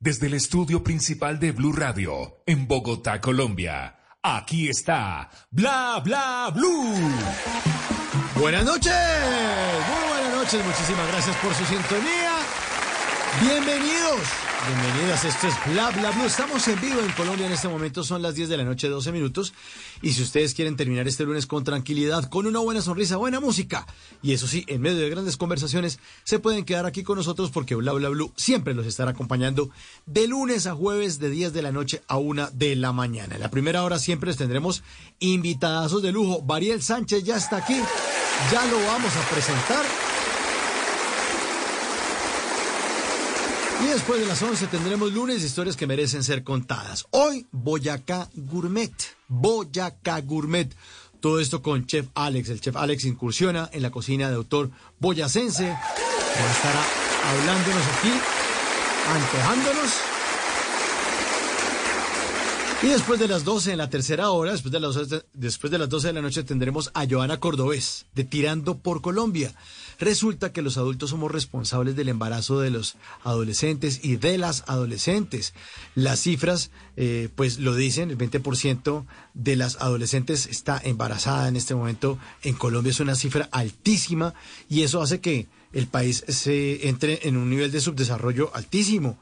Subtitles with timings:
[0.00, 3.98] desde el estudio principal de Blue Radio, en Bogotá, Colombia.
[4.22, 6.94] Aquí está Bla Bla Blue.
[8.36, 12.39] Buenas noches, muy buenas noches, muchísimas gracias por su sintonía.
[13.38, 14.20] Bienvenidos,
[14.66, 16.24] bienvenidas, esto es Bla Bla Blue.
[16.24, 19.12] Estamos en vivo en Colombia en este momento, son las 10 de la noche, 12
[19.12, 19.54] minutos.
[20.02, 23.86] Y si ustedes quieren terminar este lunes con tranquilidad, con una buena sonrisa, buena música,
[24.20, 27.76] y eso sí, en medio de grandes conversaciones, se pueden quedar aquí con nosotros porque
[27.76, 29.70] Bla Bla Blue siempre los estará acompañando
[30.06, 33.36] de lunes a jueves, de 10 de la noche a 1 de la mañana.
[33.36, 34.82] En la primera hora siempre les tendremos
[35.20, 36.42] invitadazos de lujo.
[36.42, 37.80] Bariel Sánchez ya está aquí,
[38.50, 40.09] ya lo vamos a presentar.
[43.82, 47.06] Y después de las 11 tendremos lunes historias que merecen ser contadas.
[47.10, 48.92] Hoy, Boyacá Gourmet.
[49.28, 50.70] Boyacá Gourmet.
[51.20, 52.50] Todo esto con Chef Alex.
[52.50, 55.68] El Chef Alex incursiona en la cocina de autor boyacense.
[55.68, 56.74] Va a estar
[57.24, 58.12] hablándonos aquí,
[59.08, 59.90] antojándonos.
[62.82, 64.96] Y después de las 12 en la tercera hora, después de, las,
[65.34, 69.54] después de las 12 de la noche, tendremos a Joana Cordobés, de Tirando por Colombia.
[70.00, 75.52] Resulta que los adultos somos responsables del embarazo de los adolescentes y de las adolescentes.
[75.94, 81.74] Las cifras, eh, pues lo dicen, el 20% de las adolescentes está embarazada en este
[81.74, 82.18] momento.
[82.42, 84.32] En Colombia es una cifra altísima
[84.70, 89.18] y eso hace que el país se entre en un nivel de subdesarrollo altísimo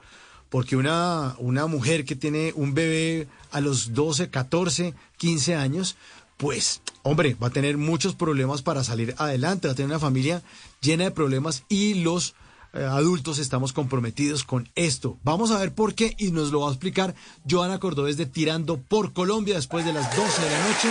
[0.48, 5.96] porque una, una mujer que tiene un bebé a los 12, 14, 15 años,
[6.38, 10.42] pues, hombre, va a tener muchos problemas para salir adelante, va a tener una familia
[10.80, 12.34] llena de problemas y los
[12.74, 15.18] eh, adultos estamos comprometidos con esto.
[15.22, 17.14] Vamos a ver por qué y nos lo va a explicar
[17.48, 20.88] Joana Cordobés de Tirando por Colombia después de las 12 de la noche.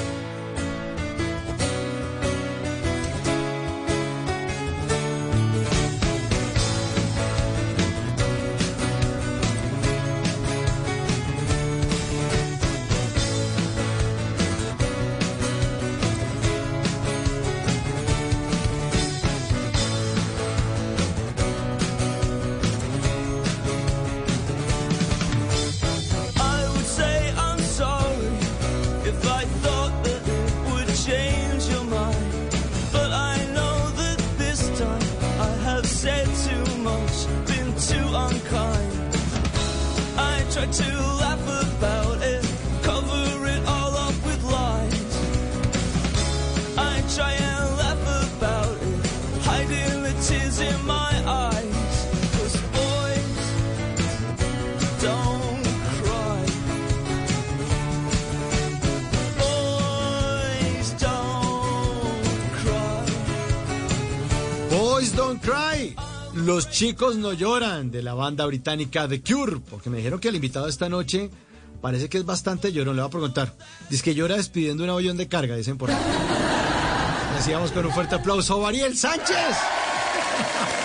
[66.53, 70.35] Los chicos no lloran de la banda británica The Cure, porque me dijeron que el
[70.35, 71.31] invitado esta noche
[71.81, 72.95] parece que es bastante llorón.
[72.95, 73.53] Le voy a preguntar.
[73.89, 75.97] Dice que llora despidiendo un avión de carga, dicen por ahí.
[77.37, 79.57] Decíamos con un fuerte aplauso, Variel Sánchez.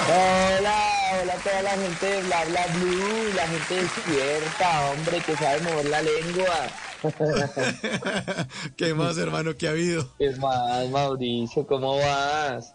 [0.09, 5.37] Hola, hola a toda la gente de Bla Bla Blue, la gente despierta, hombre, que
[5.37, 6.57] sabe mover la lengua.
[8.79, 10.15] ¿Qué más, hermano, que ha habido?
[10.19, 11.67] ¿Qué más, Mauricio?
[11.67, 12.73] ¿Cómo vas?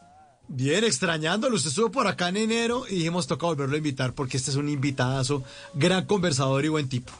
[0.55, 1.55] Bien, extrañándolo.
[1.55, 4.55] Usted estuvo por acá en enero y dijimos toca volverlo a invitar porque este es
[4.55, 7.11] un invitadazo, gran conversador y buen tipo.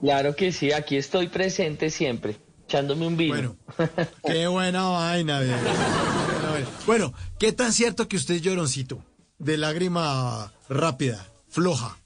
[0.00, 3.34] Claro que sí, aquí estoy presente siempre, echándome un vino.
[3.34, 3.56] Bueno,
[4.24, 5.40] qué buena vaina.
[5.40, 5.58] bien.
[6.86, 9.02] Bueno, ¿qué tan cierto que usted es lloroncito?
[9.40, 11.98] De lágrima rápida, floja,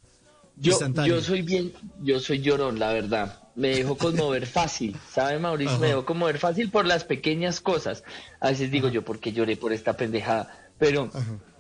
[0.57, 1.15] yo, instantánea.
[1.15, 3.42] yo soy bien, yo soy llorón, la verdad.
[3.55, 5.79] Me dejo conmover fácil, ¿sabe Mauricio?
[5.79, 8.03] Me dejo conmover fácil por las pequeñas cosas.
[8.41, 10.71] A veces digo yo, ¿por qué lloré por esta pendejada?
[10.79, 11.11] Pero,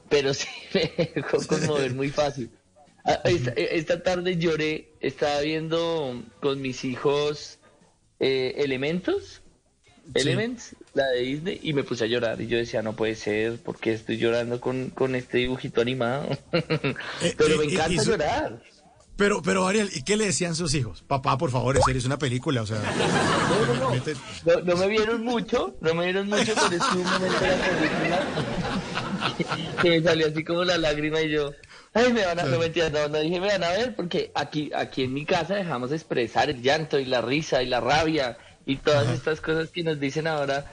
[0.08, 2.50] pero sí me dejo conmover muy fácil.
[3.04, 7.58] Ah, Esta, esta tarde lloré, estaba viendo con mis hijos
[8.20, 9.42] eh, Elementos,
[10.14, 12.40] Elements, la de Disney, y me puse a llorar.
[12.40, 16.28] Y yo decía, no puede ser, porque estoy llorando con, con este dibujito animado.
[16.50, 18.62] pero me eh, encanta y su- llorar.
[19.22, 21.04] Pero, pero Ariel, ¿y qué le decían sus hijos?
[21.06, 22.78] Papá, por favor, en serio, es una película, o sea.
[23.52, 24.02] No, no, no.
[24.44, 27.56] No, no me vieron mucho, no me vieron mucho, pero es que un momento de
[27.56, 28.26] la película
[29.80, 31.52] que me salió así como la lágrima y yo,
[31.94, 34.72] ay, me van a, no mentira, no, no dije, me van a ver, porque aquí,
[34.74, 38.78] aquí en mi casa dejamos expresar el llanto y la risa y la rabia y
[38.78, 40.64] todas estas cosas que nos dicen ahora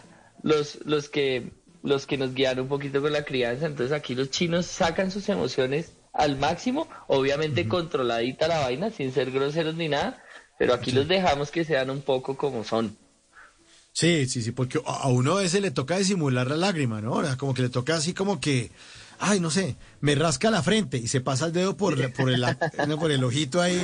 [0.41, 1.51] los, los que,
[1.83, 5.29] los que nos guían un poquito con la crianza, entonces aquí los chinos sacan sus
[5.29, 10.21] emociones al máximo, obviamente controladita la vaina, sin ser groseros ni nada,
[10.57, 12.97] pero aquí los dejamos que sean un poco como son.
[13.91, 17.13] Sí, sí, sí, porque a uno a veces le toca disimular la lágrima, ¿no?
[17.13, 18.71] O sea, como que le toca así como que,
[19.19, 22.29] ay, no sé, me rasca la frente y se pasa el dedo por, la- por,
[22.31, 22.45] el,
[22.99, 23.81] por el ojito ahí.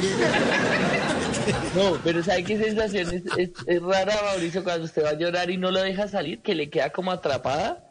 [1.75, 5.49] No, pero ¿sabe qué sensación es, es, es rara, Mauricio, cuando usted va a llorar
[5.49, 7.83] y no lo deja salir, que le queda como atrapada?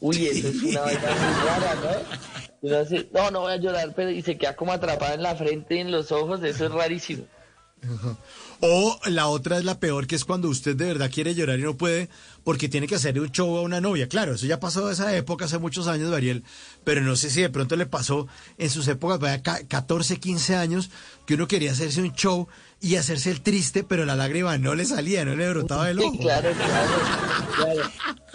[0.00, 2.51] Uy, eso es una vaina muy rara, ¿no?
[2.62, 5.78] No, no voy a llorar, pero y se queda como atrapada en la frente y
[5.80, 7.24] en los ojos, eso es rarísimo.
[8.64, 11.62] O la otra es la peor, que es cuando usted de verdad quiere llorar y
[11.62, 12.08] no puede
[12.44, 14.08] porque tiene que hacerle un show a una novia.
[14.08, 16.44] Claro, eso ya pasó de esa época hace muchos años, Ariel,
[16.84, 18.28] pero no sé si de pronto le pasó
[18.58, 20.90] en sus épocas, vaya, ca- 14, 15 años,
[21.26, 22.46] que uno quería hacerse un show
[22.82, 26.18] y hacerse el triste, pero la lágrima no le salía, no le brotaba del ojo.
[26.18, 26.90] claro, claro,
[27.54, 27.82] claro.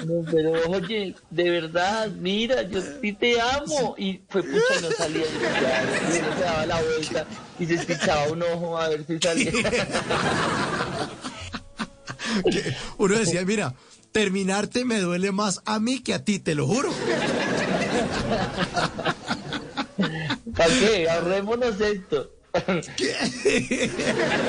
[0.06, 3.94] No, pero oye, de verdad, mira, yo sí te amo.
[3.98, 5.26] Y fue pucha, no salía.
[5.26, 7.28] Y se daba la vuelta
[7.60, 9.52] y se espichaba un ojo a ver si salía.
[12.98, 13.76] Uno decía, mira,
[14.14, 16.94] terminarte me duele más a mí que a ti, te lo juro.
[20.56, 21.10] ¿Para qué?
[21.10, 22.37] Ahorrémonos esto.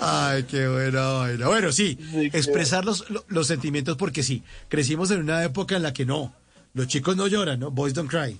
[0.00, 1.46] Ay, qué buena vaina.
[1.46, 5.82] Bueno, sí, Sí, expresar los, lo- los sentimientos porque sí, crecimos en una época en
[5.82, 6.34] la que no,
[6.74, 7.70] los chicos no lloran, ¿no?
[7.70, 8.38] Boys don't cry.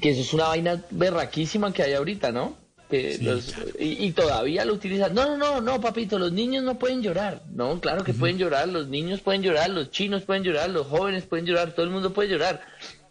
[0.00, 2.56] Que eso es una vaina berraquísima que hay ahorita, ¿no?
[2.90, 5.14] Que Sí, los, y, y todavía lo utilizan.
[5.14, 7.42] No, no, no, no, papito, los niños no pueden llorar.
[7.52, 11.24] No, claro que pueden llorar, los niños pueden llorar, los chinos pueden llorar, los jóvenes
[11.24, 12.62] pueden llorar, todo el mundo puede llorar.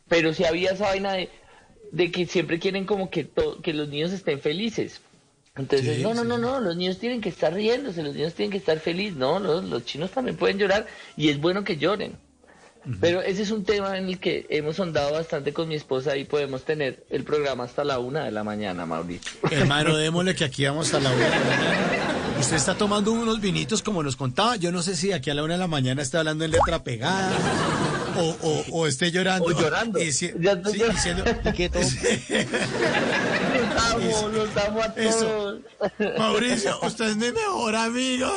[0.08, 1.30] Pero si había esa vaina de,
[1.94, 5.00] de que siempre quieren como que, to- que los niños estén felices.
[5.56, 6.28] Entonces, Sí, no, no, sí.
[6.28, 9.16] no, no, los niños tienen que estar riéndose, los niños tienen que estar felices.
[9.16, 12.18] No, los, los chinos también pueden llorar y es bueno que lloren.
[13.00, 16.26] Pero ese es un tema en el que hemos ondado bastante con mi esposa y
[16.26, 19.32] podemos tener el programa hasta la una de la mañana, Mauricio.
[19.50, 22.36] Hermano, démosle que aquí vamos a la una de la mañana.
[22.42, 24.58] Usted está tomando unos vinitos como nos contaba.
[24.58, 26.84] Yo no sé si aquí a la una de la mañana está hablando en letra
[26.84, 27.32] pegada
[28.18, 29.46] o, o, o esté llorando.
[29.46, 30.00] O llorando.
[30.02, 31.02] Y si- Ya estoy sí, llorando.
[31.02, 31.24] diciendo-
[33.54, 35.20] Los amo, los amo a Eso.
[35.20, 35.60] todos.
[36.18, 38.28] Mauricio, usted es mi mejor amigo.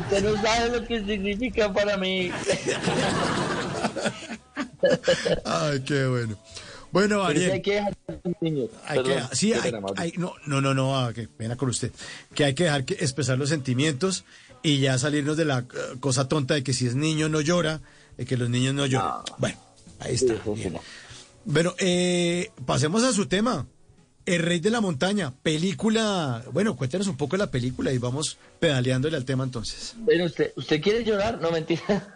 [0.00, 2.30] Usted no sabe lo que significa para mí.
[5.44, 6.36] Ay, qué bueno.
[6.92, 7.62] Bueno, sí hay Ariel.
[7.62, 7.82] que
[8.40, 8.70] niños.
[8.86, 11.90] Hay que, sí, hay, hay- no, no, no, no, ah, qué pena con usted.
[12.34, 14.24] Que hay que dejar que expresar los sentimientos
[14.62, 15.64] y ya salirnos de la eh,
[16.00, 17.80] cosa tonta de que si es niño no llora,
[18.16, 19.22] de que los niños no lloran.
[19.38, 19.58] Bueno,
[20.00, 20.34] ahí está.
[20.34, 20.72] Sí.
[21.44, 23.66] Bueno, eh, pasemos a su tema.
[24.24, 26.42] El Rey de la Montaña, película.
[26.52, 29.94] Bueno, cuéntanos un poco de la película y vamos pedaleándole al tema entonces.
[29.98, 31.40] Bueno, usted, ¿usted quiere llorar?
[31.40, 31.82] No, mentira.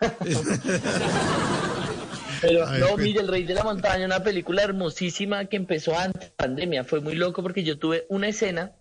[2.41, 6.27] Pero no, mire, El Rey de la Montaña, una película hermosísima que empezó antes de
[6.27, 6.83] la pandemia.
[6.83, 8.73] Fue muy loco porque yo tuve una escena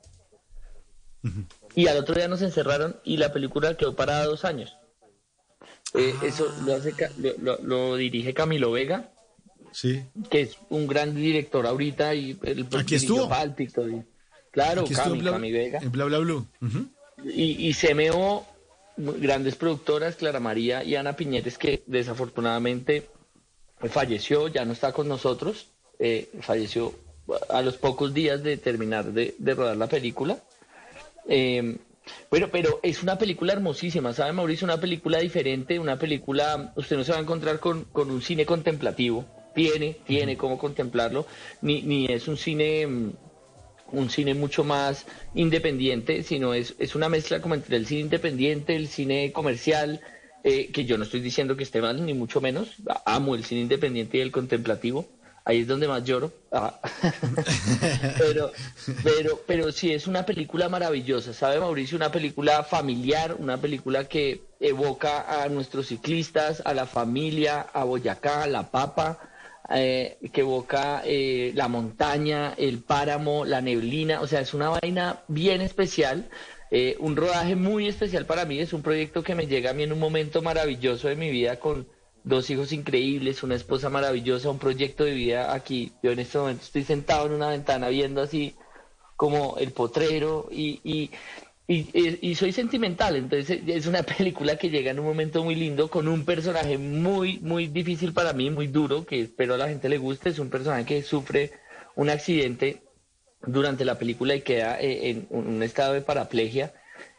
[1.75, 4.75] y al otro día nos encerraron y la película quedó parada dos años.
[5.93, 6.93] Eh, Eso lo, hace,
[7.41, 9.11] lo, lo- dirige Camilo Vega,
[9.71, 10.03] Sí.
[10.29, 13.29] que es un gran director ahorita y el Aquí dirigió estuvo.
[13.29, 14.03] Pálpito y-
[14.51, 16.19] claro, Aquí estuvo Cami, en Bla, Cami Vega en Bla Bla.
[16.19, 16.87] Ujú.
[17.25, 18.45] y, y CMO,
[18.97, 23.07] grandes productoras, Clara María y Ana Piñetes, que desafortunadamente
[23.89, 25.67] falleció, ya no está con nosotros,
[25.99, 26.93] eh, falleció
[27.49, 30.37] a los pocos días de terminar de, de rodar la película.
[31.27, 31.77] Eh,
[32.31, 34.65] Bueno, pero es una película hermosísima, ¿sabe Mauricio?
[34.65, 38.45] Una película diferente, una película, usted no se va a encontrar con, con un cine
[38.47, 41.27] contemplativo, tiene, tiene cómo contemplarlo,
[41.61, 43.11] ni, ni es un cine mm,
[43.91, 48.75] un cine mucho más independiente, sino es, es una mezcla como entre el cine independiente,
[48.75, 50.01] el cine comercial,
[50.43, 53.61] eh, que yo no estoy diciendo que esté mal, ni mucho menos, amo el cine
[53.61, 55.07] independiente y el contemplativo,
[55.49, 56.79] ahí es donde más lloro, Ah.
[58.17, 58.51] pero,
[59.03, 61.95] pero, pero sí es una película maravillosa, ¿sabe Mauricio?
[61.95, 68.43] Una película familiar, una película que evoca a nuestros ciclistas, a la familia, a Boyacá,
[68.43, 69.19] a La Papa,
[69.71, 75.21] eh, que evoca eh, la montaña, el páramo, la neblina, o sea, es una vaina
[75.27, 76.29] bien especial,
[76.71, 79.83] eh, un rodaje muy especial para mí, es un proyecto que me llega a mí
[79.83, 81.87] en un momento maravilloso de mi vida con
[82.29, 85.91] dos hijos increíbles, una esposa maravillosa, un proyecto de vida aquí.
[86.01, 88.55] Yo en este momento estoy sentado en una ventana viendo así
[89.17, 91.11] como el potrero y, y,
[91.67, 96.07] y, soy sentimental, entonces es una película que llega en un momento muy lindo con
[96.07, 99.97] un personaje muy, muy difícil para mí, muy duro, que espero a la gente le
[99.97, 101.51] guste, es un personaje que sufre
[101.95, 102.81] un accidente
[103.41, 106.73] durante la película y queda eh, en un estado de paraplegia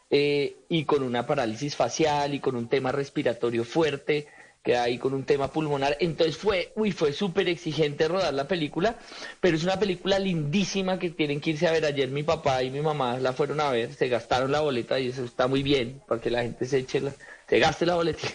[0.09, 4.27] eh, y con una parálisis facial y con un tema respiratorio fuerte
[4.63, 5.97] queda ahí con un tema pulmonar.
[6.01, 8.97] Entonces fue, uy, fue súper exigente rodar la película,
[9.41, 11.85] pero es una película lindísima que tienen que irse a ver.
[11.85, 15.09] Ayer mi papá y mi mamá la fueron a ver, se gastaron la boleta y
[15.09, 17.13] eso está muy bien, para que la gente se eche la,
[17.49, 18.29] se gaste la boleta.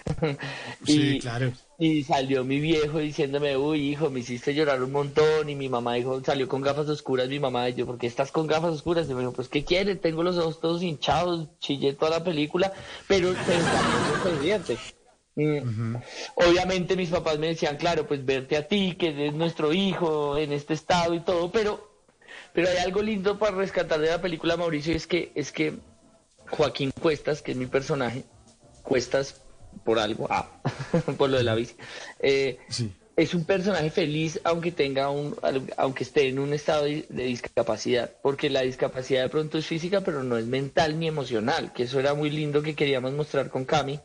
[0.83, 1.51] sí, claro.
[1.77, 5.49] Y salió mi viejo diciéndome, uy, hijo, me hiciste llorar un montón.
[5.49, 8.31] Y mi mamá dijo, salió con gafas oscuras, mi mamá, y yo, ¿por qué estás
[8.31, 9.09] con gafas oscuras?
[9.09, 9.95] Y me dijo, pues, ¿qué quiere?
[9.95, 12.71] Tengo los ojos todos hinchados, chillé toda la película,
[13.07, 13.33] pero.
[15.35, 15.97] Mm.
[16.35, 20.53] Obviamente mis papás me decían, claro, pues verte a ti, que eres nuestro hijo en
[20.53, 21.91] este estado y todo, pero,
[22.53, 25.73] pero hay algo lindo para rescatar de la película, Mauricio, y es que, es que
[26.49, 28.23] Joaquín Cuestas, que es mi personaje,
[28.83, 29.41] Cuestas
[29.83, 30.49] por algo, ah,
[31.17, 31.75] por lo de la bici,
[32.19, 32.59] eh,
[33.15, 35.35] es un personaje feliz aunque tenga un,
[35.77, 40.23] aunque esté en un estado de, discapacidad, porque la discapacidad de pronto es física, pero
[40.23, 43.99] no es mental ni emocional, que eso era muy lindo que queríamos mostrar con Cami,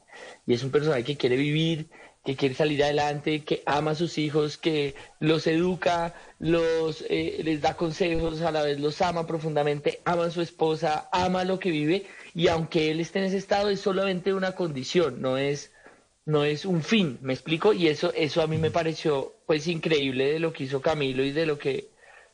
[0.47, 1.89] y es un personaje que quiere vivir,
[2.25, 7.63] que quiere salir adelante, que ama a sus hijos, que los educa, los eh, les
[7.63, 11.71] da consejos, a la vez los ama profundamente, ama a su esposa, ama lo que
[11.71, 15.73] vive, y aunque él esté en ese estado es solamente una condición, no es
[16.27, 17.73] no es un fin, ¿me explico?
[17.73, 21.33] Y eso, eso a mí me pareció pues increíble de lo que hizo Camilo y
[21.33, 21.89] de lo que,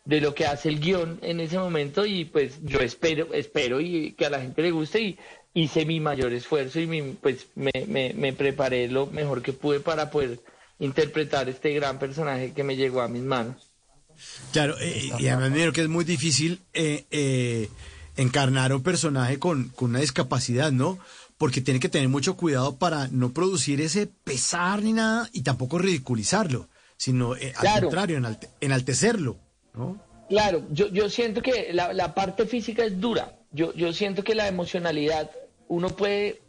[0.05, 4.13] de lo que hace el guion en ese momento y pues yo espero, espero y
[4.13, 5.19] que a la gente le guste y
[5.57, 9.81] hice mi mayor esfuerzo y mi, pues me, me, me preparé lo mejor que pude
[9.81, 10.41] para poder
[10.79, 13.71] interpretar este gran personaje que me llegó a mis manos.
[14.53, 17.69] Claro, eh, y además me que es muy difícil eh, eh,
[18.17, 20.99] encarnar un personaje con, con una discapacidad, ¿no?
[21.39, 25.79] porque tiene que tener mucho cuidado para no producir ese pesar ni nada y tampoco
[25.79, 28.21] ridiculizarlo, sino eh, al contrario,
[28.61, 29.37] enaltecerlo,
[29.75, 30.03] ¿no?
[30.29, 33.39] Claro, yo, yo siento que la, la, parte física es dura.
[33.53, 35.31] Yo, yo siento que la emocionalidad,
[35.69, 36.41] uno puede,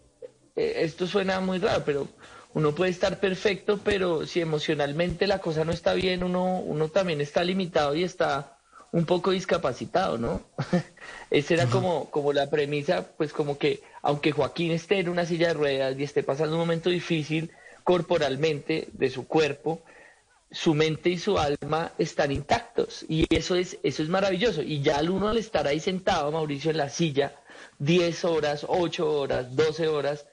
[0.55, 2.07] eh, esto suena muy raro, pero
[2.53, 7.21] uno puede estar perfecto, pero si emocionalmente la cosa no está bien, uno, uno también
[7.21, 8.57] está limitado y está
[8.91, 10.41] un poco discapacitado, ¿no?
[11.29, 15.49] Esa era como, como la premisa, pues como que aunque Joaquín esté en una silla
[15.49, 17.51] de ruedas y esté pasando un momento difícil
[17.83, 19.81] corporalmente de su cuerpo,
[20.49, 23.05] su mente y su alma están intactos.
[23.09, 24.61] Y eso es eso es maravilloso.
[24.61, 27.35] Y ya al uno al estar ahí sentado Mauricio en la silla
[27.79, 30.25] 10 horas, 8 horas, 12 horas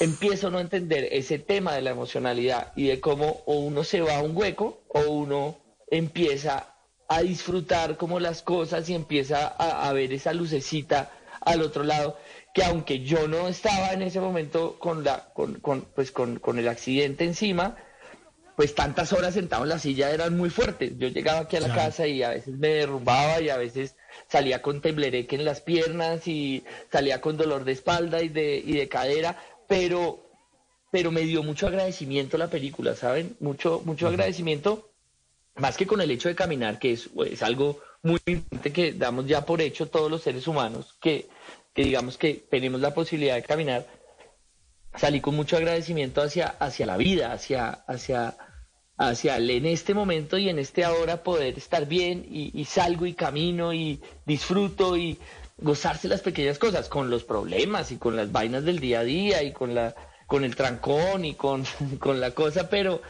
[0.00, 4.00] empiezo a no entender ese tema de la emocionalidad y de cómo o uno se
[4.00, 5.58] va a un hueco o uno
[5.90, 6.74] empieza
[7.08, 11.10] a disfrutar como las cosas y empieza a, ver esa lucecita
[11.40, 12.16] al otro lado,
[12.54, 16.58] que aunque yo no estaba en ese momento con, la, con, con, pues con, con
[16.58, 17.76] el accidente encima,
[18.56, 20.96] pues tantas horas sentado en la silla eran muy fuertes.
[20.96, 23.96] Yo llegaba aquí a la casa y a veces me derrumbaba y a veces
[24.28, 28.72] salía con temblereque en las piernas y salía con dolor de espalda y de, y
[28.72, 29.36] de cadera,
[29.68, 30.20] pero,
[30.90, 33.36] pero me dio mucho agradecimiento la película, ¿saben?
[33.40, 34.92] Mucho, mucho agradecimiento
[35.56, 39.26] más que con el hecho de caminar, que es, es algo muy importante que damos
[39.26, 41.28] ya por hecho todos los seres humanos, que,
[41.74, 43.86] que digamos que tenemos la posibilidad de caminar,
[44.96, 48.36] salí con mucho agradecimiento hacia, hacia la vida, hacia, hacia,
[49.08, 53.14] hacia el en este momento y en este ahora poder estar bien y, salgo y
[53.14, 55.18] camino y disfruto y
[55.58, 59.42] gozarse las pequeñas cosas, con los problemas y con las vainas del día a día
[59.42, 59.94] y con la
[60.26, 61.64] con el trancón y con,
[61.98, 63.02] con la cosa, pero,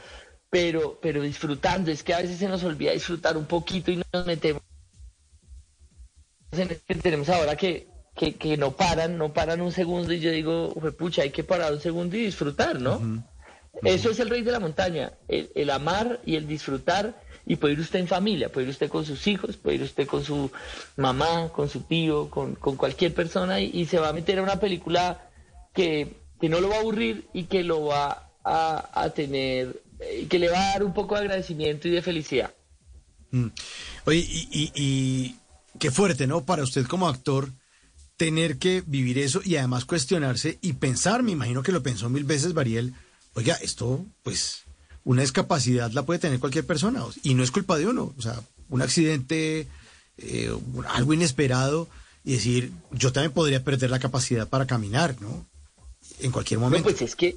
[0.50, 1.92] pero, pero disfrutando.
[1.92, 4.62] Es que a veces se nos olvida disfrutar un poquito y nos metemos
[6.50, 10.30] en que tenemos ahora que que, que no paran, no paran un segundo y yo
[10.30, 13.24] digo, pucha, hay que parar un segundo y disfrutar, ¿no?
[13.82, 17.74] Eso es el rey de la montaña, el, el amar y el disfrutar y puede
[17.74, 20.50] ir usted en familia, puede ir usted con sus hijos, puede ir usted con su
[20.96, 24.60] mamá, con su tío, con, con cualquier persona y, se va a meter a una
[24.60, 25.28] película
[25.74, 29.82] que, que no lo va a aburrir y que lo va a, a tener,
[30.20, 32.52] y que le va a dar un poco de agradecimiento y de felicidad.
[33.30, 33.46] Mm.
[34.04, 35.36] Oye, y, y- y
[35.78, 36.44] qué fuerte, ¿no?
[36.44, 37.48] Para usted como actor,
[38.16, 42.24] tener que vivir eso y además cuestionarse y pensar, me imagino que lo pensó mil
[42.24, 42.94] veces, Bariel,
[43.34, 44.62] oiga, esto, pues,
[45.04, 48.40] una discapacidad la puede tener cualquier persona y no es culpa de uno, o sea,
[48.68, 49.66] un accidente,
[50.18, 50.50] eh,
[50.88, 51.88] algo inesperado
[52.24, 55.44] y decir, yo también podría perder la capacidad para caminar, ¿no?
[56.20, 56.84] En cualquier No, momento.
[56.88, 57.36] pues es que,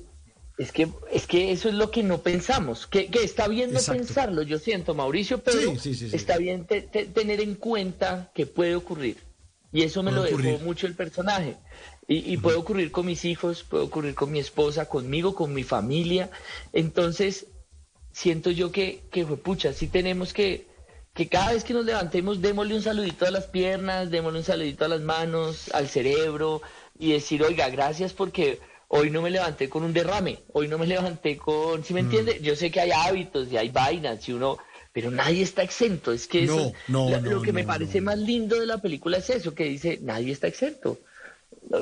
[0.57, 3.79] es que, es que eso es lo que no pensamos, que, que está bien no
[3.79, 4.03] Exacto.
[4.05, 6.15] pensarlo, yo siento, Mauricio, pero Sí, sí, sí, sí.
[6.15, 9.17] está bien te- te- tener en cuenta que puede ocurrir.
[9.73, 11.57] Y eso me Puede lo dejó mucho el personaje.
[12.07, 15.63] Y, y puede ocurrir con mis hijos, puede ocurrir con mi esposa, conmigo, con mi
[15.63, 16.29] familia.
[16.71, 17.47] Entonces,
[18.11, 20.67] siento yo que, que fue pucha, sí tenemos que,
[21.15, 24.85] que cada vez que nos levantemos, démosle un saludito a las piernas, démosle un saludito
[24.85, 26.61] a las manos, al cerebro,
[26.99, 30.85] y decir, oiga, gracias porque hoy no me levanté con un derrame, hoy no me
[30.85, 32.05] levanté con, ¿sí me Mm.
[32.05, 32.39] entiende?
[32.41, 34.59] Yo sé que hay hábitos y hay vainas, y uno,
[34.93, 38.17] pero nadie está exento, es que eso, No, la- no, lo que me parece más
[38.19, 40.99] lindo de la película es eso, que dice, nadie está exento.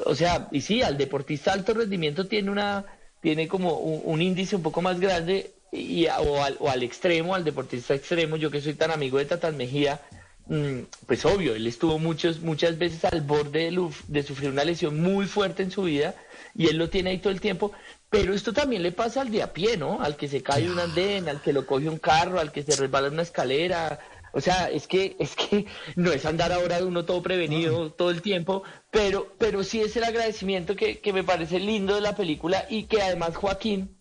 [0.05, 2.85] O sea, y sí, al deportista de alto rendimiento tiene una
[3.23, 7.45] tiene como un, índice un poco más grande y, o, al, o al extremo, al
[7.45, 10.01] deportista extremo, yo que soy tan amigo de Tatán Mejía,
[10.47, 15.01] mm, pues obvio, él estuvo muchos, muchas veces al borde de, de sufrir una lesión
[15.01, 16.15] muy fuerte en su vida
[16.53, 17.71] y él lo tiene ahí todo el tiempo,
[18.09, 20.01] pero esto también le pasa al de a pie, ¿no?
[20.01, 22.75] Al que se cae un andén, al que lo coge un carro, al que se
[22.75, 23.99] resbala una escalera,
[24.33, 28.09] o sea, es que, es que no es andar ahora de uno todo prevenido todo
[28.09, 32.15] el tiempo, pero, pero sí es el agradecimiento que, que me parece lindo de la
[32.15, 33.97] película y que además Joaquín,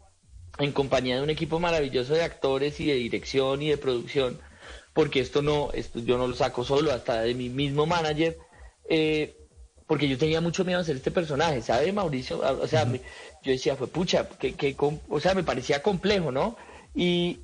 [0.58, 4.38] en compañía de un equipo maravilloso de actores y de dirección y de producción,
[4.94, 8.38] porque esto no, esto yo no lo saco solo, hasta de mi mismo manager,
[8.88, 9.36] eh,
[9.86, 12.40] porque yo tenía mucho miedo a hacer este personaje, ¿sabe, Mauricio?
[12.40, 13.00] O sea, me-
[13.42, 16.56] yo decía, fue pucha, que, que, o sea, me parecía complejo, ¿no?
[16.94, 17.40] Y,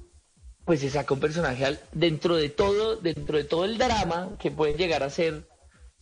[0.68, 4.50] pues se saca un personaje al- dentro de todo, dentro de todo el drama que
[4.50, 5.44] puede llegar a ser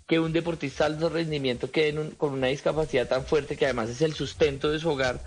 [0.09, 3.67] que un deportista de alto rendimiento quede en un- con una discapacidad tan fuerte que
[3.67, 5.21] además es el sustento de su hogar,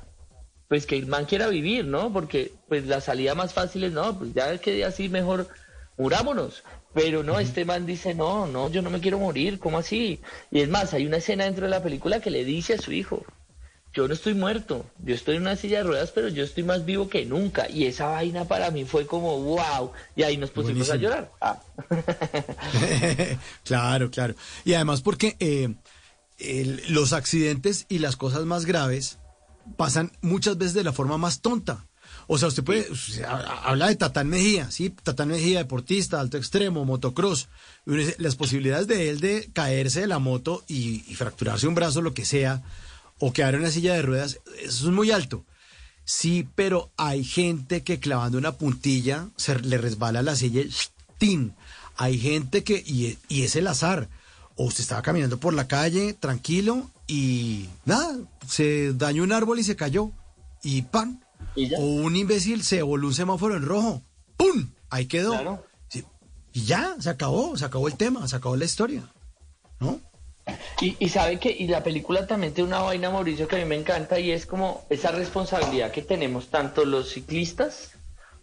[0.68, 2.12] pues que el man quiera vivir, ¿no?
[2.12, 5.48] Porque pues la salida más fácil es, no, pues ya que así mejor
[5.98, 6.66] murámonos.
[6.94, 10.20] Pero no, este man dice, no, no, yo no me quiero morir, ¿cómo así?
[10.52, 12.92] Y es más, hay una escena dentro de la película que le dice a su
[12.92, 13.24] hijo,
[13.94, 16.86] yo no estoy muerto, yo estoy en una silla de ruedas, pero yo estoy más
[16.86, 17.70] vivo que nunca.
[17.70, 19.92] Y esa vaina para mí fue como, wow.
[20.16, 20.94] Y ahí nos pusimos Buenísimo.
[20.94, 21.32] a llorar.
[21.42, 21.60] Ah.
[23.64, 24.36] claro, claro.
[24.66, 25.74] Y además porque eh,
[26.38, 29.18] el- los accidentes y las cosas más graves
[29.78, 31.86] pasan muchas veces de la forma más tonta.
[32.32, 32.88] O sea, usted puede,
[33.28, 34.92] ha- habla de Tatán Mejía, ¿sí?
[34.92, 37.50] Tatán Mejía, deportista, alto extremo, motocross.
[38.20, 42.14] Las posibilidades de él de caerse de la moto y, y fracturarse un brazo, lo
[42.14, 42.62] que sea,
[43.20, 45.46] o quedar en una silla de ruedas, eso es muy alto.
[46.06, 50.64] Sí, pero hay gente que clavando una puntilla se le resbala la silla
[51.20, 51.54] ¡tin!
[51.98, 54.10] Hay gente que, y, y es el azar.
[54.56, 59.64] O usted estaba caminando por la calle tranquilo y nada, se dañó un árbol y
[59.64, 60.12] se cayó.
[60.64, 61.20] Y ¡pam!
[61.78, 64.02] O un imbécil se voló un semáforo en rojo.
[64.38, 64.70] ¡Pum!
[64.90, 65.32] Ahí quedó.
[65.32, 65.66] Claro.
[65.90, 66.04] Sí.
[66.54, 69.12] Y ya, se acabó, se acabó el tema, se acabó la historia.
[69.80, 70.00] ¿No?
[70.82, 73.66] Y, y sabe que, y la película también tiene una vaina, Mauricio, que a mí
[73.66, 77.92] me encanta, y es como esa responsabilidad que tenemos tanto los ciclistas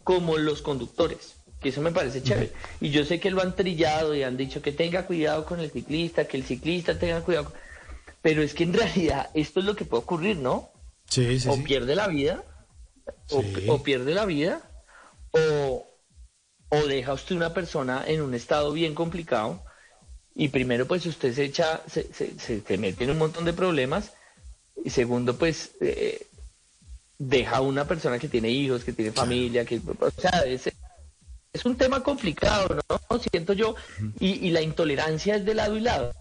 [0.05, 2.53] como los conductores, que eso me parece chévere.
[2.81, 5.71] Y yo sé que lo han trillado y han dicho que tenga cuidado con el
[5.71, 7.53] ciclista, que el ciclista tenga cuidado.
[8.23, 10.71] Pero es que en realidad esto es lo que puede ocurrir, ¿no?
[11.09, 11.63] Sí, sí, o sí.
[11.63, 12.45] pierde la vida,
[13.31, 13.67] o, Sí.
[13.69, 14.63] o pierde la vida,
[15.33, 15.87] o,
[16.69, 19.63] o deja usted una persona en un estado bien complicado,
[20.37, 23.53] y primero pues usted se echa, se, se, se- se mete en un montón de
[23.55, 24.13] problemas,
[24.85, 26.27] y segundo pues eh,
[27.19, 30.71] deja a una persona que tiene hijos, que tiene familia, que, o sea, es,
[31.53, 33.19] es un tema complicado, ¿no?
[33.33, 33.75] Siento yo,
[34.21, 36.13] y, y la intolerancia es de lado y lado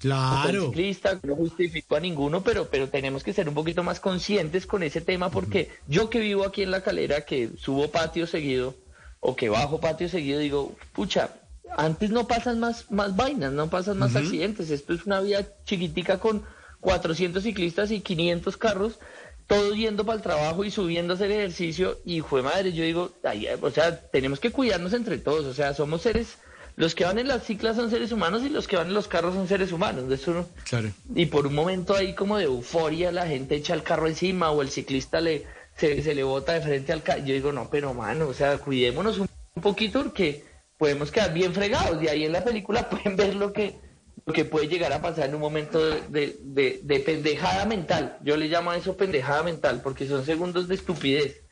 [0.00, 0.66] el Claro.
[0.66, 4.84] ciclista, no justifico a ninguno, pero, pero tenemos que ser un poquito más conscientes con
[4.84, 8.76] ese tema porque yo que vivo aquí en la calera, que subo patio seguido
[9.20, 11.30] o que bajo patio seguido, digo, pucha,
[11.76, 16.18] antes no pasan más, más vainas, no pasan más accidentes, esto es una vía chiquitica
[16.18, 16.44] con
[16.80, 18.98] 400 ciclistas y 500 carros,
[19.46, 23.12] todos yendo para el trabajo y subiendo a hacer ejercicio y fue madre, yo digo,
[23.24, 26.38] ay, o sea, tenemos que cuidarnos entre todos, o sea, somos seres
[26.76, 29.08] los que van en las ciclas son seres humanos y los que van en los
[29.08, 30.08] carros son seres humanos.
[30.08, 30.92] De eso no- Claro.
[31.12, 34.62] y por un momento ahí como de euforia la gente echa el carro encima o
[34.62, 35.44] el ciclista le
[35.76, 37.18] se, se le bota de frente al carro.
[37.24, 40.44] Yo digo, no, pero mano, o sea, cuidémonos un, un poquito porque
[40.78, 42.02] podemos quedar bien fregados.
[42.02, 43.76] Y ahí en la película pueden ver lo que,
[44.24, 48.18] lo que puede llegar a pasar en un momento de, de, de- de pendejada mental.
[48.24, 51.42] Yo le llamo a eso pendejada mental porque son segundos de estupidez.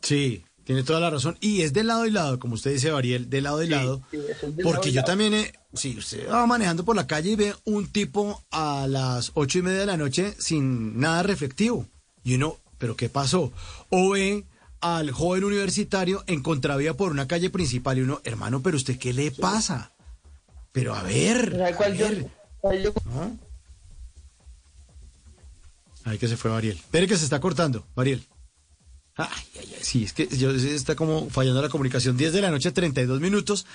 [0.00, 1.36] Sí, tiene toda la razón.
[1.40, 4.02] Y es de lado y lado, como usted dice, Ariel, de lado y lado.
[4.10, 5.06] sí, eso es de porque lado yo lado.
[5.06, 9.30] también, he, si usted va manejando por la calle y ve un tipo a las
[9.34, 11.86] ocho y media de la noche sin nada reflectivo.
[12.24, 13.52] Y uno, ¿pero qué pasó?
[13.90, 14.44] O ve
[14.82, 19.12] al joven universitario en contravía por una calle principal y uno, hermano, ¿pero usted qué
[19.12, 19.92] le pasa?
[20.72, 21.56] Pero a ver.
[21.56, 22.28] ¿Sabe cuál a ver.
[22.82, 22.92] yo-
[26.04, 26.76] Ahí que se fue Ariel.
[26.76, 28.24] Espere que se está cortando, Ariel.
[29.14, 29.28] Ay,
[29.60, 32.16] ay, ay, sí, es que yo, está como fallando la comunicación.
[32.16, 33.66] 10 de la noche, 32 minutos.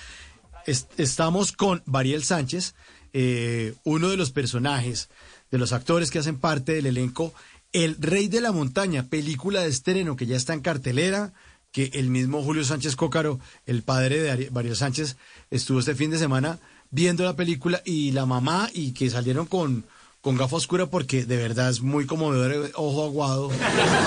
[0.66, 2.74] Es- estamos con Variel Sánchez,
[3.14, 5.08] eh, uno de los personajes,
[5.50, 7.32] de los actores que hacen parte del elenco
[7.72, 11.32] El Rey de la Montaña, película de estreno que ya está en cartelera,
[11.70, 15.16] que el mismo Julio Sánchez Cócaro, el padre de Ari- Variel Sánchez,
[15.50, 16.58] estuvo este fin de semana
[16.90, 19.84] viendo la película y la mamá y que salieron con,
[20.22, 23.50] con gafa oscura porque de verdad es muy conmovedor, ojo aguado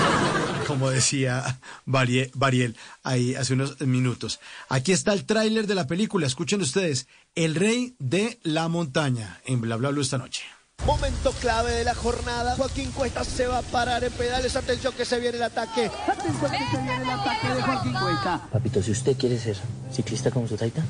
[0.66, 4.40] como decía Variel ahí hace unos minutos.
[4.68, 9.60] Aquí está el tráiler de la película, escuchen ustedes, El Rey de la Montaña, en
[9.60, 10.42] Bla Bla Blue esta noche.
[10.86, 12.56] Momento clave de la jornada.
[12.56, 14.56] Joaquín Cuesta se va a parar en pedales.
[14.56, 15.90] Atención que se viene el ataque.
[16.08, 18.40] Atención que se viene el ataque de Joaquín Cuesta.
[18.50, 19.56] Papito, si usted quiere ser
[19.92, 20.82] ciclista como su taita,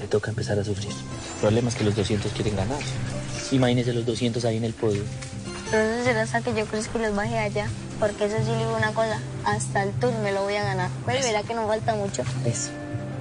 [0.00, 0.90] le toca empezar a sufrir.
[0.90, 2.80] El problema es que los 200 quieren ganar.
[3.50, 5.02] Imagínese los 200 ahí en el podio.
[5.70, 7.68] Pero eso será hasta que yo crezca y los baje allá.
[7.98, 10.90] Porque eso sí le digo una cosa, hasta el tour me lo voy a ganar.
[11.04, 12.22] Pues verá que no falta mucho.
[12.46, 12.70] Eso,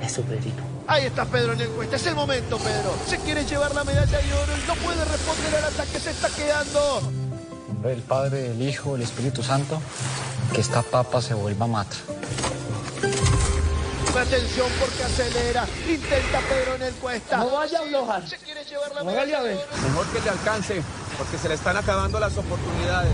[0.01, 0.61] eso, Pedrito.
[0.87, 1.95] Ahí está Pedro en el Cuesta.
[1.97, 2.95] Es el momento, Pedro.
[3.07, 5.99] Se quiere llevar la medalla de oro y no puede responder al ataque.
[5.99, 7.01] Se está quedando.
[7.83, 9.81] Del Padre, del Hijo, del Espíritu Santo,
[10.53, 11.95] que esta papa se vuelva mata.
[14.19, 15.65] Atención porque acelera.
[15.87, 17.37] Intenta Pedro en el Cuesta.
[17.37, 18.27] No vaya a aflojar.
[18.27, 19.57] Se quiere llevar la No medalla vaya a de ver.
[19.57, 19.87] oro.
[19.89, 20.81] Mejor que le alcance,
[21.17, 23.13] porque se le están acabando las oportunidades.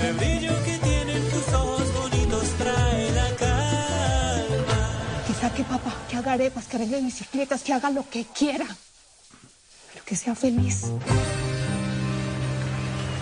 [0.00, 4.90] Ese brillo que tienen tus ojos bonitos trae la calma.
[5.26, 8.64] Que saque papá, que haga arepas, que arregle bicicletas, que haga lo que quiera.
[9.92, 10.86] Pero que sea feliz.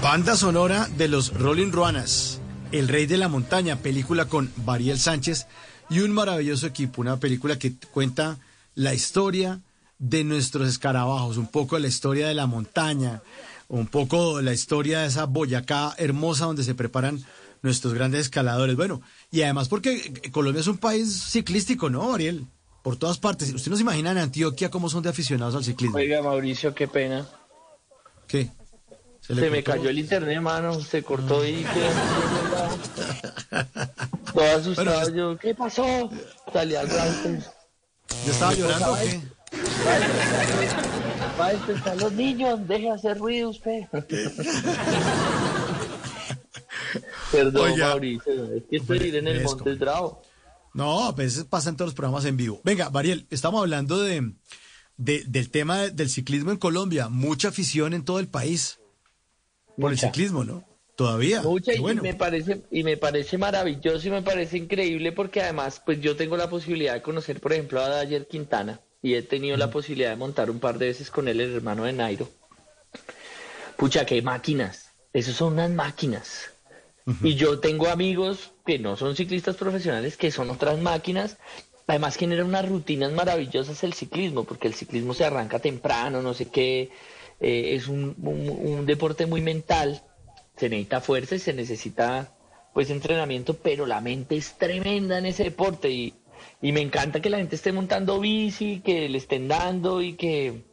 [0.00, 5.48] Banda sonora de los Rolling Ruanas, El Rey de la Montaña, película con Variel Sánchez
[5.90, 8.38] y un maravilloso equipo, una película que cuenta
[8.76, 9.60] la historia
[9.98, 13.20] de nuestros escarabajos, un poco de la historia de la montaña,
[13.68, 17.22] un poco la historia de esa Boyacá hermosa donde se preparan
[17.62, 18.76] nuestros grandes escaladores.
[18.76, 22.46] Bueno, y además porque Colombia es un país ciclístico, ¿no, Ariel?
[22.82, 23.52] Por todas partes.
[23.52, 25.96] ¿Usted no se imagina en Antioquia cómo son de aficionados al ciclismo?
[25.96, 27.26] Oiga, Mauricio, qué pena.
[28.26, 28.50] ¿Qué?
[29.20, 30.80] Se, me cayó el internet, mano.
[30.80, 31.90] Se cortó y quedé
[34.32, 35.00] todo asustado.
[35.00, 36.10] Bueno, yo, ¿qué pasó?
[36.50, 37.28] Salí al rato.
[38.24, 39.20] ¿Yo estaba llorando o qué?
[41.38, 43.82] Va a despertar los niños, deje de hacer ruido usted.
[47.30, 47.88] Perdón, Oiga.
[47.90, 49.56] Mauricio, es que estoy en el fresco.
[49.56, 50.22] Monte Bravo.
[50.74, 52.60] No, veces pasan todos los programas en vivo.
[52.64, 54.32] Venga, Mariel, estamos hablando de,
[54.96, 57.08] de- del tema de- del ciclismo en Colombia.
[57.08, 58.78] Mucha afición en todo el país
[59.78, 60.64] por el ciclismo, ¿no?
[60.96, 61.42] Todavía.
[61.42, 62.02] Mucha y bueno.
[62.02, 66.36] me parece y me parece maravilloso y me parece increíble porque además pues yo tengo
[66.36, 70.16] la posibilidad de conocer por ejemplo a Dayer Quintana y he tenido la posibilidad de
[70.16, 72.28] montar un par de veces con él el hermano de Nairo.
[73.76, 74.90] Pucha, qué máquinas.
[75.12, 76.50] Esos son unas máquinas.
[77.22, 81.38] Y yo tengo amigos que no son ciclistas profesionales, que son otras máquinas.
[81.86, 86.46] Además genera unas rutinas maravillosas el ciclismo, porque el ciclismo se arranca temprano, no sé
[86.46, 86.90] qué.
[87.40, 90.02] eh, es un, un- un deporte muy mental.
[90.56, 92.32] Se necesita fuerza y se necesita
[92.74, 96.14] pues entrenamiento, pero la mente es tremenda en ese deporte y,
[96.60, 100.64] y me encanta que la gente esté montando bici, que le estén dando y que,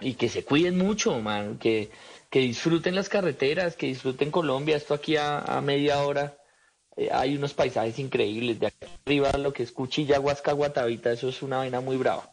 [0.00, 1.90] y que se cuiden mucho, man, que,
[2.30, 6.36] que disfruten las carreteras, que disfruten Colombia, esto aquí a, a media hora.
[6.96, 11.28] eh, hay unos paisajes increíbles, de aquí arriba lo que es Cuchilla, Huasca, Guatavita, eso
[11.28, 12.28] es una vaina muy brava.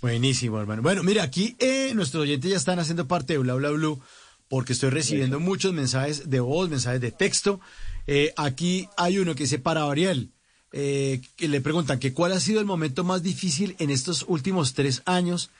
[0.00, 0.82] Buenísimo, hermano.
[0.82, 4.00] Bueno, mira, aquí eh, nuestros oyentes ya están haciendo parte de Bla Bla Blue
[4.48, 7.60] porque estoy recibiendo muchos mensajes de voz, mensajes de texto.
[8.06, 10.32] Eh, aquí hay uno que dice para Ariel,
[10.72, 14.74] eh, que le preguntan que cuál ha sido el momento más difícil en estos últimos
[14.74, 15.50] tres años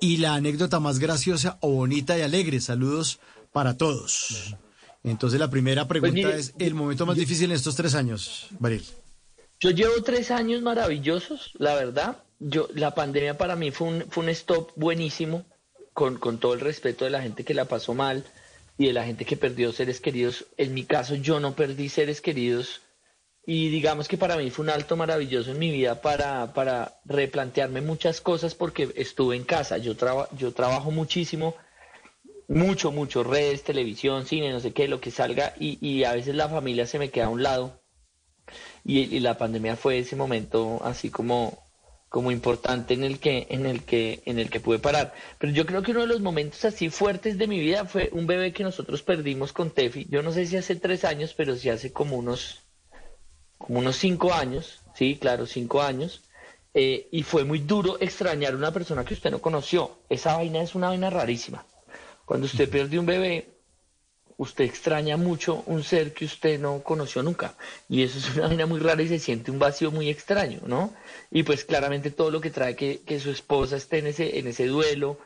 [0.00, 2.60] y la anécdota más graciosa o bonita y alegre.
[2.60, 3.20] Saludos
[3.52, 4.56] para todos.
[5.02, 8.84] Entonces la primera pregunta mire, es el momento más difícil en estos tres años, Baril.
[9.60, 12.22] Yo llevo tres años maravillosos, la verdad.
[12.40, 15.44] Yo, la pandemia para mí fue un, fue un stop buenísimo,
[15.92, 18.24] con, con todo el respeto de la gente que la pasó mal
[18.76, 20.46] y de la gente que perdió seres queridos.
[20.56, 22.80] En mi caso, yo no perdí seres queridos
[23.46, 27.82] y digamos que para mí fue un alto maravilloso en mi vida para, para replantearme
[27.82, 29.76] muchas cosas porque estuve en casa.
[29.76, 31.54] Yo, traba, yo trabajo muchísimo,
[32.48, 36.34] mucho, mucho, redes, televisión, cine, no sé qué, lo que salga y, y a veces
[36.34, 37.80] la familia se me queda a un lado.
[38.84, 41.62] Y, la pandemia fue ese momento así como
[42.10, 45.14] como importante en el que en el que en el que pude parar.
[45.38, 48.26] Pero yo creo que uno de los momentos así fuertes de mi vida fue un
[48.26, 50.06] bebé que nosotros perdimos con Tefi.
[50.10, 52.63] Yo no sé si hace tres años pero sí hace como unos
[53.64, 56.22] como unos cinco años sí claro cinco años
[56.74, 60.60] eh, y fue muy duro extrañar a una persona que usted no conoció esa vaina
[60.60, 61.64] es una vaina rarísima
[62.26, 63.54] cuando usted pierde un bebé
[64.36, 67.54] usted extraña mucho un ser que usted no conoció nunca.
[67.88, 70.92] Y eso es una vaina muy rara y se siente un vacío muy extraño, ¿no?
[71.30, 74.48] Y pues claramente todo lo que trae que, que su esposa esté en ese, en
[74.48, 75.18] ese duelo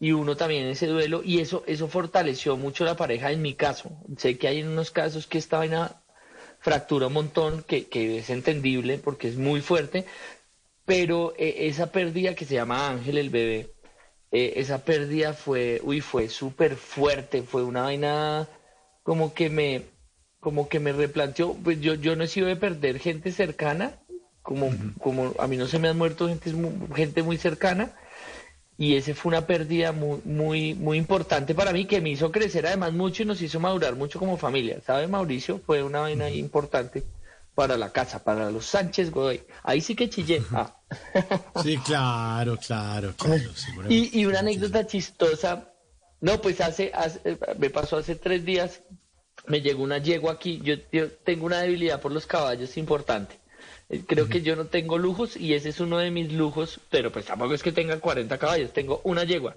[0.00, 3.54] y uno también en ese duelo y eso, eso fortaleció mucho la pareja en mi
[3.54, 3.90] caso.
[4.16, 6.02] Sé que hay en unos casos que esta vaina
[6.66, 10.04] fractura un montón, que, que es entendible porque es muy fuerte,
[10.84, 13.70] pero eh, esa pérdida que se llama Ángel, el bebé,
[14.32, 18.48] eh, esa pérdida fue, uy, fue súper fuerte, fue una vaina
[19.04, 19.82] como que me,
[20.40, 24.00] como que me replanteó, pues yo, yo no he sido de perder gente cercana,
[24.42, 26.52] como, como a mí no se me han muerto gente,
[26.96, 27.94] gente muy cercana,
[28.78, 32.66] y ese fue una pérdida muy, muy, muy importante para mí, que me hizo crecer
[32.66, 35.60] además mucho y nos hizo madurar mucho como familia, ¿sabe Mauricio?
[35.64, 37.02] Fue una vaina importante
[37.54, 39.42] para la casa, para los Sánchez Godoy.
[39.62, 40.42] Ahí sí que chillé.
[40.52, 40.74] Ah.
[41.62, 43.42] Sí, claro, claro, claro.
[43.88, 45.72] Y, y una anécdota chistosa,
[46.20, 48.82] no, pues hace, hace- me pasó hace tres días,
[49.46, 53.38] me llegó una yegua aquí, yo, yo tengo una debilidad por los caballos importante.
[53.88, 57.12] Eh, Creo que yo no tengo lujos y ese es uno de mis lujos, pero
[57.12, 59.56] pues tampoco es que tenga 40 caballos, tengo una yegua.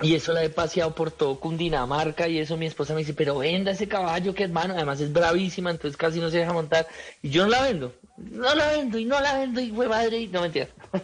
[0.00, 3.38] Y eso la he paseado por todo Cundinamarca y eso mi esposa me dice, pero
[3.38, 6.88] venda ese caballo que hermano, además es bravísima, entonces casi no se deja montar.
[7.22, 10.18] Y yo no la vendo, no la vendo y no la vendo y fue madre
[10.18, 10.68] y no mentira.
[10.92, 10.98] no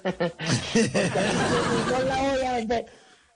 [2.05, 2.87] la voy a vender.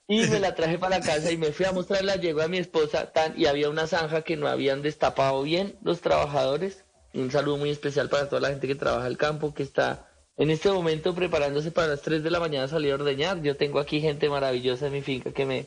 [0.09, 2.49] Y me la traje para la casa y me fui a mostrar la yegua a
[2.49, 6.85] mi esposa tan, y había una zanja que no habían destapado bien los trabajadores.
[7.15, 10.51] Un saludo muy especial para toda la gente que trabaja el campo, que está en
[10.51, 13.43] este momento preparándose para las 3 de la mañana salir a ordeñar.
[13.43, 15.67] Yo tengo aquí gente maravillosa en mi finca que me,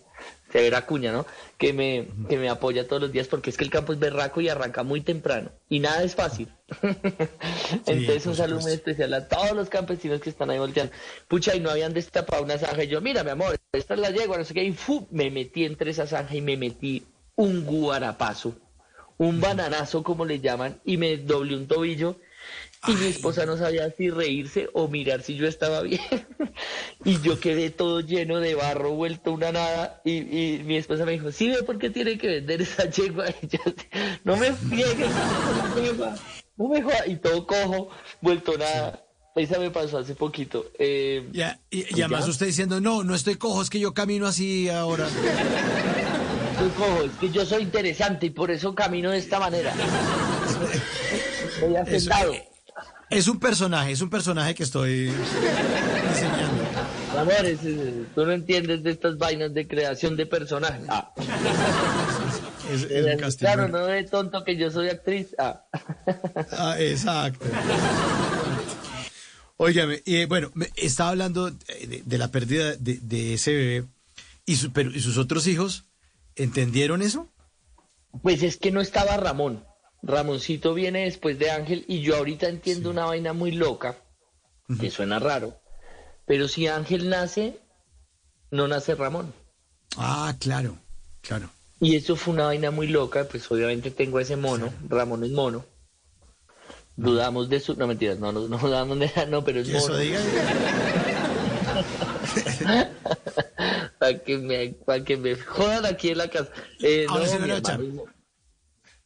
[0.52, 1.26] se verá cuña, ¿no?
[1.58, 4.42] Que me, que me apoya todos los días porque es que el campo es berraco
[4.42, 5.52] y arranca muy temprano.
[5.70, 6.50] Y nada es fácil.
[7.86, 10.92] Entonces un saludo muy especial a todos los campesinos que están ahí volteando.
[11.28, 12.84] Pucha, y no habían destapado una zanja.
[12.84, 14.64] Y yo, mira, mi amor, esta es la yegua, no sé qué.
[14.64, 15.08] Y ¡fu!
[15.12, 17.06] me metí entre esa zanja y me metí
[17.36, 18.56] un guarapazo,
[19.18, 22.18] un bananazo, como le llaman, y me doblé un tobillo.
[22.88, 26.00] Y mi esposa no sabía si reírse o mirar si yo estaba bien.
[27.04, 30.02] y yo quedé todo lleno de barro, vuelto una nada.
[30.06, 33.26] Y, y mi esposa me dijo, sí, ve por qué tiene que vender esa yegua.
[33.50, 33.60] Yo,
[34.24, 35.10] no me friegues
[36.58, 37.08] no me jodas.
[37.08, 37.90] Y todo cojo,
[38.22, 39.02] vuelto nada.
[39.36, 40.66] Esa me pasó hace poquito.
[40.78, 42.32] Eh, Ya, y, y además ya?
[42.32, 45.08] usted diciendo, no, no estoy cojo, es que yo camino así ahora.
[46.58, 49.74] Soy cojo, es que yo soy interesante y por eso camino de esta manera.
[49.74, 52.34] Estoy Eso, afectado.
[52.34, 52.48] eh,
[53.10, 56.64] es un personaje, es un personaje que estoy diseñando.
[57.18, 60.82] Amor, es- es- tú no entiendes de estas vainas de creación de personajes.
[60.90, 61.12] Ah.
[62.72, 65.28] Es, es claro, no de tonto que yo soy actriz.
[65.38, 65.64] Ah.
[66.52, 67.46] Ah, exacto.
[69.58, 73.84] Óigame, eh, bueno, me- estaba hablando de, de la pérdida de, de ese bebé.
[74.46, 75.86] ¿Y, su- pero, ¿Y sus otros hijos
[76.36, 77.30] entendieron eso?
[78.22, 79.66] Pues es que no estaba Ramón.
[80.02, 83.98] Ramoncito viene después de Ángel y yo ahorita entiendo una vaina muy loca,
[84.80, 85.60] que suena raro.
[86.26, 87.60] Pero si Ángel nace,
[88.52, 89.34] no nace Ramón.
[89.98, 90.78] Ah, claro,
[91.22, 91.50] claro.
[91.80, 95.66] Y eso fue una vaina muy loca, pues obviamente tengo ese mono, Ramón es mono.
[96.96, 97.76] Dudamos de su...
[97.76, 99.12] No, mentiras, no, no, no dudamos de...
[99.28, 100.00] No, pero es eso mono.
[100.00, 100.20] diga.
[104.06, 106.52] para que me, para que me jodan aquí en la casa.
[106.80, 108.06] Eh, Ahora no, mi, hermano es, mo-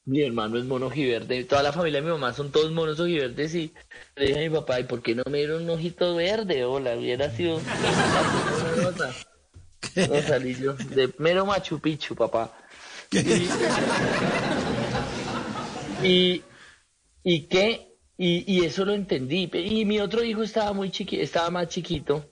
[0.06, 1.44] mi hermano es mono ojiverde.
[1.46, 3.74] Toda la familia de mi mamá son todos monos ojiverdes y
[4.16, 6.66] le dije a mi papá, ¿y por qué no me dieron un ojito verde?
[6.66, 9.16] Hola, hubiera sido una.
[9.96, 12.52] No salí yo de mero Machu Picchu, papá.
[16.04, 16.44] Y, y,
[17.24, 19.50] y qué, y, y eso lo entendí.
[19.54, 22.29] Y mi otro hijo estaba muy chiqui, estaba más chiquito.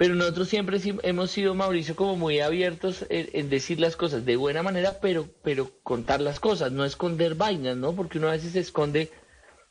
[0.00, 4.36] Pero nosotros siempre hemos sido, Mauricio, como muy abiertos en, en decir las cosas de
[4.36, 7.92] buena manera, pero, pero contar las cosas, no esconder vainas, ¿no?
[7.94, 9.10] Porque uno a veces se esconde,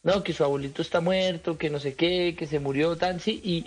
[0.04, 3.42] no, que su abuelito está muerto, que no sé qué, que se murió, tan, sí,
[3.44, 3.66] y,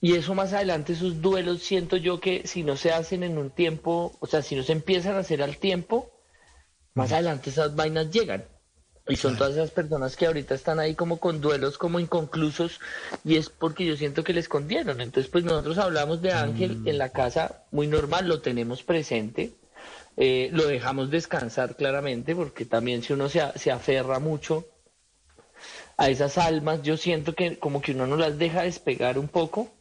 [0.00, 3.50] y eso más adelante, esos duelos, siento yo que si no se hacen en un
[3.50, 6.10] tiempo, o sea, si no se empiezan a hacer al tiempo,
[6.94, 8.46] más adelante esas vainas llegan.
[9.08, 12.78] Y son todas esas personas que ahorita están ahí como con duelos como inconclusos
[13.24, 15.00] y es porque yo siento que le escondieron.
[15.00, 19.54] Entonces, pues nosotros hablamos de Ángel en la casa muy normal, lo tenemos presente,
[20.16, 24.66] eh, lo dejamos descansar claramente porque también si uno se, a- se aferra mucho
[25.96, 29.72] a esas almas, yo siento que como que uno no las deja despegar un poco.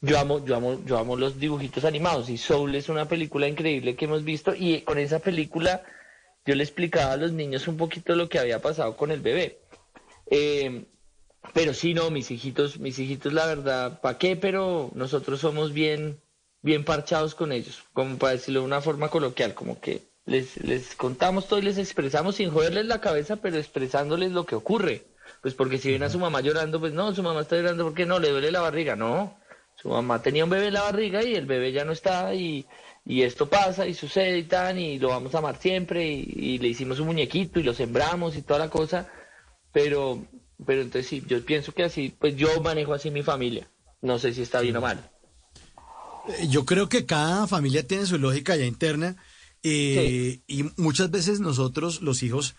[0.00, 3.94] Yo amo, yo amo, yo amo los dibujitos animados y Soul es una película increíble
[3.94, 5.82] que hemos visto y con esa película
[6.44, 9.60] yo le explicaba a los niños un poquito lo que había pasado con el bebé.
[10.30, 10.84] Eh,
[11.52, 14.36] pero sí, no, mis hijitos, mis hijitos, la verdad, ¿para qué?
[14.36, 16.20] Pero nosotros somos bien,
[16.62, 20.94] bien parchados con ellos, como para decirlo de una forma coloquial, como que les, les
[20.94, 25.02] contamos todo y les expresamos sin joderles la cabeza, pero expresándoles lo que ocurre.
[25.40, 28.06] Pues porque si ven a su mamá llorando, pues no, su mamá está llorando porque
[28.06, 29.36] no, le duele la barriga, no.
[29.74, 32.66] Su mamá tenía un bebé en la barriga y el bebé ya no está y,
[33.04, 36.58] y esto pasa y sucede y tan y lo vamos a amar siempre y, y
[36.58, 39.08] le hicimos un muñequito y lo sembramos y toda la cosa,
[39.72, 40.24] pero,
[40.64, 43.68] pero entonces sí, yo pienso que así, pues yo manejo así mi familia.
[44.00, 45.10] No sé si está bien o mal.
[46.28, 49.16] Eh, Yo creo que cada familia tiene su lógica ya interna
[49.62, 52.54] eh, y muchas veces nosotros, los hijos,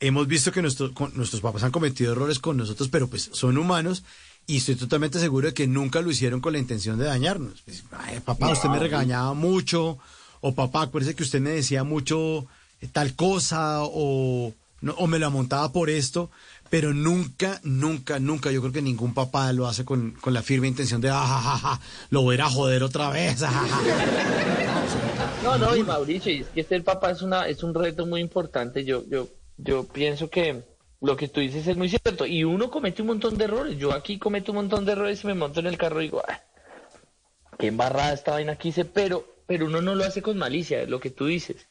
[0.00, 3.56] hemos visto que nuestros con- nuestros papás han cometido errores con nosotros, pero pues son
[3.58, 4.04] humanos
[4.46, 7.62] y estoy totalmente seguro de que nunca lo hicieron con la intención de dañarnos.
[7.62, 9.98] Pues, "Ay, papá, usted me regañaba mucho,
[10.40, 12.46] o papá, acuérdese que usted me decía mucho
[12.80, 16.30] eh, tal cosa, o, no, o me la montaba por esto,
[16.68, 20.68] pero nunca, nunca, nunca, yo creo que ningún papá lo hace con, con la firme
[20.68, 21.80] intención de, ah, ja, ja, ja,
[22.10, 23.42] lo voy a ir a joder otra vez.
[23.42, 25.32] ah, ja, ja".
[25.42, 28.20] No, no, y Mauricio, y es que ser papá es una es un reto muy
[28.20, 28.84] importante.
[28.84, 30.62] Yo yo yo pienso que
[31.00, 33.78] lo que tú dices es muy cierto y uno comete un montón de errores.
[33.78, 36.22] Yo aquí cometo un montón de errores y me monto en el carro y digo,
[36.26, 36.40] "Ah,
[37.58, 40.88] qué embarrada esta vaina que hice", pero pero uno no lo hace con malicia, es
[40.88, 41.68] lo que tú dices.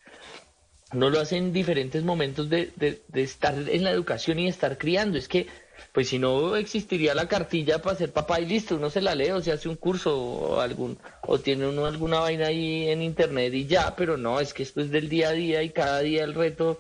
[0.94, 4.78] Uno lo hace en diferentes momentos de, de, de estar en la educación y estar
[4.78, 5.18] criando.
[5.18, 5.48] Es que,
[5.92, 9.32] pues si no existiría la cartilla para ser papá y listo, uno se la lee
[9.32, 13.54] o se hace un curso o algún, o tiene uno alguna vaina ahí en internet
[13.54, 16.24] y ya, pero no, es que esto es del día a día y cada día
[16.24, 16.80] el reto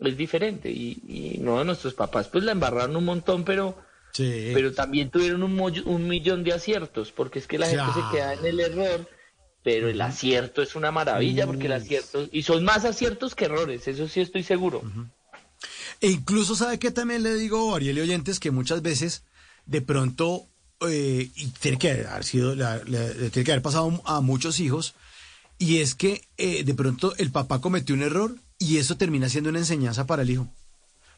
[0.00, 0.70] es diferente.
[0.70, 3.76] Y, y no, nuestros papás pues la embarraron un montón, pero,
[4.12, 4.50] Sí.
[4.54, 8.32] pero también tuvieron un, un millón de aciertos, porque es que la gente se queda
[8.34, 9.08] en el error,
[9.62, 13.86] pero el acierto es una maravilla, porque el acierto, y son más aciertos que errores,
[13.86, 14.82] eso sí estoy seguro.
[16.00, 18.40] E incluso, ¿sabe qué también le digo, Ariel y oyentes?
[18.40, 19.24] Que muchas veces,
[19.66, 20.46] de pronto,
[20.88, 24.94] eh, y tiene que haber sido, le tiene que haber pasado a muchos hijos,
[25.58, 29.50] y es que eh, de pronto el papá cometió un error y eso termina siendo
[29.50, 30.48] una enseñanza para el hijo.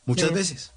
[0.05, 0.35] Muchas Sí.
[0.35, 0.72] veces,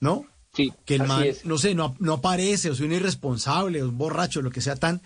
[0.00, 0.24] ¿no?
[0.52, 1.44] Sí, que el man, es.
[1.44, 4.74] no sé, no, no aparece, o sea, un irresponsable, o un borracho, lo que sea
[4.76, 5.00] tan.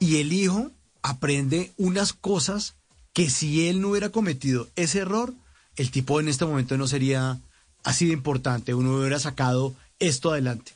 [0.00, 0.70] Y el hijo
[1.02, 2.74] aprende unas cosas
[3.12, 5.34] que si él no hubiera cometido ese error,
[5.76, 7.38] el tipo en este momento no sería
[7.84, 10.72] así de importante, uno hubiera sacado esto adelante.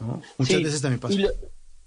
[0.00, 0.20] ¿no?
[0.38, 1.14] Muchas Sí, veces también pasa.
[1.14, 1.30] Y, lo-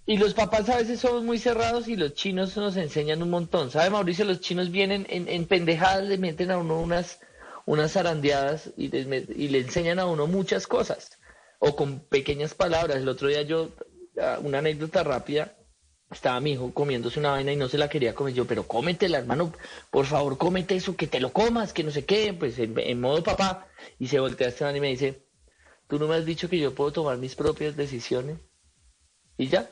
[0.10, 3.70] y los papás a veces somos muy cerrados y los chinos nos enseñan un montón.
[3.70, 4.24] ¿Sabe, Mauricio?
[4.24, 7.20] Los chinos vienen en, en pendejadas, le meten a uno unas,
[7.66, 11.20] unas zarandeadas y, les y le enseñan a uno muchas cosas.
[11.60, 12.98] O con pequeñas palabras.
[12.98, 13.72] El otro día yo,
[14.22, 15.58] ah, una anécdota rápida,
[16.10, 18.34] estaba mi hijo comiéndose una vaina y no se la quería comer.
[18.34, 19.52] Yo, pero cómetela, hermano,
[19.92, 23.24] por favor, cómete eso, que te lo comas, que no sé qué, pues en, modo
[23.24, 23.68] papá.
[24.00, 25.28] Y se voltea a Esteban y me dice,
[25.90, 28.38] ¿tú no me has dicho que yo puedo tomar mis propias decisiones?
[29.38, 29.70] Y ya.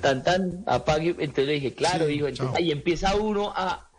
[0.00, 1.10] Tan, tan, apague.
[1.18, 2.14] Entonces le dije, claro, Sí.
[2.14, 2.54] Entonces, chao.
[2.56, 3.90] ahí empieza uno a.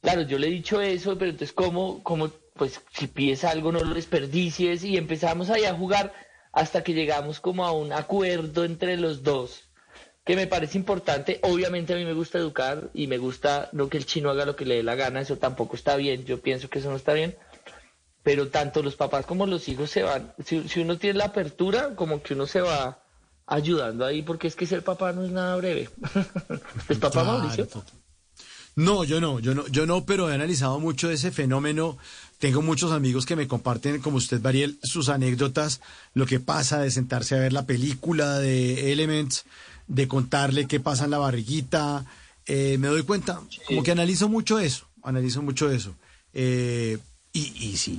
[0.00, 3.80] Claro, yo le he dicho eso, pero entonces, ¿cómo, cómo, pues, si pides algo, no
[3.80, 4.84] lo desperdicies?
[4.84, 6.12] Y empezamos ahí a jugar
[6.52, 9.70] hasta que llegamos como a un acuerdo entre los dos,
[10.24, 11.40] que me parece importante.
[11.42, 14.54] Obviamente, a mí me gusta educar y me gusta no que el chino haga lo
[14.54, 16.24] que le dé la gana, eso tampoco está bien.
[16.24, 17.36] Yo pienso que eso no está bien
[18.28, 21.94] pero tanto los papás como los hijos se van, si, si uno tiene la apertura,
[21.94, 23.02] como que uno se va
[23.48, 25.90] ayudando ahí, porque es que ser papá no es nada breve.
[26.88, 27.68] ¿Es papá Claro, Mauricio?
[28.76, 31.98] No, yo no, yo no, yo no, pero he analizado mucho ese fenómeno.
[32.38, 35.80] Tengo muchos amigos que me comparten, como usted, Bariel, sus anécdotas,
[36.14, 39.46] lo que pasa de sentarse a ver la película de Elements,
[39.88, 42.04] de contarle qué pasa en la barriguita.
[42.46, 45.96] Eh, me doy cuenta, como que analizo mucho eso, analizo mucho eso.
[46.32, 46.98] Eh,
[47.32, 47.98] y, y sí,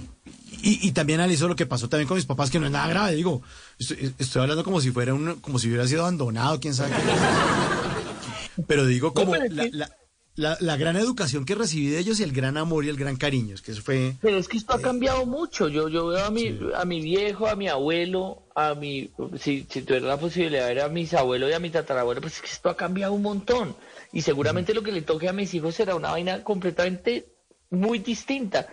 [0.61, 2.87] y, y también analizo lo que pasó también con mis papás, que no es nada
[2.87, 3.41] grave, digo,
[3.79, 8.63] estoy, estoy hablando como si fuera un, como si hubiera sido abandonado, quién sabe qué.
[8.67, 9.89] Pero digo como pero la, la-
[10.35, 13.17] la- la gran educación que recibí de ellos y el gran amor y el gran
[13.17, 13.55] cariño.
[13.55, 14.15] Es que eso fue...
[14.21, 15.67] Pero es que esto ha cambiado mucho.
[15.67, 19.81] Yo, yo veo a mi, a mi viejo, a mi abuelo, a mi, si, si
[19.81, 22.47] tuviera la posibilidad de ver a mis abuelos y a mi tatarabuelo, pues es que
[22.47, 23.75] esto ha cambiado un montón.
[24.13, 27.25] Y seguramente lo que le toque a mis hijos será una vaina completamente
[27.69, 28.67] muy distinta.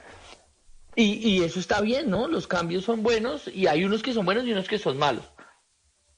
[0.97, 2.27] Y, y eso está bien, ¿no?
[2.27, 5.25] Los cambios son buenos y hay unos que son buenos y unos que son malos.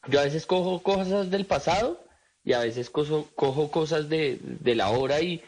[0.06, 2.00] Yo a veces cojo cosas del pasado
[2.44, 5.42] y a veces cojo, cojo cosas de, la hora y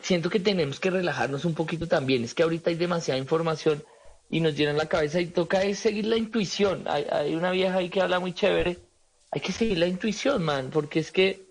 [0.00, 2.24] siento que tenemos que relajarnos un poquito también.
[2.24, 3.84] Es que ahorita hay demasiada información
[4.30, 6.84] y nos llenan la cabeza y toca es seguir la intuición.
[6.88, 8.78] Hay, hay una vieja ahí que habla muy chévere.
[9.30, 11.46] Hay que seguir la intuición, man, porque es que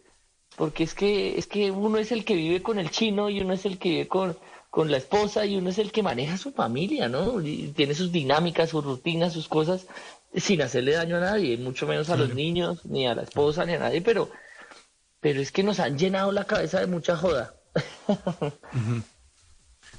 [0.57, 3.53] porque es que es que uno es el que vive con el chino y uno
[3.53, 4.35] es el que vive con,
[4.77, 7.41] con la esposa y uno es el que maneja su familia, ¿no?
[7.41, 9.87] Y tiene sus dinámicas, sus rutinas, sus cosas
[10.35, 13.73] sin hacerle daño a nadie, mucho menos a los niños, ni a la esposa, ni
[13.73, 14.29] a nadie, pero
[15.19, 17.55] pero es que nos han llenado la cabeza de mucha joda.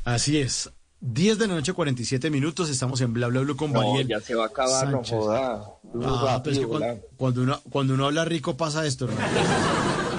[0.05, 0.71] Así es.
[1.01, 2.71] 10 de la noche, 47 minutos.
[2.71, 5.73] Estamos en Bla Bla Blue con No, ya se va a acabar, no joda.
[6.05, 9.27] Ah, pero es que cuando uno, cuando uno habla rico pasa esto, hermano.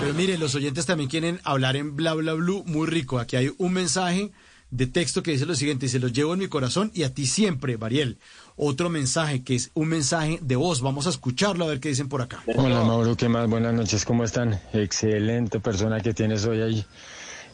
[0.01, 3.19] Pero mire, los oyentes también quieren hablar en Bla Bla Blue muy rico.
[3.19, 4.33] Aquí hay un mensaje
[4.71, 7.25] de texto que dice lo siguiente, se los llevo en mi corazón y a ti
[7.25, 8.19] siempre, Bariel.
[8.55, 10.81] Otro mensaje que es un mensaje de voz.
[10.81, 12.43] Vamos a escucharlo a ver qué dicen por acá.
[12.55, 13.49] Hola Mauro, ¿qué más?
[13.49, 14.59] Buenas noches, ¿cómo están?
[14.73, 16.85] Excelente persona que tienes hoy ahí.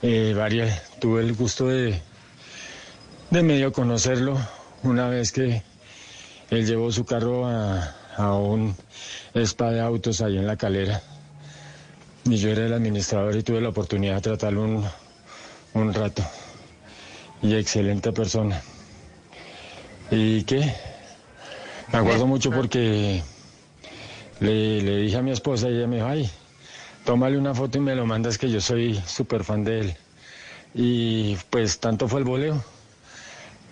[0.02, 2.02] Eh, Variel, tuve el gusto de,
[3.32, 4.38] de medio conocerlo
[4.84, 5.64] una vez que
[6.50, 8.76] él llevó su carro a, a un
[9.34, 11.02] spa de autos ahí en la calera.
[12.26, 14.86] Y yo era el administrador y tuve la oportunidad de tratarlo un,
[15.76, 16.24] un rato.
[17.42, 18.62] Y excelente persona.
[20.12, 20.74] ¿Y qué?
[21.92, 23.22] Me acuerdo mucho porque
[24.40, 26.30] le, le dije a mi esposa y ella me dijo, ay,
[27.06, 29.96] tómale una foto y me lo mandas que yo soy súper fan de él.
[30.74, 32.64] Y pues tanto fue el voleo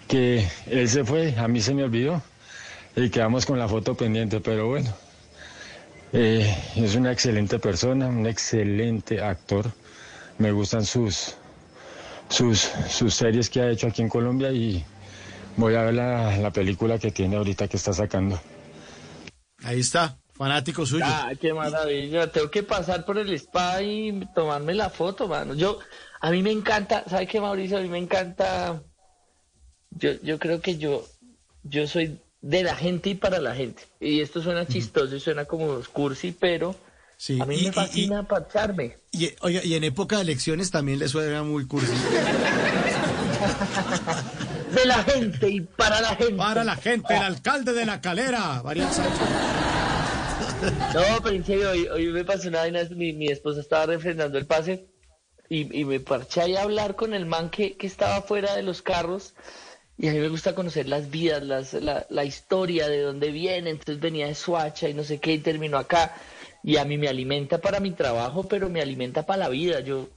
[0.07, 2.21] que él se fue, a mí se me olvidó
[2.95, 4.93] y quedamos con la foto pendiente, pero bueno,
[6.13, 9.71] eh, es una excelente persona, un excelente actor.
[10.37, 11.35] Me gustan sus,
[12.29, 14.83] sus, sus series que ha hecho aquí en Colombia y
[15.57, 18.39] voy a ver la, la película que tiene ahorita que está sacando.
[19.63, 21.05] Ahí está, fanático suyo.
[21.07, 22.31] Ah, qué maravilla.
[22.31, 25.53] Tengo que pasar por el spa y tomarme la foto, mano.
[25.53, 25.79] Yo,
[26.19, 27.77] a mí me encanta, ¿sabe qué, Mauricio?
[27.77, 28.83] A mí me encanta.
[29.91, 31.05] Yo, yo creo que yo,
[31.63, 33.83] yo soy de la gente y para la gente.
[33.99, 36.75] Y esto suena chistoso y suena como cursi, pero
[37.17, 38.97] Sí, a mí y- me fascina parcharme.
[39.11, 41.91] Y, oiga, y en época de elecciones también le suena muy cursi.
[44.73, 46.35] De la gente y para la gente.
[46.35, 49.19] Para la gente, el alcalde de la calera, Sánchez.
[50.95, 54.37] No, pero en serio, hoy, hoy me pasó una vaina, mi, mi esposa estaba refrendando
[54.37, 54.87] el pase
[55.49, 58.63] y, y me parché ahí a hablar con el man que, que estaba fuera de
[58.63, 59.35] los carros
[59.97, 63.69] y a mí me gusta conocer las vidas, las, la, la historia, de dónde viene,
[63.69, 66.15] entonces venía de Suacha y no sé qué y terminó acá
[66.63, 70.07] y a mí me alimenta para mi trabajo, pero me alimenta para la vida, yo,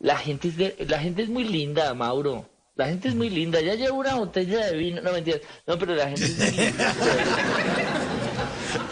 [0.00, 2.48] la gente es, de- la gente es muy linda, Mauro.
[2.74, 3.60] La gente es muy linda.
[3.60, 5.02] Ya llevo una botella de vino.
[5.02, 5.38] No, mentira.
[5.66, 6.94] No, pero la gente es muy linda.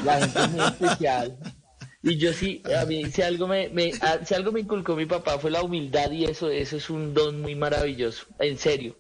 [0.05, 1.39] La gente es muy especial.
[2.03, 5.07] Y yo sí, a mí, si algo me, me- a- si algo me inculcó mi
[5.07, 8.97] papá fue la humildad y eso, eso es un don muy maravilloso, en serio.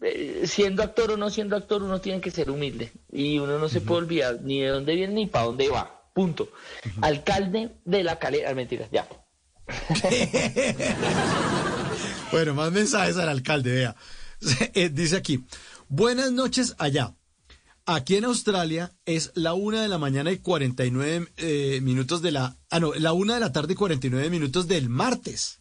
[0.00, 3.68] Eh, siendo actor o no siendo actor, uno tiene que ser humilde y uno no
[3.68, 6.02] se puede olvidar ni de dónde viene ni para dónde va.
[6.14, 6.48] Punto.
[7.02, 9.06] Alcalde de la calera, ah, mentira, ya.
[12.32, 13.96] Bueno, más mensajes al alcalde, vea.
[14.74, 15.44] Eh, Dice aquí,
[15.88, 17.14] buenas noches allá.
[17.86, 22.56] Aquí en Australia es la una de la mañana y 49 eh, minutos de la...
[22.70, 25.60] Ah, no, la una de la tarde y 49 minutos del martes.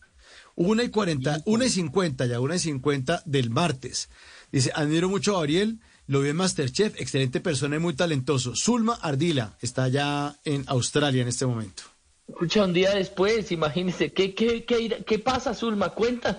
[0.55, 4.09] Una y 40, una y 50 ya, una y 50 del martes.
[4.51, 8.55] Dice, admiro mucho a Gabriel, lo vi en Masterchef, excelente persona y muy talentoso.
[8.55, 11.83] Zulma Ardila está allá en Australia en este momento.
[12.27, 15.89] Escucha, un día después, imagínese, ¿qué, qué, qué, pasa, Zulma?
[15.89, 16.37] Cuenta.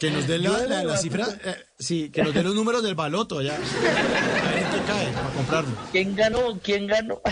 [0.00, 2.94] Que nos den la, la- la cifra, eh, sí, que nos den los números del
[2.94, 3.54] baloto allá.
[3.54, 5.70] A ver en qué cae para comprarlo.
[5.92, 6.58] ¿Quién ganó?
[6.62, 7.20] ¿Quién ganó?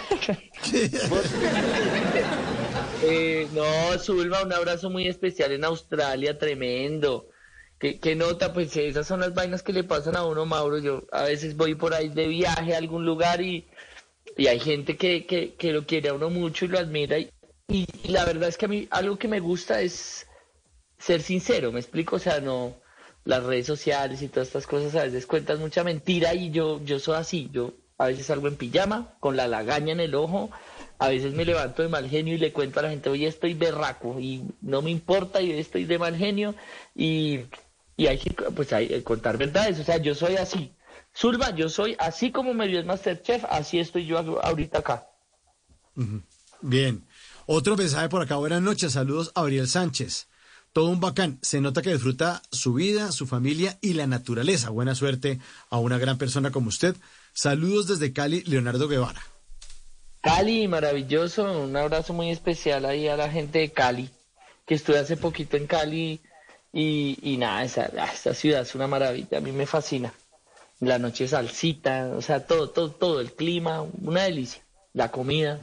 [3.02, 7.28] Eh, no, Zulma, un abrazo muy especial en Australia, tremendo.
[7.78, 8.52] ¿Qué, nota?
[8.52, 10.78] Pues esas son las vainas que le pasan a uno, Mauro.
[10.78, 13.66] Yo a veces voy por ahí de viaje a algún lugar y,
[14.36, 17.18] y hay gente que, que, que lo quiere a uno mucho y lo admira.
[17.18, 17.30] Y,
[17.68, 20.26] y- la verdad es que a mí algo que me gusta es
[20.98, 22.16] ser sincero, ¿me explico?
[22.16, 22.74] O sea, no
[23.24, 26.98] las redes sociales y todas estas cosas a veces cuentas mucha mentira y yo, yo
[26.98, 27.48] soy así.
[27.52, 30.50] Yo a veces salgo en pijama, con la lagaña en el ojo,
[30.98, 33.54] a veces me levanto de mal genio y le cuento a la gente, hoy estoy
[33.54, 36.54] berraco y no me importa y estoy de mal genio
[36.96, 37.40] y,
[37.98, 40.72] y hay que pues hay, que contar verdades, o sea, yo soy así.
[41.14, 45.08] Zulma, yo soy así como me vio el Masterchef, así estoy yo ahorita acá.
[46.62, 47.04] Bien.
[47.46, 48.36] Otro mensaje por acá.
[48.36, 48.92] Buenas noches.
[48.92, 50.28] Saludos a Ariel Sánchez.
[50.72, 51.40] Todo un bacán.
[51.42, 54.70] Se nota que disfruta su vida, su familia y la naturaleza.
[54.70, 56.94] Buena suerte a una gran persona como usted.
[57.32, 59.22] Saludos desde Cali, Leonardo Guevara.
[60.20, 64.10] Cali, maravilloso, un abrazo muy especial ahí a la gente de Cali,
[64.66, 66.20] que estuve hace poquito en Cali
[66.72, 70.12] y, y nada, esa, esa ciudad es una maravilla, a mí me fascina.
[70.80, 74.62] La noche salsita, o sea, todo, todo, todo, el clima, una delicia,
[74.92, 75.60] la comida.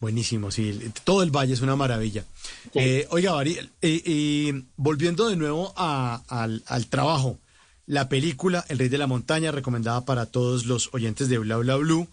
[0.00, 0.78] Buenísimo, sí.
[1.04, 2.24] Todo el valle es una maravilla.
[2.74, 7.38] Eh, oiga, Ariel, eh, eh, volviendo de nuevo a- al, al trabajo,
[7.86, 11.76] la película El Rey de la Montaña, recomendada para todos los oyentes de Bla Bla
[11.76, 12.06] Blue,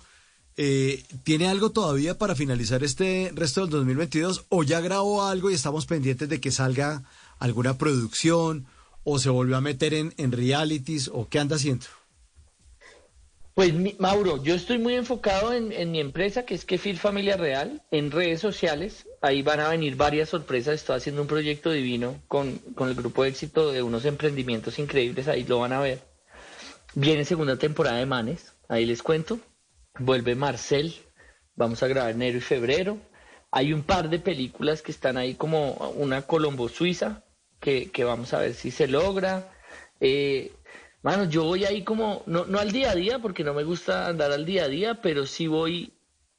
[0.58, 5.54] eh, ¿tiene algo todavía para finalizar este resto del 2022 o ya grabó algo y
[5.54, 7.04] estamos pendientes de que salga
[7.40, 8.66] alguna producción
[9.04, 11.86] o se volvió a meter en, en realities o qué anda haciendo?
[13.56, 17.82] Pues Mauro, yo estoy muy enfocado en, en mi empresa, que es Kefir Familia Real,
[17.90, 19.08] en redes sociales.
[19.22, 20.76] Ahí van a venir varias sorpresas.
[20.76, 25.30] Estoy haciendo un proyecto divino con, con el grupo de éxito de unos emprendimientos increíbles.
[25.30, 26.02] Ahí lo van a ver.
[26.96, 28.52] Viene segunda temporada de Manes.
[28.68, 29.40] Ahí les cuento.
[30.00, 30.94] Vuelve Marcel.
[31.56, 32.98] Vamos a grabar enero y febrero.
[33.52, 37.24] Hay un par de películas que están ahí como una Colombo Suiza,
[37.60, 39.52] que, vamos a ver si se logra.
[40.00, 40.52] Eh,
[41.06, 44.08] Mano, yo voy ahí como, no, no al día a día, porque no me gusta
[44.08, 45.94] andar al día a día, pero sí voy,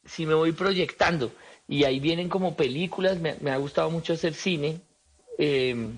[0.04, 1.30] sí me voy proyectando.
[1.68, 4.80] Y ahí vienen como películas, me, ha gustado mucho hacer cine.
[5.38, 5.88] Eh,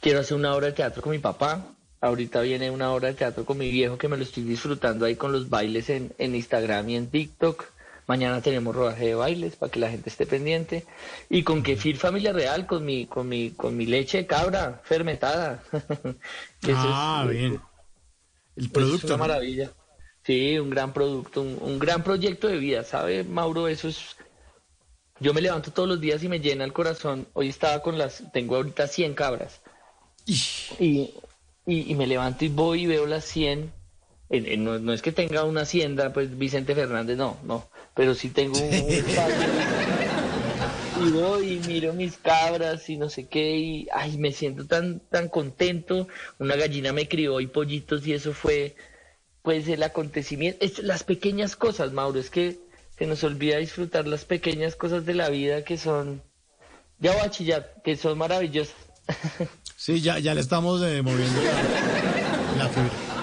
[0.00, 1.66] quiero hacer una obra de teatro con mi papá.
[2.00, 5.16] Ahorita viene una obra de teatro con mi viejo que me lo estoy disfrutando ahí
[5.16, 7.62] con los bailes en, en Instagram y en TikTok.
[8.06, 10.84] Mañana tenemos rodaje de bailes para que la gente esté pendiente.
[11.28, 15.62] Y con Kefir Familia Real, con mi, con mi, con mi leche de cabra fermentada.
[16.68, 17.60] Ah, es- bien.
[18.56, 19.06] El es producto.
[19.08, 19.18] una ¿no?
[19.26, 19.70] maravilla.
[20.24, 23.68] Sí, un gran producto, un, un gran proyecto de vida, ¿sabe, Mauro?
[23.68, 24.16] Eso es...
[25.20, 27.26] Yo me levanto todos los días y me llena el corazón.
[27.32, 28.22] Hoy estaba con las...
[28.32, 29.60] Tengo ahorita 100 cabras.
[30.26, 31.14] Y,
[31.66, 33.72] y, y me levanto y voy y veo las 100.
[34.30, 37.68] En- en- no, no es que tenga una hacienda, pues Vicente Fernández, no, no.
[37.96, 39.04] Pero sí tengo un.
[41.04, 45.00] Y voy y miro mis cabras y no sé qué, y ay, me siento tan,
[45.00, 46.08] tan contento.
[46.38, 48.76] Una gallina me crió y pollitos y eso fue,
[49.42, 50.64] pues, el acontecimiento.
[50.64, 52.58] Es, las pequeñas cosas, Mauro, es que
[52.98, 56.22] se nos olvida disfrutar las pequeñas cosas de la vida que son,
[56.98, 58.76] ya voy a chillar, que son maravillosas.
[59.76, 63.15] Sí, ya, ya le estamos eh, moviendo la, la fibra.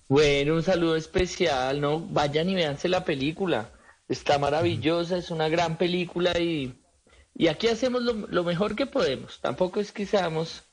[0.07, 1.99] Bueno, un saludo especial, ¿no?
[1.99, 3.71] Vayan y véanse la película.
[4.07, 6.79] Está maravillosa, es una gran película y,
[7.35, 9.39] y aquí hacemos lo, lo mejor que podemos.
[9.41, 10.63] Tampoco es que seamos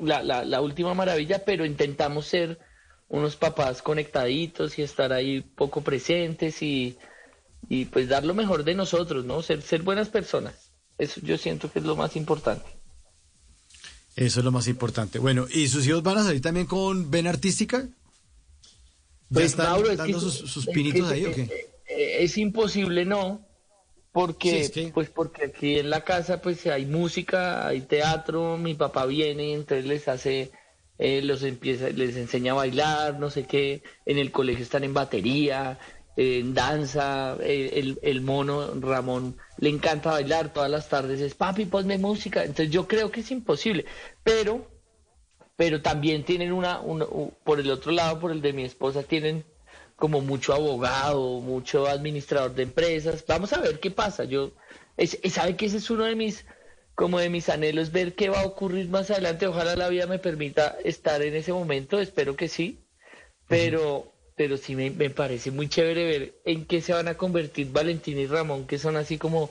[0.00, 2.58] la, la, última maravilla, pero intentamos ser
[3.08, 6.98] unos papás conectaditos y estar ahí poco presentes y,
[7.68, 9.40] y pues dar lo mejor de nosotros, ¿no?
[9.42, 10.72] Ser, ser buenas personas.
[10.98, 12.66] Eso yo siento que es lo más importante.
[14.16, 15.18] Eso es lo más importante.
[15.18, 17.88] Bueno, ¿y sus hijos van a salir también con Ven Artística?
[19.30, 21.42] ¿Ya Pues, están Mauro, es dando que- sus, sus es pinitos que- ahí o qué?
[21.88, 23.46] eh, es imposible no
[24.12, 28.56] porque Sí, es que- pues porque aquí en la casa pues hay música hay teatro
[28.58, 30.50] mi papá viene y entonces les hace
[30.98, 34.94] eh, los empieza les enseña a bailar no sé qué en el colegio están en
[34.94, 35.78] batería
[36.16, 41.64] en danza eh, el, el mono Ramón le encanta bailar todas las tardes es papi
[41.64, 43.84] ponme música entonces yo creo que es imposible
[44.22, 44.70] pero
[45.56, 46.80] pero también tienen una,
[47.44, 49.44] por el otro lado, por el de mi esposa, tienen
[49.96, 53.24] como mucho abogado, mucho administrador de empresas.
[53.26, 54.24] Vamos a ver qué pasa.
[54.24, 54.52] Yo,
[54.96, 56.44] es, sabe que ese es uno de mis,
[56.94, 59.46] como de mis anhelos, ver qué va a ocurrir más adelante.
[59.46, 62.80] Ojalá la vida me permita estar en ese momento, espero que sí.
[63.46, 67.70] Pero, pero sí me, me parece muy chévere ver en qué se van a convertir
[67.70, 69.50] Valentín y Ramón, que son así como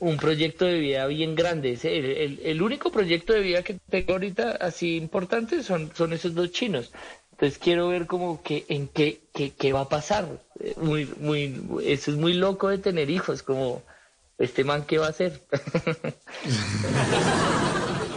[0.00, 1.78] un proyecto de vida bien grande.
[1.82, 6.34] El, el- el único proyecto de vida que tengo ahorita así importante son, son esos
[6.34, 6.92] dos chinos.
[7.32, 10.26] Entonces quiero ver como que en qué, qué, qué va a pasar.
[10.78, 13.82] Muy, muy, eso es muy loco de tener hijos, como
[14.38, 15.42] ¿este man qué va a hacer?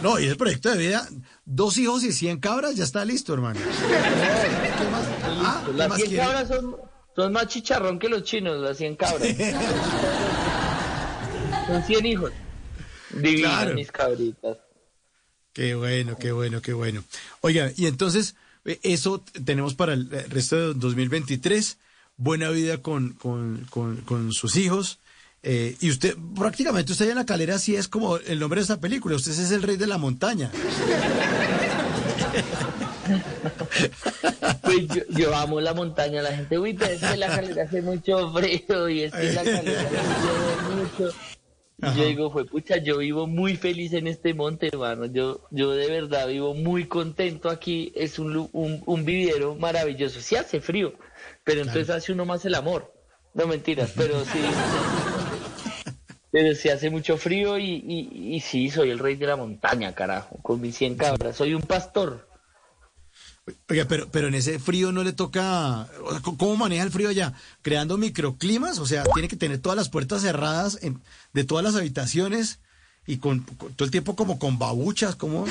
[0.02, 1.06] No, y el proyecto de vida,
[1.44, 3.60] dos hijos y 100 cabras, ya está listo, hermano.
[3.60, 5.04] ¿Qué más?
[5.42, 6.24] Ah, ¿qué las más 100 quiere?
[6.24, 6.76] cabras son,
[7.14, 9.28] son más chicharrón que los chinos, las 100 cabras.
[11.70, 12.32] son 100 hijos.
[13.10, 13.74] Divinas Claro.
[13.74, 14.56] mis cabritas.
[15.52, 17.04] Qué bueno, qué bueno, qué bueno.
[17.40, 21.78] Oiga, y entonces, eh, eso tenemos para el eh, resto de 2023.
[22.16, 24.98] Buena vida con, con, con, con sus hijos.
[25.42, 28.62] Eh, y usted, prácticamente, usted allá en la calera sí es como el nombre de
[28.62, 29.16] esta película.
[29.16, 30.50] Usted es el rey de la montaña.
[34.62, 37.82] Pues yo, yo amo la montaña, la gente, uy, pero es que la calera hace
[37.82, 41.16] mucho frío y es que la calera llueve mucho.
[41.82, 45.06] Y yo digo, fue pucha, yo vivo muy feliz en este monte, hermano.
[45.06, 47.90] Yo, yo de verdad vivo muy contento aquí.
[47.94, 50.20] Es un, un, un vividero maravilloso.
[50.20, 50.92] Sí hace frío,
[51.44, 52.92] pero entonces hace uno más el amor.
[53.32, 54.40] No mentiras, pero sí.
[56.32, 59.94] Pero sí hace mucho frío y, y, y sí, soy el rey de la montaña,
[59.94, 61.36] carajo, con mis 100 cabras.
[61.36, 62.28] Soy un pastor.
[63.68, 65.88] Oiga, pero, pero en ese frío no le toca.
[66.04, 67.32] o sea, ¿Cómo maneja el frío allá?
[67.62, 68.78] ¿Creando microclimas?
[68.78, 71.00] O sea, tiene que tener todas las puertas cerradas en-
[71.32, 72.60] de todas las habitaciones
[73.06, 75.44] y con, con- todo el tiempo como con babuchas, como.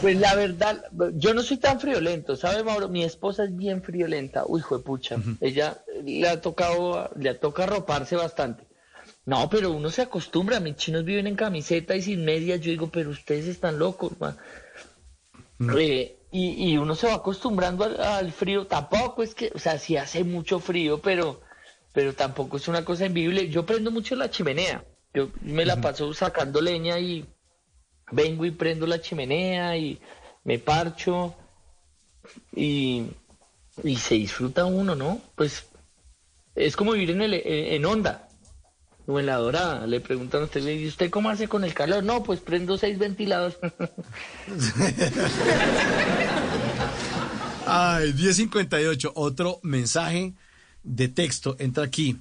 [0.00, 2.88] Pues la verdad, yo no soy tan friolento, ¿sabe, Mauro?
[2.88, 4.44] Mi esposa es bien friolenta.
[4.46, 5.16] Uy, hijo de pucha.
[5.40, 8.64] Ella le ha tocado, le toca arroparse bastante.
[9.26, 10.60] No, pero uno se acostumbra.
[10.60, 12.60] Mis chinos viven en camiseta y sin medias.
[12.60, 14.36] Yo digo, pero ustedes están locos, ma.
[15.76, 18.68] Eh, y, y uno se va acostumbrando al, al frío.
[18.68, 21.40] Tampoco es que, o sea, sí hace mucho frío, pero,
[21.98, 23.48] pero tampoco es una cosa invivible.
[23.48, 24.84] Yo prendo mucho la chimenea.
[25.12, 27.26] Yo me la paso sacando leña y
[28.12, 29.98] vengo y prendo la chimenea y
[30.44, 31.34] me parcho
[32.54, 33.02] y,
[33.82, 35.20] y se disfruta uno, ¿no?
[35.34, 35.66] Pues
[36.54, 38.28] es como vivir en, el, en, en onda
[39.08, 39.84] o en la dorada.
[39.84, 42.04] Le preguntan a usted, ¿y usted cómo hace con el calor?
[42.04, 43.58] No, pues prendo seis ventiladores.
[47.66, 49.14] Ay, 1058.
[49.16, 50.34] Otro mensaje
[50.88, 52.16] de texto entra aquí.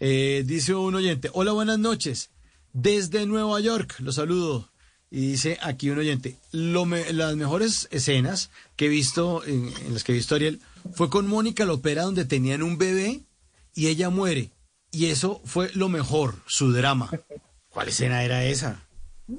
[0.00, 2.30] Eh, dice un oyente: Hola, buenas noches.
[2.72, 4.70] Desde Nueva York, los saludo.
[5.10, 9.92] Y dice aquí un oyente: lo me- las mejores escenas que he visto, en, en
[9.94, 10.60] las que he visto a Ariel,
[10.94, 13.20] fue con Mónica Lopera, donde tenían un bebé
[13.74, 14.50] y ella muere.
[14.90, 17.10] Y eso fue lo mejor, su drama.
[17.68, 18.82] ¿Cuál escena era esa?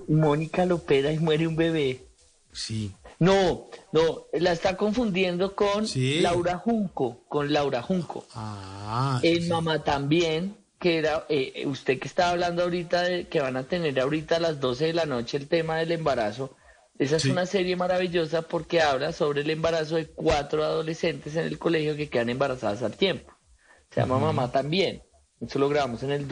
[0.07, 2.03] Mónica Lopera y muere un bebé.
[2.51, 2.91] Sí.
[3.19, 6.19] No, no, la está confundiendo con Sí.
[6.21, 8.25] Laura Junco, con Laura Junco.
[8.35, 13.55] Ah, en Mamá también, que era, eh, usted que estaba hablando ahorita de que van
[13.57, 16.55] a tener ahorita a las 12 de la noche el tema del embarazo.
[16.99, 17.29] Esa es Sí.
[17.31, 22.09] una serie maravillosa porque habla sobre el embarazo de cuatro adolescentes en el colegio que
[22.09, 23.33] quedan embarazadas al tiempo.
[23.91, 24.17] Se llama.
[24.19, 25.03] Mamá también.
[25.41, 26.27] Eso lo grabamos en el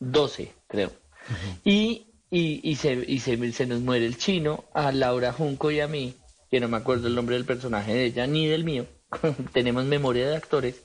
[0.00, 0.90] 2012, creo.
[1.64, 5.78] Y, y, y, se, y se, se nos muere el chino, a Laura Junco y
[5.80, 6.14] a mí,
[6.50, 8.86] que no me acuerdo el nombre del personaje de ella ni del mío.
[9.52, 10.82] Tenemos memoria de actores.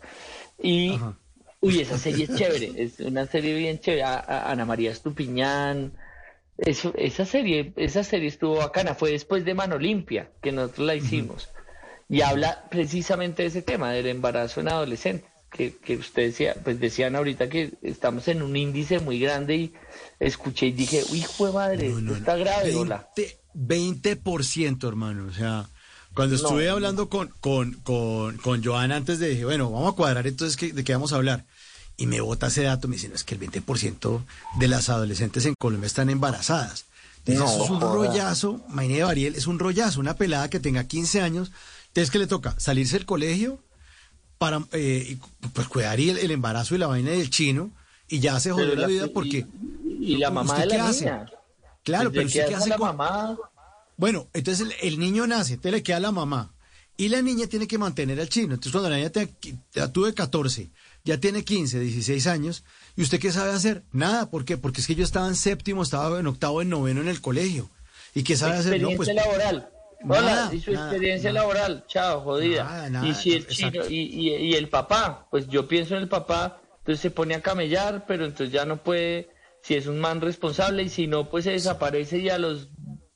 [0.61, 0.99] Y,
[1.61, 4.03] uy, esa serie es chévere, es una serie bien chévere.
[4.03, 5.93] A- a- Ana María Estupiñán.
[6.57, 10.95] Eso, esa serie, esa serie estuvo bacana, fue después de Mano Limpia que nosotros la
[10.95, 11.49] hicimos.
[12.09, 16.79] Y habla precisamente de ese tema, del embarazo en adolescentes, que, que usted decía, pues
[16.79, 19.73] decían ahorita que estamos en un índice muy grande y
[20.19, 23.09] escuché y dije, hijo de madre, esto está grave, hola.
[23.15, 25.25] 20%, 20%, hermano.
[25.27, 25.67] O sea,
[26.13, 26.71] cuando estuve No.
[26.73, 30.73] hablando con, con, con, con Joana antes de dije, bueno, vamos a cuadrar entonces ¿qué-
[30.73, 31.45] de qué vamos a hablar.
[31.97, 34.23] Y me bota ese dato, me dicen, es que el 20%
[34.57, 36.85] de las adolescentes en Colombia están embarazadas.
[37.25, 37.93] Entonces, No, eso es un joda.
[37.93, 41.51] rollazo, Mainé Bariel, es un rollazo, una pelada que tenga 15 años.
[41.87, 42.55] Entonces, ¿qué le toca?
[42.57, 43.61] Salirse del colegio
[44.37, 45.17] para eh,
[45.51, 47.71] pues cuidar el, el embarazo y la vaina del chino
[48.09, 49.45] y ya se jodió la, la- vida porque...
[49.99, 51.25] y la mamá ¿usted de la niña.
[51.83, 53.37] Claro, pero ¿de ¿usted qué hace la con- mamá?
[53.97, 56.53] Bueno, entonces el, el niño nace, entonces le queda la mamá.
[56.97, 58.53] Y la niña tiene que mantener al chino.
[58.55, 59.33] Entonces cuando la niña te-
[59.73, 60.69] ya tuve 14,
[61.05, 62.63] ya tiene 15, 16 años,
[62.97, 63.83] ¿y usted qué sabe hacer?
[63.93, 64.57] Nada, ¿por qué?
[64.57, 67.69] Porque es que yo estaba en séptimo, estaba en octavo, en noveno en el colegio.
[68.13, 68.81] ¿Y qué sabe hacer?
[68.81, 69.69] No, experiencia pues, laboral.
[70.03, 71.41] nada, Hola, y su nada, experiencia nada.
[71.41, 72.63] laboral, chao, jodida.
[72.65, 76.01] Nada, nada, y si el chino, y, y, y el papá, pues yo pienso en
[76.01, 79.29] el papá, entonces se pone a camellar, pero entonces ya no puede,
[79.61, 82.69] si es un man responsable, y si no, pues se desaparece y a los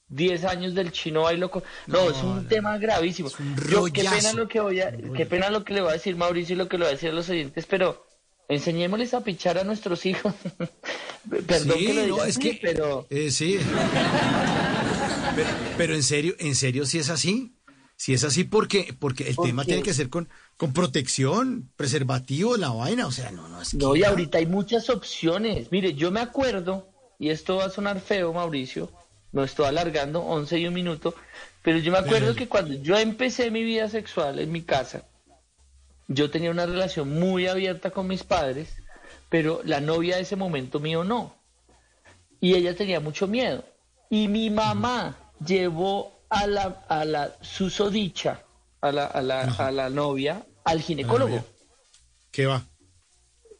[0.09, 1.63] 10 años del chino ahí loco.
[1.87, 3.31] No, es un tema gravísimo.
[3.67, 6.15] Yo, qué pena lo que voy a, qué pena lo que le voy a decir
[6.15, 8.05] Mauricio y lo que le voy a decir a los oyentes, pero
[8.47, 10.35] enseñémosles a pichar a nuestros hijos.
[11.47, 13.57] Perdón Sí, que lo no, diga es así, que- pero eh, sí.
[15.35, 17.55] pero, pero en serio, en serio, si es así.
[17.95, 20.27] Si es así, porque, porque el tema tiene que ser con,
[20.57, 23.77] con protección, preservativo, la vaina, o sea, no, no es que...
[23.77, 25.71] No, y ahorita hay muchas opciones.
[25.71, 26.89] Mire, yo me acuerdo,
[27.19, 28.91] y esto va a sonar feo, Mauricio,
[29.31, 31.15] no estoy alargando, 11 y un minuto,
[31.61, 35.05] pero yo me acuerdo que cuando yo empecé mi vida sexual en mi casa,
[36.07, 38.75] yo tenía una relación muy abierta con mis padres,
[39.29, 41.35] pero la novia de ese momento mío no.
[42.39, 43.63] Y ella tenía mucho miedo.
[44.09, 48.41] Y mi mamá llevó a la, a la susodicha,
[48.81, 51.43] a la, a la, a la novia, al ginecólogo.
[52.31, 52.63] ¿Qué va?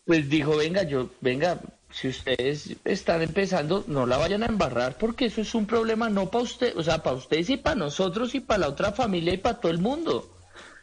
[0.05, 1.59] Pues dijo, venga, yo, venga,
[1.91, 6.29] si ustedes están empezando, no la vayan a embarrar porque eso es un problema no
[6.29, 9.37] para usted, o sea, para ustedes y para nosotros y para la otra familia y
[9.37, 10.29] para todo el mundo.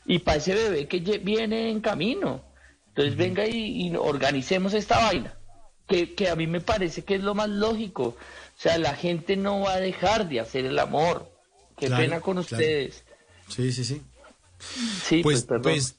[0.07, 2.43] Y para ese bebé que viene en camino.
[2.89, 5.35] Entonces venga y, y organicemos esta vaina.
[5.87, 8.05] Que, que a mí me parece que es lo más lógico.
[8.05, 8.17] O
[8.57, 11.29] sea, la gente no va a dejar de hacer el amor.
[11.81, 12.43] Qué Claro, pena con claro.
[12.65, 13.03] ustedes.
[13.49, 14.03] Sí, sí, sí.
[15.09, 15.63] Sí, pues, pues, perdón.
[15.63, 15.95] pues,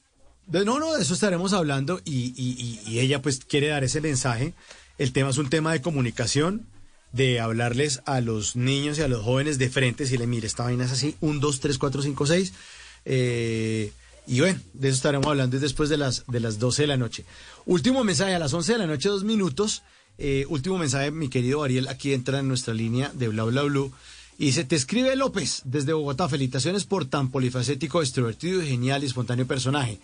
[0.46, 3.82] de- no, no, de eso estaremos hablando y, y- y- y ella pues quiere dar
[3.84, 4.54] ese mensaje.
[4.98, 6.66] El tema es un tema de comunicación,
[7.12, 10.62] de hablarles a los niños y a los jóvenes de frente, si le mire, esta
[10.64, 12.52] vaina es así, un, dos, tres, cuatro, cinco, seis.
[13.04, 13.92] Eh,
[14.26, 17.24] y bueno, de eso estaremos hablando después de las, de las 12 de la noche.
[17.66, 19.82] Último mensaje a las 11 de la noche, dos minutos.
[20.18, 23.92] Eh, último mensaje, mi querido Ariel, aquí entra en nuestra línea de Bla Bla Blue.
[24.42, 26.28] Y dice, te escribe López desde Bogotá.
[26.28, 30.00] Felicitaciones por tan polifacético, extrovertido genial y espontáneo personaje.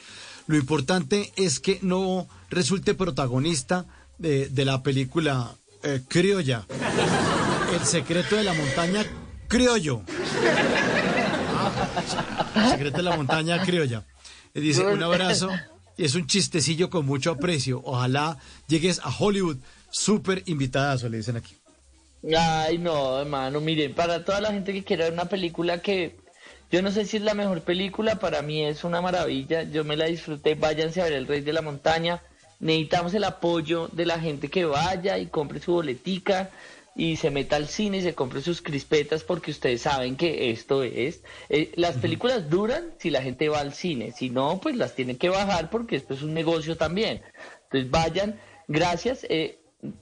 [0.46, 3.86] Lo importante es que no resulte protagonista
[4.16, 6.64] de, la película eh, criolla.
[7.74, 9.04] El secreto de la montaña
[9.48, 10.02] criollo.
[11.60, 11.72] Ah,
[12.54, 14.06] el secreto de la montaña criolla.
[14.54, 15.50] Dice, un abrazo.
[15.96, 17.82] Y es un chistecillo con mucho aprecio.
[17.84, 19.56] Ojalá llegues a Hollywood.
[19.90, 21.57] Súper invitadazo, le dicen aquí.
[22.36, 26.16] Ay, no, hermano, miren, para toda la gente que quiera ver una película que
[26.70, 29.96] yo no sé si es la mejor película, para mí es una maravilla, yo me
[29.96, 32.22] la disfruté, váyanse a ver El Rey de la Montaña,
[32.58, 36.50] necesitamos el apoyo de la gente que vaya y compre su boletica
[36.96, 40.82] y se meta al cine y se compre sus crispetas porque ustedes saben que esto
[40.82, 44.96] es, eh, las películas duran si la gente va al cine, si no, pues las
[44.96, 47.22] tienen que bajar porque esto es un negocio también.
[47.64, 49.24] Entonces vayan, gracias.
[49.30, 49.57] eh,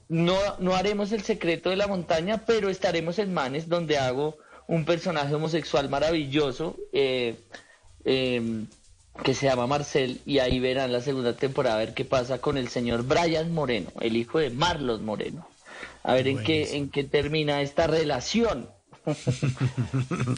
[0.08, 4.84] no, no haremos el secreto de la montaña, pero estaremos en Manes, donde hago un
[4.84, 7.36] personaje homosexual maravilloso eh,
[8.04, 8.64] eh,
[9.22, 12.56] que se llama Marcel, y ahí verán la segunda temporada a ver qué pasa con
[12.56, 15.48] el señor Brian Moreno, el hijo de Marlos Moreno.
[16.02, 18.68] A ver en qué, en qué termina esta relación.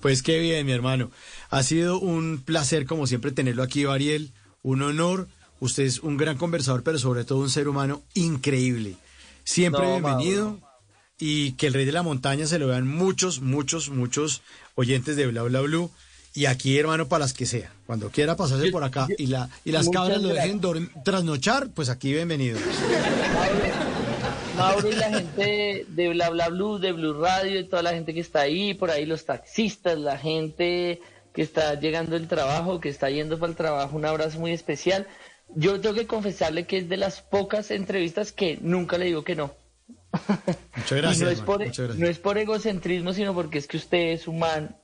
[0.00, 1.10] Pues qué bien, mi hermano.
[1.50, 4.32] Ha sido un placer, como siempre, tenerlo aquí, Ariel.
[4.62, 5.28] Un honor.
[5.60, 8.96] Usted es un gran conversador, pero sobre todo un ser humano increíble.
[9.44, 10.58] Siempre No, bienvenido.
[11.18, 14.40] Y que el Rey de la Montaña se lo vean muchos, muchos, muchos
[14.74, 15.90] oyentes de Bla Bla Blue.
[16.32, 17.72] Y aquí, hermano, para las que sea.
[17.86, 20.60] Cuando quiera pasarse por acá y, la, y las cabras lo dejen
[21.04, 22.58] trasnochar, pues aquí bienvenido.
[24.56, 28.14] Mauro y la gente de Bla Bla Blue, de Blue Radio, y toda la gente
[28.14, 31.00] que está ahí, por ahí los taxistas, la gente
[31.34, 35.06] que está llegando del trabajo, que está yendo para el trabajo, un abrazo muy especial.
[35.56, 39.34] Yo tengo que confesarle que es de las pocas entrevistas que nunca le digo que
[39.36, 39.52] no.
[40.76, 41.20] Muchas gracias.
[41.20, 41.98] y no es, por, muchas gracias.
[41.98, 44.76] no es por egocentrismo, sino porque es que usted es un man,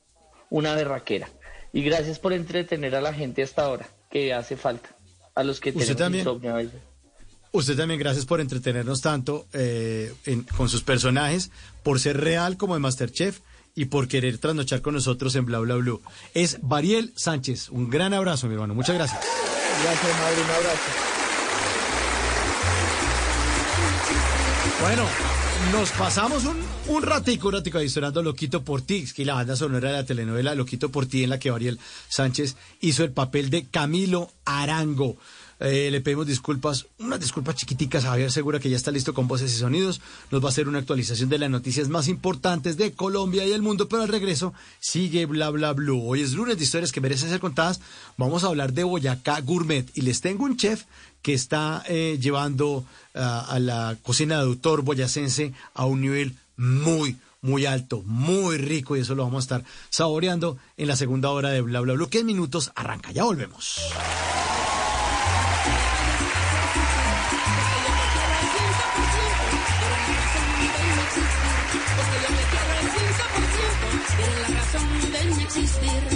[0.51, 1.29] una berraquera.
[1.73, 4.89] Y gracias por entretener a la gente hasta ahora, que hace falta.
[5.35, 6.23] A los que ¿Usted también?
[6.27, 6.71] insomnio.
[7.53, 11.51] Usted también, gracias por entretenernos tanto eh, en- con sus personajes,
[11.83, 13.41] por ser real como de Masterchef
[13.75, 16.01] y por querer trasnochar con nosotros en Bla Bla Blue.
[16.35, 17.69] Es Bariel Sánchez.
[17.71, 18.75] Un gran abrazo, mi hermano.
[18.75, 19.21] Muchas gracias.
[19.83, 20.91] Gracias, Mauro, un abrazo.
[24.81, 25.05] Bueno,
[25.73, 26.57] nos pasamos un,
[26.89, 30.07] un ratico, un ratico ahí sonando Loquito por ti, que la banda sonora de la
[30.07, 35.17] telenovela Loquito por ti, en la que Ariel Sánchez hizo el papel de Camilo Arango.
[35.59, 39.27] Eh, le pedimos disculpas, unas disculpas chiquiticas a Javier Segura, que ya está listo con
[39.27, 40.01] voces y sonidos.
[40.31, 43.63] Nos va a hacer una actualización de las noticias más importantes de Colombia y el
[43.63, 46.03] mundo, pero al regreso sigue bla bla blue.
[46.03, 47.81] Hoy es lunes de historias que merecen ser contadas.
[48.19, 50.85] Vamos a hablar de Boyacá Gourmet y les tengo un chef
[51.23, 52.85] que está eh, llevando
[53.15, 58.97] ah, a la cocina de autor boyacense a un nivel muy, muy alto, muy rico
[58.97, 62.09] y eso lo vamos a estar saboreando en la segunda hora de Bla Bla Blue,
[62.09, 63.11] que minutos arranca.
[63.13, 63.81] Ya volvemos.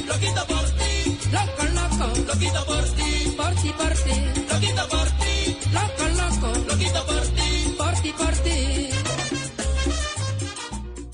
[0.06, 4.16] Loquito por ti, loco, loco, loquito por ti, por ti, por ti,
[4.50, 8.90] loquito por ti, loco, loco, loquito por ti, por ti, por ti.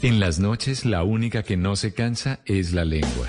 [0.03, 3.29] En las noches la única que no se cansa es la lengua.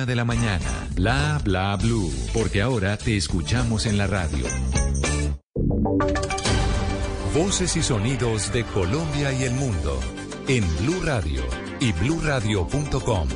[0.05, 0.87] de la mañana.
[0.95, 4.45] Bla Bla Blue, porque ahora te escuchamos en la radio.
[7.33, 9.99] Voces y sonidos de Colombia y el mundo
[10.47, 11.43] en Blue Radio
[11.79, 13.27] y bluradio.com,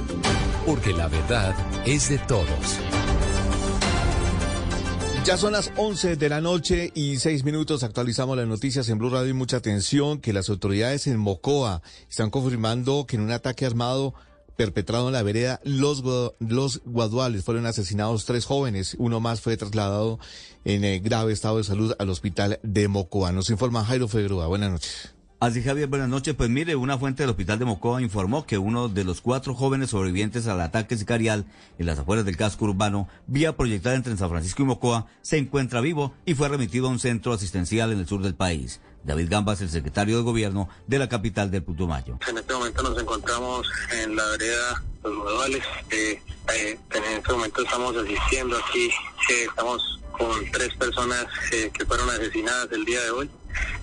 [0.66, 1.56] porque la verdad
[1.86, 2.80] es de todos.
[5.26, 7.84] Ya son las 11 de la noche y 6 minutos.
[7.84, 12.30] Actualizamos las noticias en Blue Radio y mucha atención que las autoridades en Mocoa están
[12.30, 14.14] confirmando que en un ataque armado
[14.56, 16.02] perpetrado en la vereda Los,
[16.86, 18.96] Guaduales fueron asesinados tres jóvenes.
[19.00, 20.20] Uno más fue trasladado
[20.64, 23.32] en eh, grave estado de salud al hospital de Mocoa.
[23.32, 24.48] Nos informa Jairo Figueroa.
[24.48, 25.16] Buenas noches.
[25.42, 26.34] Así Javier, buenas noches.
[26.34, 29.90] Pues mire, una fuente del hospital de Mocoa informó que uno de los cuatro jóvenes
[29.90, 31.46] sobrevivientes al ataque sicarial
[31.78, 35.82] en las afueras del casco urbano, vía proyectada entre San Francisco y Mocoa, se encuentra
[35.82, 38.80] vivo y fue remitido a un centro asistencial en el sur del país.
[39.06, 42.18] David Gambas, el secretario de gobierno de la capital del Putumayo.
[42.28, 43.68] En este momento nos encontramos
[44.04, 45.64] en la vereda Los.
[45.92, 46.22] Eh,
[46.54, 48.90] eh, en este momento estamos asistiendo aquí,
[49.30, 53.30] eh, estamos con tres personas eh, que fueron asesinadas el día de hoy.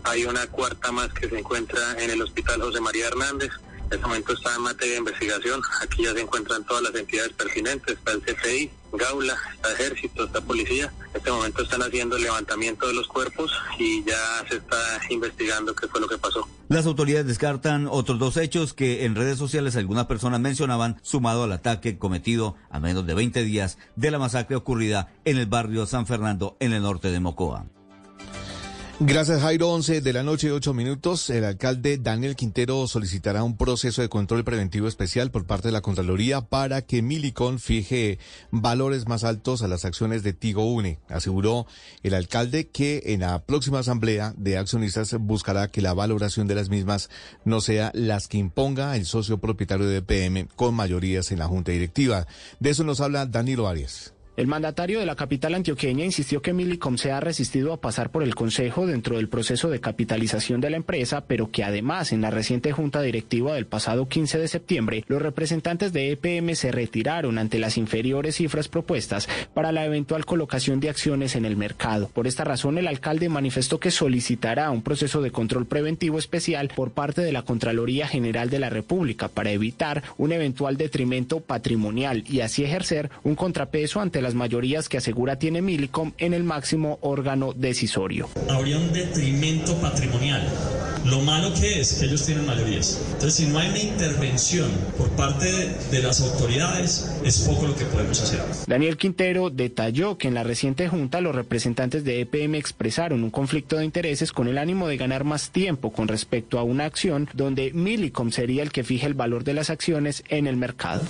[0.04, 3.50] Hay una cuarta más que se encuentra en el hospital José María Hernández.
[3.92, 5.60] En este momento está en materia de investigación.
[5.82, 7.94] Aquí ya se encuentran todas las entidades pertinentes.
[7.94, 10.90] Está el CFI, Gaula, está Ejército, está Policía.
[11.10, 14.78] En este momento están haciendo el levantamiento de los cuerpos y ya se está
[15.10, 16.48] investigando qué fue lo que pasó.
[16.70, 21.52] Las autoridades descartan otros dos hechos que en redes sociales algunas personas mencionaban sumado al
[21.52, 26.06] ataque cometido a menos de 20 días de la masacre ocurrida en el barrio San
[26.06, 27.66] Fernando en el norte de Mocoa.
[29.00, 29.70] Gracias, Jairo.
[29.70, 31.28] 11 de la noche, 8 minutos.
[31.30, 35.80] El alcalde Daniel Quintero solicitará un proceso de control preventivo especial por parte de la
[35.80, 38.18] Contraloría para que Milicon fije
[38.50, 40.98] valores más altos a las acciones de Tigo Une.
[41.08, 41.66] Aseguró
[42.02, 46.68] el alcalde que en la próxima asamblea de accionistas buscará que la valoración de las
[46.68, 47.10] mismas
[47.44, 51.72] no sea las que imponga el socio propietario de PM con mayorías en la junta
[51.72, 52.26] directiva.
[52.60, 54.12] De eso nos habla Danilo Arias.
[54.34, 58.22] El mandatario de la capital antioqueña insistió que Milicom se ha resistido a pasar por
[58.22, 62.30] el Consejo dentro del proceso de capitalización de la empresa, pero que además en la
[62.30, 67.58] reciente junta directiva del pasado 15 de septiembre, los representantes de EPM se retiraron ante
[67.58, 72.08] las inferiores cifras propuestas para la eventual colocación de acciones en el mercado.
[72.08, 76.92] Por esta razón, el alcalde manifestó que solicitará un proceso de control preventivo especial por
[76.92, 82.40] parte de la Contraloría General de la República para evitar un eventual detrimento patrimonial y
[82.40, 87.52] así ejercer un contrapeso ante las mayorías que asegura tiene Milicom en el máximo órgano
[87.54, 88.28] decisorio.
[88.48, 90.46] Habría un detrimento patrimonial.
[91.04, 93.00] Lo malo que es que ellos tienen mayorías.
[93.06, 97.74] Entonces, si no hay una intervención por parte de, de las autoridades, es poco lo
[97.74, 98.40] que podemos hacer.
[98.68, 103.76] Daniel Quintero detalló que en la reciente junta los representantes de EPM expresaron un conflicto
[103.76, 107.72] de intereses con el ánimo de ganar más tiempo con respecto a una acción donde
[107.72, 111.02] Milicom sería el que fije el valor de las acciones en el mercado.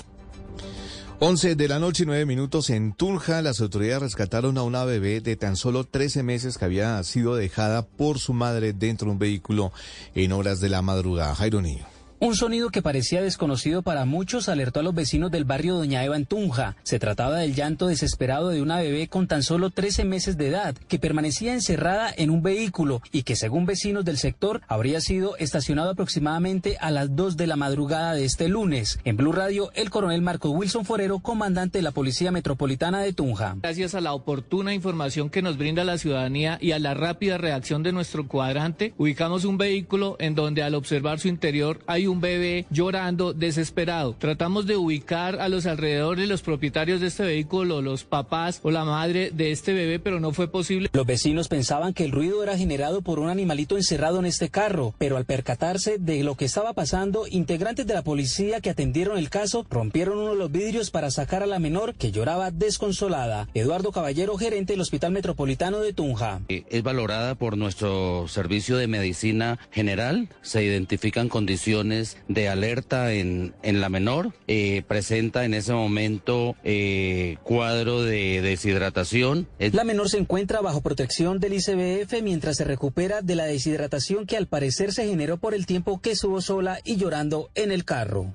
[1.24, 5.20] 11 de la noche y 9 minutos en Tunja, las autoridades rescataron a una bebé
[5.20, 9.18] de tan solo 13 meses que había sido dejada por su madre dentro de un
[9.20, 9.72] vehículo
[10.16, 11.36] en horas de la madrugada.
[11.36, 11.62] Jairo.
[12.24, 16.14] Un sonido que parecía desconocido para muchos alertó a los vecinos del barrio Doña Eva
[16.14, 16.76] en Tunja.
[16.84, 20.76] Se trataba del llanto desesperado de una bebé con tan solo 13 meses de edad
[20.86, 25.90] que permanecía encerrada en un vehículo y que según vecinos del sector habría sido estacionado
[25.90, 29.00] aproximadamente a las 2 de la madrugada de este lunes.
[29.02, 33.56] En Blue Radio, el coronel Marco Wilson Forero, comandante de la Policía Metropolitana de Tunja.
[33.60, 37.82] Gracias a la oportuna información que nos brinda la ciudadanía y a la rápida reacción
[37.82, 42.20] de nuestro cuadrante, ubicamos un vehículo en donde al observar su interior hay un un
[42.20, 44.14] bebé llorando desesperado.
[44.18, 48.84] Tratamos de ubicar a los alrededores los propietarios de este vehículo, los papás o la
[48.84, 50.90] madre de este bebé, pero no fue posible.
[50.92, 54.94] Los vecinos pensaban que el ruido era generado por un animalito encerrado en este carro,
[54.98, 59.30] pero al percatarse de lo que estaba pasando, integrantes de la policía que atendieron el
[59.30, 63.48] caso rompieron uno de los vidrios para sacar a la menor que lloraba desconsolada.
[63.54, 66.40] Eduardo Caballero, gerente del Hospital Metropolitano de Tunja.
[66.48, 70.28] Es valorada por nuestro servicio de medicina general.
[70.42, 74.32] Se identifican condiciones de alerta en, en la menor.
[74.46, 79.48] Eh, presenta en ese momento eh, cuadro de deshidratación.
[79.58, 84.36] La menor se encuentra bajo protección del ICBF mientras se recupera de la deshidratación que
[84.36, 88.32] al parecer se generó por el tiempo que estuvo sola y llorando en el carro.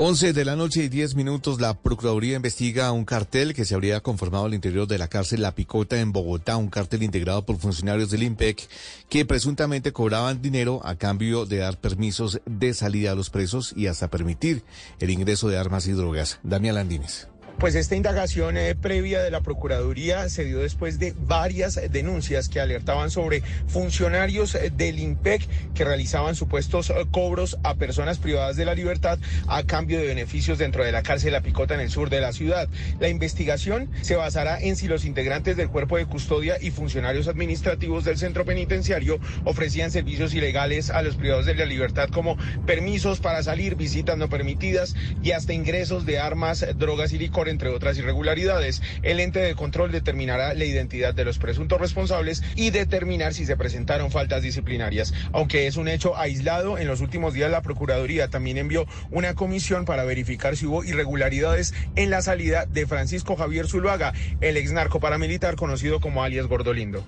[0.00, 3.98] 11 de la noche y 10 minutos, la Procuraduría investiga un cartel que se habría
[4.00, 8.08] conformado al interior de la cárcel La Picota en Bogotá, un cartel integrado por funcionarios
[8.12, 8.68] del IMPEC
[9.08, 13.88] que presuntamente cobraban dinero a cambio de dar permisos de salida a los presos y
[13.88, 14.62] hasta permitir
[15.00, 16.38] el ingreso de armas y drogas.
[16.44, 17.26] Damián Landines.
[17.58, 22.60] Pues esta indagación eh, previa de la Procuraduría se dio después de varias denuncias que
[22.60, 28.64] alertaban sobre funcionarios eh, del IMPEC que realizaban supuestos eh, cobros a personas privadas de
[28.64, 32.10] la libertad a cambio de beneficios dentro de la cárcel La Picota en el sur
[32.10, 32.68] de la ciudad.
[33.00, 38.04] La investigación se basará en si los integrantes del cuerpo de custodia y funcionarios administrativos
[38.04, 43.42] del centro penitenciario ofrecían servicios ilegales a los privados de la libertad como permisos para
[43.42, 44.94] salir, visitas no permitidas
[45.24, 47.18] y hasta ingresos de armas, drogas y
[47.48, 48.82] entre otras irregularidades.
[49.02, 53.56] El ente de control determinará la identidad de los presuntos responsables y determinar si se
[53.56, 55.14] presentaron faltas disciplinarias.
[55.32, 59.84] Aunque es un hecho aislado, en los últimos días la Procuraduría también envió una comisión
[59.84, 65.00] para verificar si hubo irregularidades en la salida de Francisco Javier Zuluaga, el ex narco
[65.00, 67.04] paramilitar conocido como alias Gordolindo.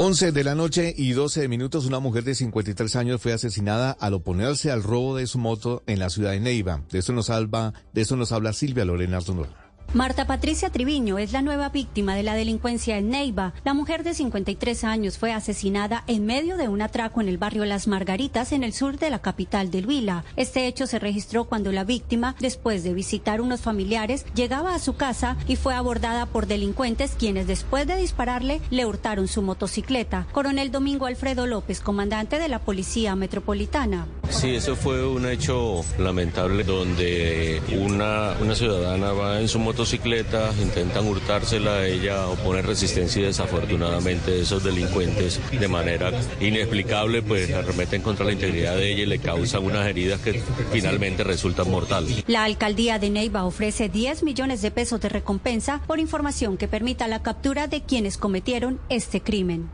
[0.00, 4.14] 11 de la noche y 12 minutos, una mujer de 53 años fue asesinada al
[4.14, 6.84] oponerse al robo de su moto en la ciudad de Neiva.
[6.92, 9.48] De eso nos, habla, de eso nos habla Silvia Lorena Arturo.
[9.94, 13.54] Marta Patricia Triviño es la nueva víctima de la delincuencia en Neiva.
[13.64, 17.64] La mujer de 53 años fue asesinada en medio de un atraco en el barrio
[17.64, 20.24] Las Margaritas, en el sur de la capital del Huila.
[20.36, 24.94] Este hecho se registró cuando la víctima, después de visitar unos familiares, llegaba a su
[24.94, 30.26] casa y fue abordada por delincuentes quienes, después de dispararle, le hurtaron su motocicleta.
[30.32, 34.06] Coronel Domingo Alfredo López, comandante de la Policía Metropolitana.
[34.28, 40.52] Sí, eso fue un hecho lamentable donde una, una ciudadana va en su motocicleta motocicleta,
[40.60, 46.10] intentan hurtársela a ella o poner resistencia y desafortunadamente esos delincuentes de manera
[46.40, 51.22] inexplicable pues arremeten contra la integridad de ella y le causan unas heridas que finalmente
[51.22, 52.24] resultan mortales.
[52.26, 57.06] La alcaldía de Neiva ofrece 10 millones de pesos de recompensa por información que permita
[57.06, 59.70] la captura de quienes cometieron este crimen.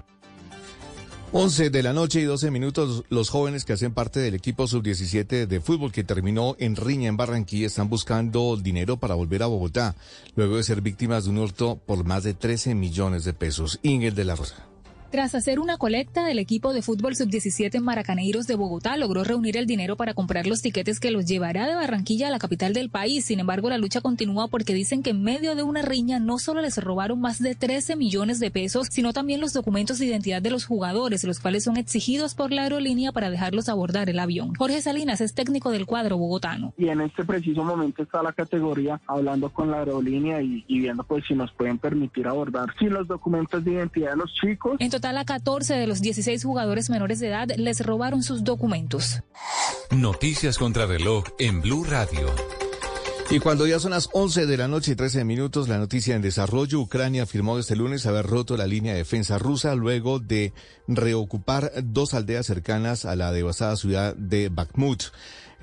[1.37, 5.49] 11 de la noche y 12 minutos, los jóvenes que hacen parte del equipo sub-17
[5.49, 9.97] de fútbol que terminó en Riña en Barranquilla están buscando dinero para volver a Bogotá,
[10.37, 13.81] luego de ser víctimas de un hurto por más de 13 millones de pesos.
[13.83, 14.74] Ingel de la Rosa.
[15.15, 19.65] Tras hacer una colecta, el equipo de fútbol sub-17 Maracaneiros de Bogotá logró reunir el
[19.65, 23.25] dinero para comprar los tiquetes que los llevará de Barranquilla a la capital del país.
[23.25, 26.63] Sin embargo, la lucha continúa porque dicen que en medio de una riña no solo
[26.63, 30.51] les robaron más de 13 millones de pesos, sino también los documentos de identidad de
[30.51, 34.53] los jugadores, los cuales son exigidos por la aerolínea para dejarlos abordar el avión.
[34.57, 36.75] Jorge Salinas es técnico del cuadro bogotano.
[36.77, 41.05] Y en este preciso momento está la categoría hablando con la aerolínea y, y viendo
[41.05, 44.77] pues si nos pueden permitir abordar sin los documentos de identidad de los chicos.
[45.05, 49.21] Total, a 14 de los 16 jugadores menores de edad les robaron sus documentos.
[49.91, 52.35] Noticias contra reloj en Blue Radio.
[53.31, 56.23] Y cuando ya son las 11 de la noche y 13 minutos, la noticia en
[56.23, 60.55] desarrollo, Ucrania afirmó este lunes haber roto la línea de defensa rusa luego de
[60.89, 65.05] reocupar dos aldeas cercanas a la devastada ciudad de Bakhmut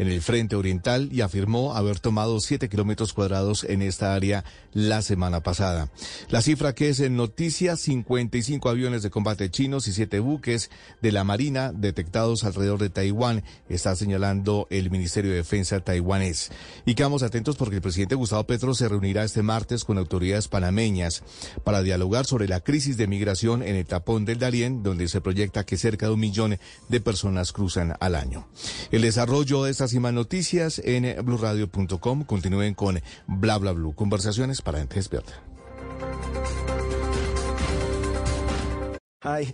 [0.01, 4.43] en el frente oriental y afirmó haber tomado 7 kilómetros cuadrados en esta área
[4.73, 5.91] la semana pasada.
[6.29, 10.71] La cifra que es en noticia, 55 aviones de combate chinos y 7 buques
[11.03, 16.51] de la Marina detectados alrededor de Taiwán, está señalando el Ministerio de Defensa taiwanés.
[16.87, 21.21] Y quedamos atentos porque el presidente Gustavo Petro se reunirá este martes con autoridades panameñas
[21.63, 25.63] para dialogar sobre la crisis de migración en el tapón del Darién, donde se proyecta
[25.63, 26.57] que cerca de un millón
[26.89, 28.47] de personas cruzan al año.
[28.89, 32.23] El desarrollo de estas y más noticias en blurradio.com.
[32.23, 33.93] Continúen con Bla Bla Blue.
[33.93, 35.33] Conversaciones para gente despierta.
[39.23, 39.53] Hi,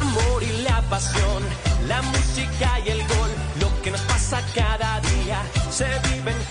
[0.00, 1.42] Amor y la pasión,
[1.86, 6.42] la música y el gol, lo que nos pasa cada día, se vive en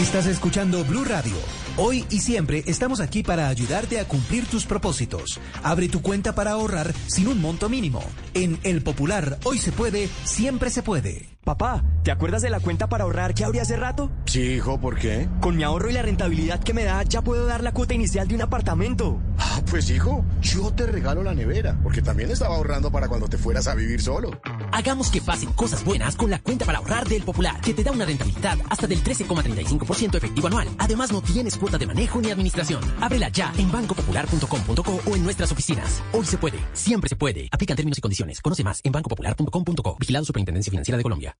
[0.00, 1.36] Estás escuchando Blue Radio.
[1.76, 5.38] Hoy y siempre estamos aquí para ayudarte a cumplir tus propósitos.
[5.62, 8.02] Abre tu cuenta para ahorrar sin un monto mínimo.
[8.32, 11.29] En El Popular, hoy se puede, siempre se puede.
[11.44, 14.10] Papá, ¿te acuerdas de la cuenta para ahorrar que abrí hace rato?
[14.26, 15.26] Sí, hijo, ¿por qué?
[15.40, 18.28] Con mi ahorro y la rentabilidad que me da, ya puedo dar la cuota inicial
[18.28, 19.18] de un apartamento.
[19.38, 23.38] Ah, pues hijo, yo te regalo la nevera, porque también estaba ahorrando para cuando te
[23.38, 24.38] fueras a vivir solo.
[24.70, 27.90] Hagamos que pasen cosas buenas con la cuenta para ahorrar del Popular, que te da
[27.90, 30.68] una rentabilidad hasta del 13,35% efectivo anual.
[30.78, 32.82] Además, no tienes cuota de manejo ni administración.
[33.00, 36.02] Ábrela ya en bancopopular.com.co o en nuestras oficinas.
[36.12, 37.48] Hoy se puede, siempre se puede.
[37.50, 38.40] Aplican términos y condiciones.
[38.42, 39.96] Conoce más en bancopopular.com.co.
[39.98, 41.30] Vigilado Superintendencia Financiera de Colombia.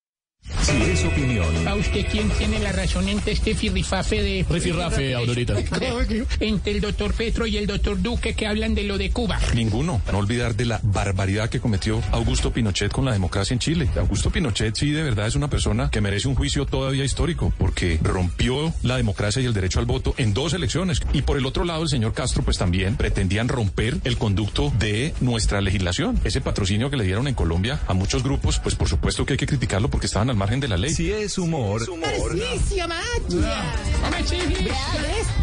[0.63, 4.47] Si es opinión, ¿A usted quién tiene la razón entre este firrifafe de...
[4.49, 5.55] Rifirrafe, Aurorita.
[6.41, 9.39] Entre el doctor Petro y el doctor Duque que hablan de lo de Cuba.
[9.55, 10.03] Ninguno.
[10.11, 13.89] No olvidar de la barbaridad que cometió Augusto Pinochet con la democracia en Chile.
[13.97, 17.99] Augusto Pinochet sí de verdad es una persona que merece un juicio todavía histórico porque
[18.03, 21.01] rompió la democracia y el derecho al voto en dos elecciones.
[21.13, 25.15] Y por el otro lado el señor Castro pues también pretendían romper el conducto de
[25.21, 26.21] nuestra legislación.
[26.25, 29.39] Ese patrocinio que le dieron en Colombia a muchos grupos pues por supuesto que hay
[29.39, 30.91] que criticarlo porque estaban al margen de la ley.
[30.95, 33.63] Si es humor, ¡Tarcisio, magia!
[34.05, 34.73] Hombre, Chiflis,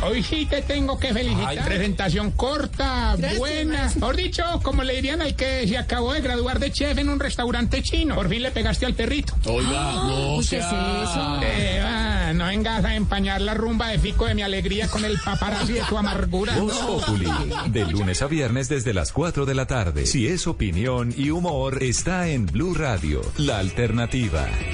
[0.04, 1.66] Hoy sí te tengo que felicitar.
[1.66, 3.92] presentación corta, buena.
[3.96, 7.20] Mejor dicho, como le dirían al que se acabó de graduar de chef en un
[7.20, 8.16] restaurante chino.
[8.16, 9.34] Por fin le pegaste al perrito.
[9.46, 11.40] Oiga, no ¿Qué es sea- eso?
[11.44, 15.18] Eh, va, no vengas a empañar la rumba de fico de mi alegría con el
[15.20, 16.56] paparazzi de tu amargura.
[16.58, 17.28] Voz Populi,
[17.70, 20.06] de lunes a viernes desde las 4 de la tarde.
[20.06, 24.48] Si es opinión y humor, está en Blue Radio, la alternativa.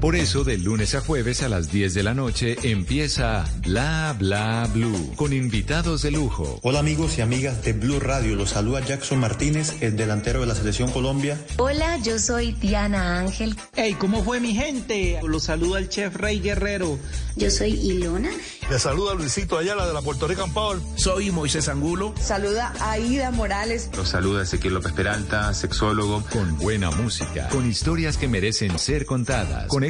[0.00, 4.66] Por eso, de lunes a jueves a las 10 de la noche empieza Bla Bla
[4.72, 6.58] Blue, con invitados de lujo.
[6.62, 10.54] Hola amigos y amigas de Blue Radio, los saluda Jackson Martínez, el delantero de la
[10.54, 11.38] selección Colombia.
[11.58, 13.54] Hola, yo soy Diana Ángel.
[13.76, 15.20] Hey, ¿cómo fue mi gente?
[15.22, 16.98] Los saluda el chef Rey Guerrero.
[17.36, 18.30] Yo soy Ilona.
[18.70, 20.78] Le saluda Luisito Ayala de la Puerto Rican Power.
[20.94, 22.14] Soy Moisés Angulo.
[22.18, 23.90] Saluda a Aida Morales.
[23.94, 29.66] Los saluda Ezequiel López Peralta, sexólogo, con buena música, con historias que merecen ser contadas,
[29.66, 29.89] con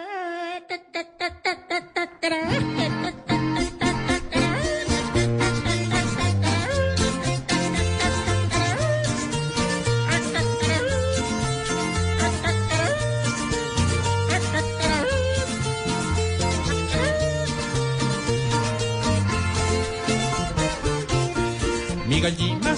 [22.21, 22.75] Mi gallina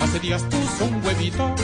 [0.00, 1.54] hace días puso un huevito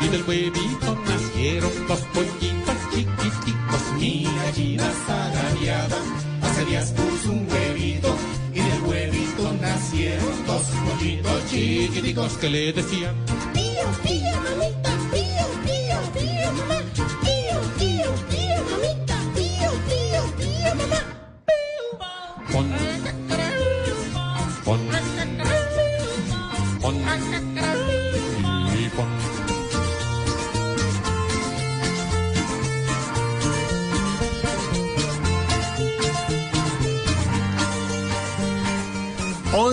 [0.00, 3.92] y del huevito nacieron dos pollitos chiquiticos.
[4.00, 5.96] Mi gallina zarabiada
[6.42, 8.16] hace días puso un huevito
[8.52, 13.14] y del huevito nacieron dos pollitos chiquiticos que le decían
[13.52, 16.82] Pío, pío, mamita, pío, pío, pío, mamá.
[17.22, 21.13] Pío, pío, pío, mamita, pío, pío, pío, mamá.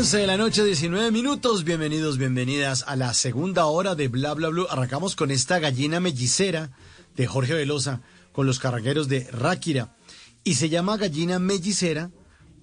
[0.02, 1.64] 11 de la noche, 19 minutos.
[1.64, 4.66] Bienvenidos, bienvenidas a la segunda hora de Bla Bla Blue.
[4.68, 6.72] Arrancamos con esta gallina mellicera
[7.16, 8.02] de Jorge Velosa
[8.32, 9.96] con los carrangueros de Ráquira.
[10.44, 12.10] Y se llama gallina mellicera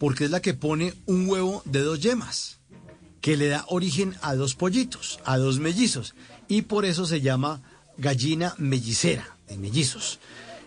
[0.00, 2.58] porque es la que pone un huevo de dos yemas,
[3.20, 6.16] que le da origen a dos pollitos, a dos mellizos.
[6.48, 7.62] Y por eso se llama
[7.98, 10.18] gallina mellicera, de mellizos.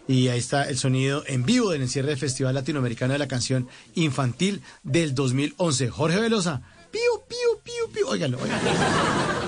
[0.07, 3.67] Y ahí está el sonido en vivo del encierre del Festival Latinoamericano de la Canción
[3.95, 5.89] Infantil del 2011.
[5.89, 6.61] Jorge Velosa,
[6.91, 8.09] pío, pío, pío, pío.
[8.09, 8.69] Óigalo, óigalo.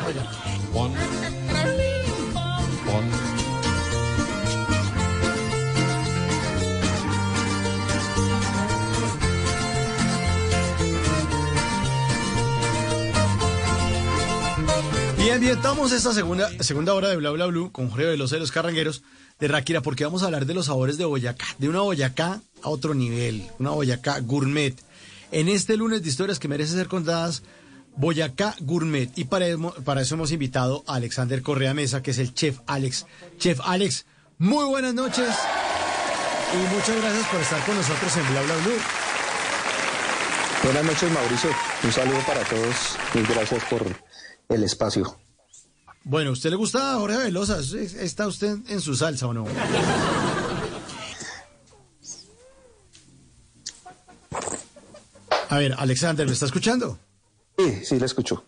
[0.07, 1.23] óigalo.
[15.23, 18.41] Bien, bien, estamos esta segunda, segunda hora de Bla Bla Blue con Jorge Velosa de
[18.41, 19.03] los Carrangueros
[19.39, 22.69] de Ráquira porque vamos a hablar de los sabores de Boyacá, de una Boyacá a
[22.69, 24.75] otro nivel, una Boyacá gourmet.
[25.31, 27.43] En este lunes de historias que merecen ser contadas,
[27.95, 29.09] Boyacá Gourmet.
[29.15, 29.47] Y para,
[30.01, 33.05] eso hemos invitado a Alexander Correa Mesa, que es el chef Alex.
[33.37, 34.05] Chef Alex,
[34.37, 35.29] muy buenas noches
[36.53, 38.79] y muchas gracias por estar con nosotros en Bla Bla Blue.
[40.63, 41.49] Buenas noches, Mauricio.
[41.83, 43.83] Un saludo para todos y gracias por
[44.49, 45.22] el espacio.
[46.05, 47.59] Bueno, ¿usted le gusta a Jorge Velosa?
[47.59, 49.45] ¿Está usted en su salsa o no?
[55.49, 56.97] A ver, Alexander, ¿me está escuchando?
[57.57, 58.43] Sí, sí, le escucho.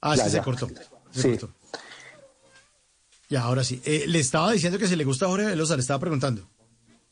[0.00, 0.68] Ah, Ya, sí, se cortó.
[1.12, 1.28] se Sí.
[1.30, 1.50] cortó.
[3.28, 3.80] Ya, ahora sí.
[3.84, 6.48] Eh, le estaba diciendo que si le gusta a Jorge Velosa, le estaba preguntando.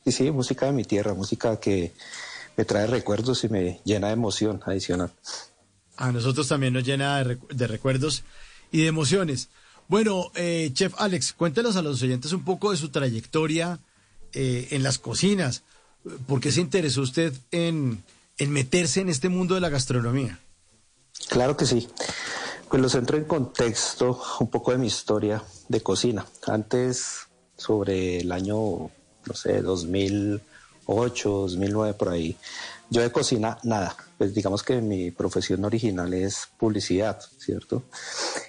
[0.05, 1.93] Sí, sí, música de mi tierra, música que
[2.57, 5.11] me trae recuerdos y me llena de emoción adicional.
[5.97, 8.23] A nosotros también nos llena de, recu- de recuerdos
[8.71, 9.49] y de emociones.
[9.87, 13.79] Bueno, eh, Chef Alex, cuéntenos a los oyentes un poco de su trayectoria
[14.33, 15.63] eh, en las cocinas.
[16.27, 18.03] ¿Por qué se interesó usted en,
[18.37, 20.39] en meterse en este mundo de la gastronomía?
[21.29, 21.87] Claro que sí.
[22.69, 26.25] Pues los entro en contexto un poco de mi historia de cocina.
[26.45, 32.35] Antes, sobre el año, no sé, 2008, 2009, por ahí,
[32.89, 33.95] yo de cocina nada.
[34.17, 37.83] Pues digamos que mi profesión original es publicidad, ¿cierto?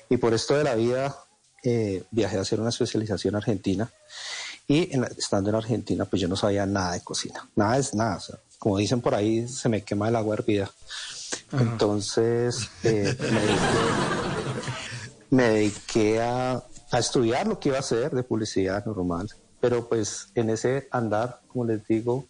[0.09, 1.17] Y por esto de la vida
[1.63, 3.91] eh, viajé a hacer una especialización en Argentina.
[4.69, 7.49] Y en estando en Argentina, pues yo no sabía nada de cocina.
[7.55, 8.17] Nada es nada.
[8.17, 10.71] o sea, como dicen por ahí, se me quema el agua hervida.
[11.53, 13.79] Entonces, eh, me dediqué,
[15.31, 19.29] me dediqué a, a estudiar lo que iba a hacer de publicidad normal.
[19.61, 22.27] Pero pues en ese andar, como les digo,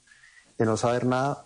[0.58, 1.45] de no saber nada,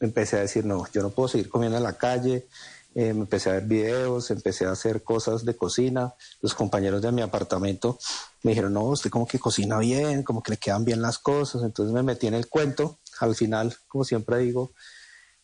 [0.00, 2.46] empecé a decir, no, yo no puedo seguir comiendo en la calle.
[2.94, 6.14] Eh, me empecé a ver videos, empecé a hacer cosas de cocina.
[6.40, 7.98] Los compañeros de mi apartamento
[8.42, 11.62] me dijeron, no, usted como que cocina bien, como que le quedan bien las cosas.
[11.62, 12.98] Entonces me metí en el cuento.
[13.20, 14.72] Al final, como siempre digo,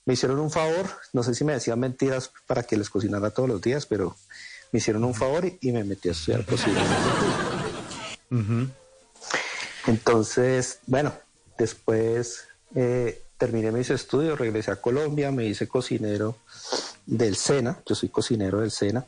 [0.04, 3.48] me hicieron un favor, no sé si me decían mentiras para que les cocinara todos
[3.48, 4.16] los días, pero
[4.70, 6.82] me hicieron un favor y, y me metí a estudiar cocina.
[9.86, 11.12] Entonces, bueno,
[11.56, 12.44] después
[12.74, 16.36] eh, terminé mis estudios, regresé a Colombia, me hice cocinero
[17.06, 19.06] del SENA, yo soy cocinero del SENA,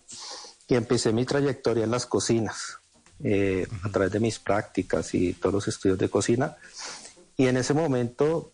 [0.68, 2.78] y empecé mi trayectoria en las cocinas,
[3.22, 6.56] eh, a través de mis prácticas y todos los estudios de cocina.
[7.36, 8.52] Y en ese momento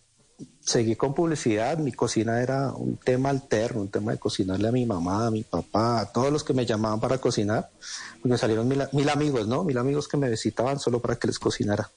[0.61, 4.87] seguí con publicidad, mi cocina era un tema alterno, un tema de cocinarle a mi
[4.87, 7.71] mamá, a mi papá, a todos los que me llamaban para cocinar,
[8.15, 9.65] porque me salieron mil, mil amigos, ¿no?
[9.65, 11.91] Mil amigos que me visitaban solo para que les cocinara.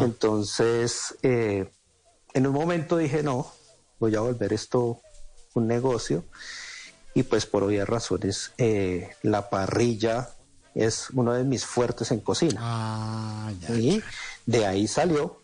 [0.00, 1.70] Entonces, eh,
[2.34, 3.50] en un momento dije, no,
[3.98, 5.00] voy a volver esto
[5.54, 6.24] un negocio.
[7.14, 10.30] Y pues por obvias razones, eh, la parrilla
[10.74, 13.52] es uno de mis fuertes en cocina.
[13.68, 14.02] y
[14.44, 15.42] de ahí salió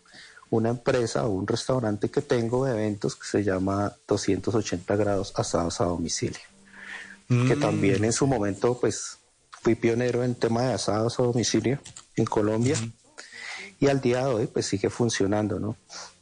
[0.49, 5.79] una empresa o un restaurante que tengo de eventos que se llama 280 grados asados
[5.79, 6.41] a domicilio.
[7.47, 9.17] Que también en su momento pues
[9.61, 11.79] fui pionero en tema de asados a domicilio
[12.17, 12.75] en Colombia.
[13.79, 15.77] Y al día de hoy pues sigue funcionando, ¿no?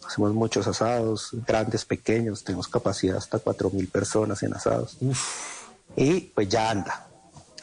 [0.10, 4.98] Hacemos muchos asados, grandes, pequeños, tenemos capacidad hasta 4.000 personas en asados.
[5.96, 7.08] Y pues ya anda,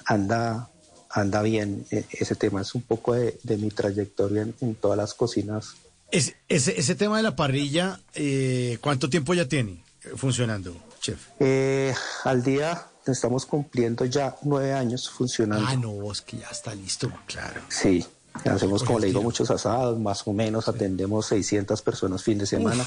[0.05, 0.69] anda,
[1.11, 2.61] anda bien eh, ese tema.
[2.63, 5.75] Es un poco de, de mi trayectoria en, en todas las cocinas.
[6.13, 11.19] Es- ese, ese tema de la parrilla, eh, ¿cuánto tiempo ya tiene eh, funcionando, chef?
[11.41, 11.93] Eh,
[12.23, 15.67] al día estamos cumpliendo ya nueve años funcionando.
[15.69, 17.61] Ah, no, es que ya está listo, claro.
[17.69, 18.05] Sí,
[18.45, 22.87] hacemos, como le digo, muchos asados, más o menos atendemos 600 personas fin de semana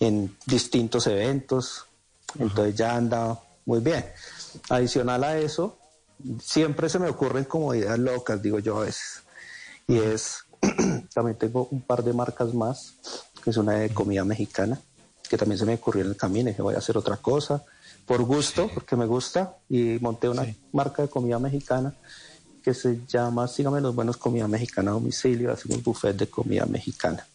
[0.00, 1.86] en distintos eventos,
[2.38, 4.04] entonces ya anda muy bien.
[4.68, 5.78] Adicional a eso,
[6.42, 9.22] siempre se me ocurren como ideas locas, digo yo a veces,
[9.86, 10.44] y es,
[11.14, 12.94] también tengo un par de marcas más,
[13.42, 14.80] que es una de comida mexicana,
[15.28, 17.64] que también se me ocurrió en el camino, dije voy a hacer otra cosa,
[18.06, 21.94] por gusto, porque me gusta, y monté una marca de comida mexicana
[22.64, 27.26] que se llama Sígame los buenos comida mexicana a domicilio, hacemos buffet de comida mexicana.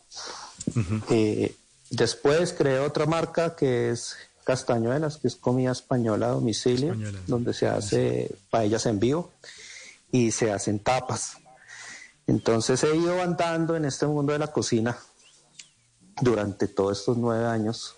[1.10, 1.56] Eh,
[1.92, 6.96] después creé otra marca que es Castañuelas, que es comida española a domicilio,
[7.28, 9.32] donde se hace paellas en vivo
[10.12, 11.38] y se hacen tapas.
[12.26, 14.98] Entonces he ido andando en este mundo de la cocina
[16.22, 17.96] durante todos estos nueve años,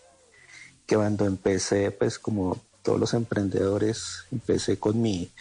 [0.86, 5.32] que cuando empecé, pues como todos los emprendedores, empecé con mi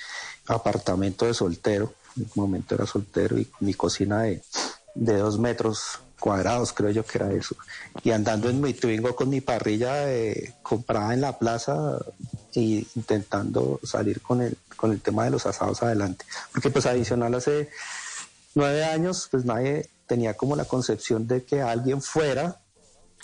[0.55, 4.43] apartamento de soltero, en un momento era soltero y mi cocina de,
[4.95, 7.57] de dos metros cuadrados, creo yo que era eso,
[8.05, 11.99] y andando en mi Twingo con mi parrilla eh, comprada en la plaza
[12.53, 17.35] y intentando salir con el, con el tema de los asados adelante, porque pues adicional
[17.35, 17.71] hace
[18.55, 22.61] nueve años, pues nadie tenía como la concepción de que alguien fuera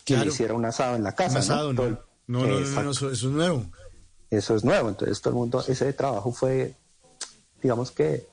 [0.04, 0.30] quien Claro.
[0.32, 1.32] hiciera un asado en la casa.
[1.32, 1.82] Un asado, ¿no?
[1.82, 1.98] No, no,
[2.28, 2.90] no, no, Exacto.
[2.92, 3.66] eso, eso es nuevo.
[4.30, 6.74] Eso es nuevo, entonces todo el mundo, ese trabajo fue,
[7.62, 8.26] digamos que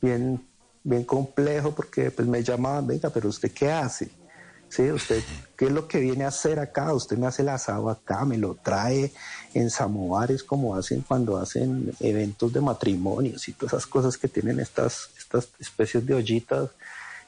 [0.00, 0.46] bien,
[0.82, 4.10] bien complejo porque pues me llamaban, venga, pero usted qué hace?
[4.68, 4.90] ¿sí?
[4.90, 5.22] Usted,
[5.56, 6.92] ¿qué es lo que viene a hacer acá?
[6.92, 9.12] Usted me hace el asado acá, me lo trae
[9.54, 14.60] en samovares como hacen cuando hacen eventos de matrimonios y todas esas cosas que tienen
[14.60, 16.70] estas, estas especies de ollitas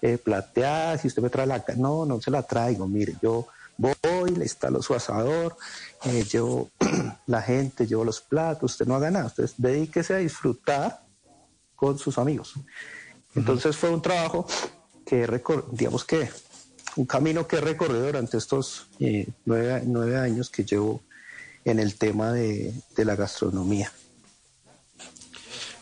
[0.03, 1.65] eh, plateadas y usted me trae la...
[1.77, 5.57] No, no se la traigo, mire, yo voy, le instalo su asador,
[6.05, 6.71] eh, llevo
[7.27, 11.08] la gente, llevo los platos, usted no haga nada, usted dedíquese a disfrutar
[11.79, 12.55] con sus amigos.
[13.37, 14.47] Entonces fue un trabajo
[15.07, 15.27] que,
[15.71, 16.29] digamos que,
[16.97, 21.01] un camino que he recorrido durante estos eh, nueve, nueve años que llevo
[21.65, 23.93] en el tema de, de la gastronomía.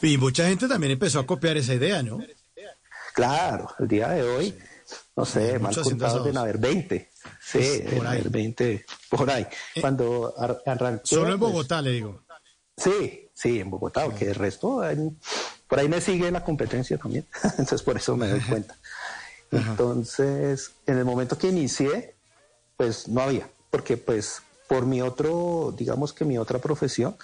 [0.03, 2.19] Y mucha gente también empezó a copiar esa idea, ¿no?
[3.15, 4.55] Claro, el día de hoy,
[5.17, 6.37] no sé, mal contados deben asados.
[6.37, 7.11] haber 20.
[7.41, 8.19] Sí, Pues, por ahí.
[8.19, 9.47] haber 20 por ahí.
[9.81, 11.07] Cuando ar- arranqué...
[11.07, 12.23] Solo en pues, Bogotá, le digo.
[12.77, 15.19] Sí, sí, en Bogotá, porque el resto, en-
[15.69, 18.77] por ahí me sigue la competencia también, entonces por eso me doy cuenta.
[19.51, 22.15] Entonces, en el momento que inicié,
[22.77, 27.17] pues no había, porque pues por mi otro, digamos que mi otra profesión,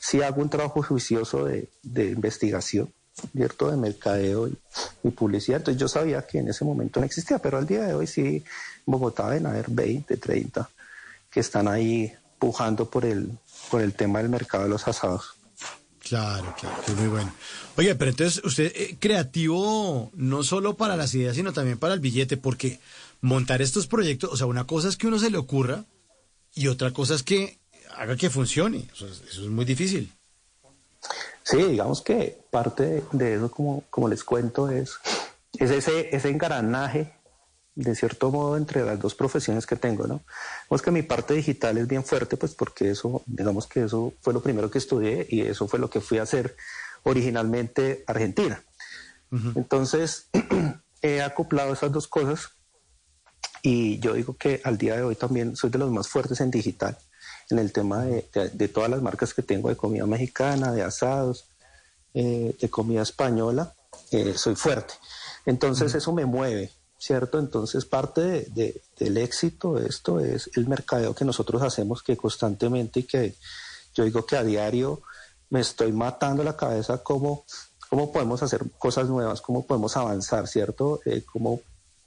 [0.00, 2.92] sí hago un trabajo juicioso de, de investigación,
[3.32, 3.70] ¿cierto?
[3.70, 4.58] De mercadeo y,
[5.04, 7.94] y publicidad, entonces yo sabía que en ese momento no existía, pero al día de
[7.94, 8.44] hoy sí, en
[8.86, 10.68] Bogotá deben haber 20, 30
[11.30, 13.30] que están ahí pujando por el,
[13.70, 15.37] por el tema del mercado de los asados.
[16.08, 17.32] Claro, claro, que muy bueno.
[17.76, 22.00] Oye, pero entonces usted eh, creativo no solo para las ideas, sino también para el
[22.00, 22.80] billete, porque
[23.20, 25.84] montar estos proyectos, o sea, una cosa es que uno se le ocurra
[26.54, 27.58] y otra cosa es que
[27.96, 28.88] haga que funcione.
[28.92, 30.12] Eso es muy difícil.
[31.42, 34.98] Sí, digamos que parte de, de eso, como, como les cuento, es,
[35.58, 37.12] es ese, ese engranaje,
[37.80, 40.20] de cierto modo, entre las dos profesiones que tengo, ¿no?
[40.64, 44.32] Digamos que mi parte digital es bien fuerte, pues porque eso, digamos que eso fue
[44.34, 46.56] lo primero que estudié y eso fue lo que fui a hacer
[47.04, 48.62] originalmente Argentina.
[49.54, 50.28] Entonces,
[51.02, 52.48] he acoplado esas dos cosas
[53.62, 56.50] y yo digo que al día de hoy también soy de los más fuertes en
[56.50, 56.96] digital,
[57.50, 60.82] en el tema de, de- de todas las marcas que tengo de comida mexicana, de
[60.82, 61.48] asados,
[62.14, 63.74] eh, de comida española,
[64.10, 64.94] eh, soy fuerte.
[65.46, 67.38] Entonces eso me mueve, ¿cierto?
[67.38, 72.16] Entonces parte de- de- del éxito de esto es el mercadeo que nosotros hacemos que
[72.16, 73.34] constantemente y que
[73.94, 75.00] yo digo que a diario
[75.50, 77.44] me estoy matando la cabeza cómo,
[77.88, 81.00] cómo podemos hacer cosas nuevas, cómo podemos avanzar, ¿cierto?
[81.06, 81.60] Eh, cómo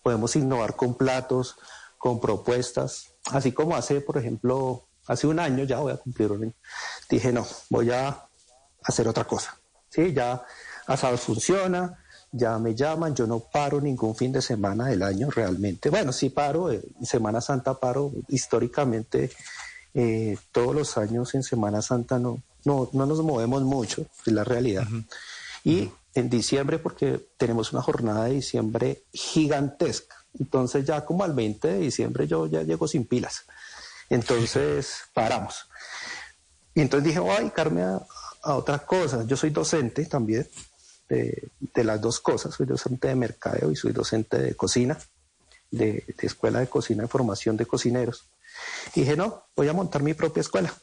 [0.03, 1.55] podemos innovar con platos,
[1.97, 6.53] con propuestas, así como hace, por ejemplo, hace un año, ya voy a cumplir un
[7.09, 8.27] dije, no, voy a
[8.84, 9.57] hacer otra cosa,
[9.89, 10.13] ¿sí?
[10.13, 10.43] Ya
[10.88, 12.01] asados funciona,
[12.32, 16.30] ya me llaman, yo no paro ningún fin de semana del año realmente, bueno, sí
[16.30, 19.32] paro, eh, Semana Santa paro, históricamente
[19.94, 24.44] eh, todos los años en Semana Santa no, no, no nos movemos mucho, es la
[24.44, 24.88] realidad.
[25.64, 30.16] Y en diciembre, porque tenemos una jornada de diciembre gigantesca.
[30.40, 33.45] Entonces ya como al 20 de diciembre yo ya llego sin pilas.
[34.10, 35.68] Entonces paramos.
[36.74, 38.02] Y entonces dije, voy a dedicarme a,
[38.44, 39.26] a otra cosa.
[39.26, 40.48] Yo soy docente también
[41.12, 42.54] de, las dos cosas.
[42.56, 44.98] Soy docente de mercadeo y soy docente de cocina,
[45.70, 48.26] de, escuela de cocina, de formación de cocineros.
[48.96, 50.74] Y dije, no, voy a montar mi propia escuela.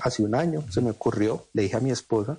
[0.00, 2.38] Hace un año se me ocurrió, le dije a mi esposa,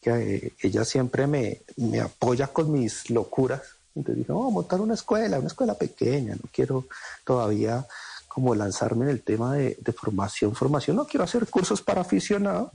[0.00, 3.62] que eh, ella siempre me, me apoya con mis locuras.
[3.94, 6.86] Entonces dije, vamos a montar una escuela, una escuela pequeña, no quiero
[7.24, 7.86] todavía
[8.28, 12.70] como lanzarme en el tema de, de formación, formación, no quiero hacer cursos para aficionados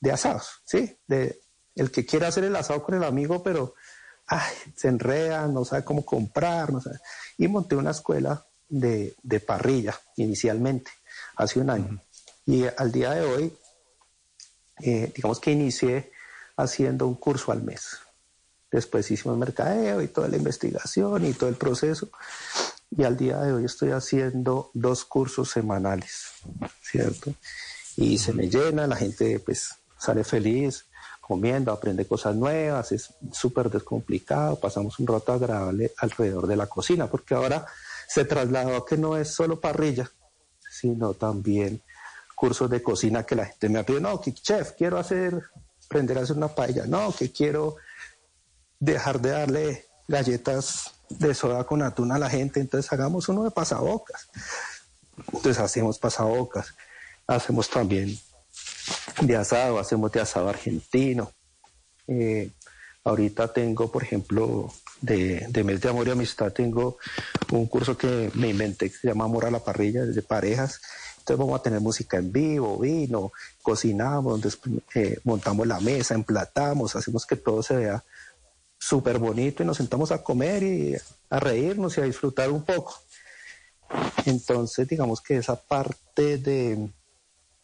[0.00, 0.98] de asados, ¿sí?
[1.06, 1.40] De
[1.78, 3.74] el que quiera hacer el asado con el amigo, pero
[4.26, 6.98] ay, se enreda, no sabe cómo comprar, no sabe.
[7.38, 10.90] Y monté una escuela de, de parrilla inicialmente,
[11.36, 12.02] hace un año.
[12.46, 13.58] Y al día de hoy,
[14.80, 16.12] eh, digamos que inicié
[16.56, 17.98] haciendo un curso al mes.
[18.70, 22.10] Después hicimos mercadeo y toda la investigación y todo el proceso.
[22.90, 26.30] Y al día de hoy estoy haciendo dos cursos semanales,
[26.82, 27.34] ¿cierto?
[27.96, 30.86] Y se me llena, la gente pues sale feliz,
[31.28, 37.06] comiendo, aprende cosas nuevas, es súper descomplicado, pasamos un rato agradable alrededor de la cocina,
[37.06, 37.66] porque ahora
[38.08, 40.10] se trasladó a que no es solo parrilla,
[40.70, 41.82] sino también
[42.34, 45.38] cursos de cocina que la gente me ha pedido, no, que chef, quiero hacer,
[45.84, 47.76] aprender a hacer una paella, no, que quiero
[48.80, 53.50] dejar de darle galletas de soda con atún a la gente, entonces hagamos uno de
[53.50, 54.30] pasabocas.
[55.26, 56.74] Entonces hacemos pasabocas,
[57.26, 58.18] hacemos también
[59.20, 61.32] de asado, hacemos de asado argentino.
[62.06, 62.50] Eh,
[63.04, 66.98] ahorita tengo, por ejemplo, de, de mes de amor y amistad, tengo
[67.52, 70.80] un curso que me inventé que se llama Amor a la parrilla, de parejas.
[71.18, 73.32] Entonces vamos a tener música en vivo, vino,
[73.62, 78.02] cocinamos, después, eh, montamos la mesa, emplatamos, hacemos que todo se vea
[78.78, 80.96] súper bonito y nos sentamos a comer y
[81.28, 82.94] a reírnos y a disfrutar un poco.
[84.24, 86.88] Entonces, digamos que esa parte de,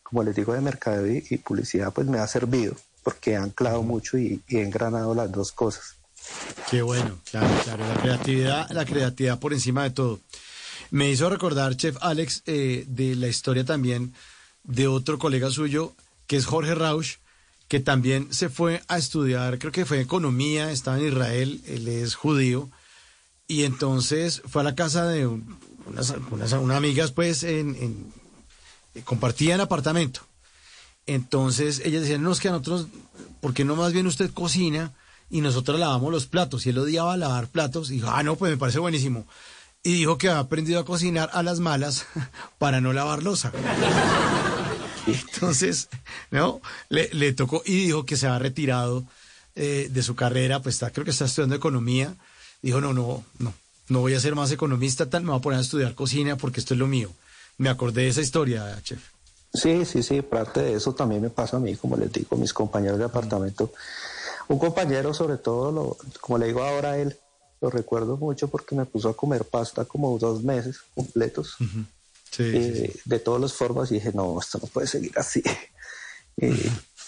[0.05, 3.83] como les digo, de mercadeo y, y publicidad, pues me ha servido, porque he anclado
[3.83, 5.97] mucho y, y he engranado las dos cosas.
[6.71, 7.85] Qué bueno, claro, claro.
[7.89, 10.21] La creatividad, la creatividad por encima de todo.
[10.91, 14.15] Me hizo recordar, Chef Alex, eh, de la historia también
[14.63, 15.93] de otro colega suyo,
[16.29, 17.17] que es Jorge Rausch,
[17.69, 22.15] que también se fue a estudiar, creo que fue economía, estaba en Israel, él es
[22.15, 22.71] judío,
[23.49, 28.13] y entonces fue a la casa de un- unas, unas- unas amigas, pues, en, en-
[29.03, 30.21] compartían apartamento.
[31.07, 32.87] Entonces ellas decían, no, es que a nosotros,
[33.41, 34.93] ¿por qué no más bien usted cocina
[35.31, 36.67] y nosotros lavamos los platos?
[36.67, 37.91] Y él odiaba lavar platos.
[37.91, 39.27] Y dijo, ah, no, pues me parece buenísimo.
[39.83, 42.07] Y dijo que había aprendido a cocinar a las malas
[42.59, 43.53] para no lavar losa.
[45.07, 45.89] Entonces,
[46.31, 46.63] ¿no?
[46.89, 49.05] Le, le tocó y dijo que se ha retirado
[49.57, 52.15] eh, de su carrera, pues está, creo que está estudiando economía.
[52.63, 53.53] Dijo, no, no, no,
[53.89, 56.61] no voy a ser más economista, tal, me voy a poner a estudiar cocina porque
[56.61, 57.11] esto es lo mío.
[57.59, 59.01] Me acordé de esa historia, chef.
[59.53, 62.53] Sí, sí, sí, parte de eso también me pasa a mí, como les digo, mis
[62.53, 63.73] compañeros de apartamento.
[64.49, 67.17] Un compañero, sobre todo, lo, como le digo ahora a él,
[67.61, 71.57] lo recuerdo mucho porque me puso a comer pasta como dos meses completos,
[72.39, 75.43] eh, de todas las formas, y dije, no, esto no puede seguir así.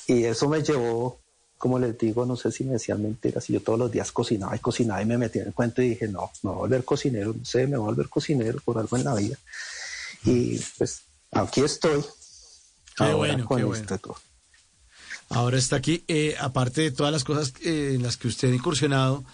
[0.09, 1.18] Y eso me llevó,
[1.59, 4.55] como les digo, no sé si me decían mentiras, y yo todos los días cocinaba
[4.55, 6.85] y cocinaba y me metía en el cuento y dije, no, me voy a volver
[6.85, 9.36] cocinero, no sé, me voy a volver cocinero por algo en la vida.
[10.27, 12.03] Y pues aquí estoy.
[12.97, 13.86] Qué ahora bueno, con qué bueno.
[15.28, 18.55] Ahora está aquí, eh, aparte de todas las cosas eh, en las que usted ha
[18.55, 19.24] incursionado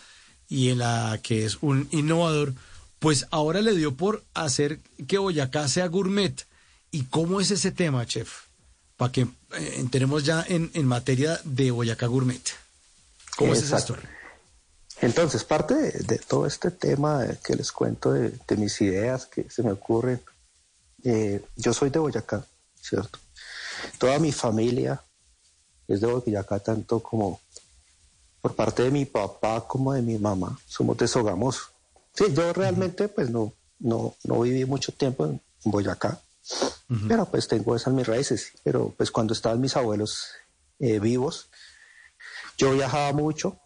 [0.48, 2.54] y en la que es un innovador,
[2.98, 6.46] pues ahora le dio por hacer que Boyacá sea gourmet.
[6.90, 8.44] ¿Y cómo es ese tema, chef?
[8.96, 12.42] Para que eh, entremos ya en, en materia de Boyacá Gourmet.
[13.36, 14.08] ¿Cómo es esa historia?
[15.00, 19.48] Entonces, parte de, de todo este tema que les cuento de, de mis ideas que
[19.50, 20.20] se me ocurren,
[21.04, 22.44] eh, yo soy de Boyacá,
[22.80, 23.18] ¿cierto?
[23.98, 25.02] Toda mi familia
[25.88, 27.40] es de Boyacá, tanto como
[28.40, 31.62] por parte de mi papá como de mi mamá, somos de Sogamoso.
[32.14, 36.20] Sí, yo realmente pues no, no, no viví mucho tiempo en Boyacá,
[37.08, 38.52] pero pues tengo esas mis raíces.
[38.64, 40.28] Pero pues cuando estaban mis abuelos
[40.78, 41.48] eh, vivos,
[42.58, 43.58] yo viajaba mucho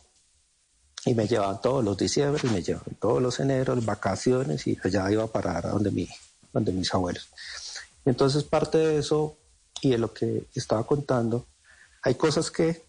[1.05, 5.11] y me llevaban todos los diciembre y me llevaban todos los eneros, vacaciones y allá
[5.11, 6.09] iba a parar a donde, mi,
[6.57, 7.29] donde mis abuelos.
[8.05, 9.37] Entonces parte de eso
[9.83, 11.47] y de lo que estaba contando,
[12.03, 12.85] hay cosas que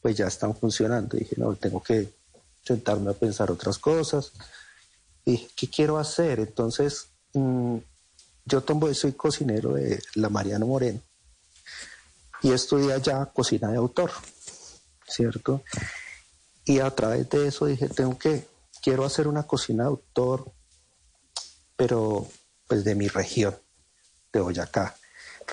[0.00, 1.16] pues ya están funcionando.
[1.16, 2.12] Dije, no, tengo que
[2.64, 4.32] sentarme a pensar otras cosas.
[5.24, 6.40] Y ¿qué quiero hacer?
[6.40, 7.76] Entonces, mm,
[8.44, 11.00] yo tomo, soy cocinero de la Mariano Moreno
[12.42, 14.10] y estudié ya cocina de autor,
[15.06, 15.62] ¿cierto?
[16.64, 18.48] Y a través de eso dije, tengo que,
[18.82, 20.50] quiero hacer una cocina de autor,
[21.76, 22.26] pero
[22.72, 23.54] pues de mi región,
[24.32, 24.96] de Boyacá,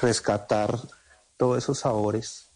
[0.02, 0.80] rescatar
[1.36, 2.48] todos esos sabores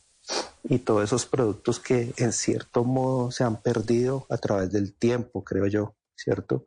[0.63, 5.43] y todos esos productos que en cierto modo se han perdido a través del tiempo,
[5.43, 6.63] creo yo, ¿cierto?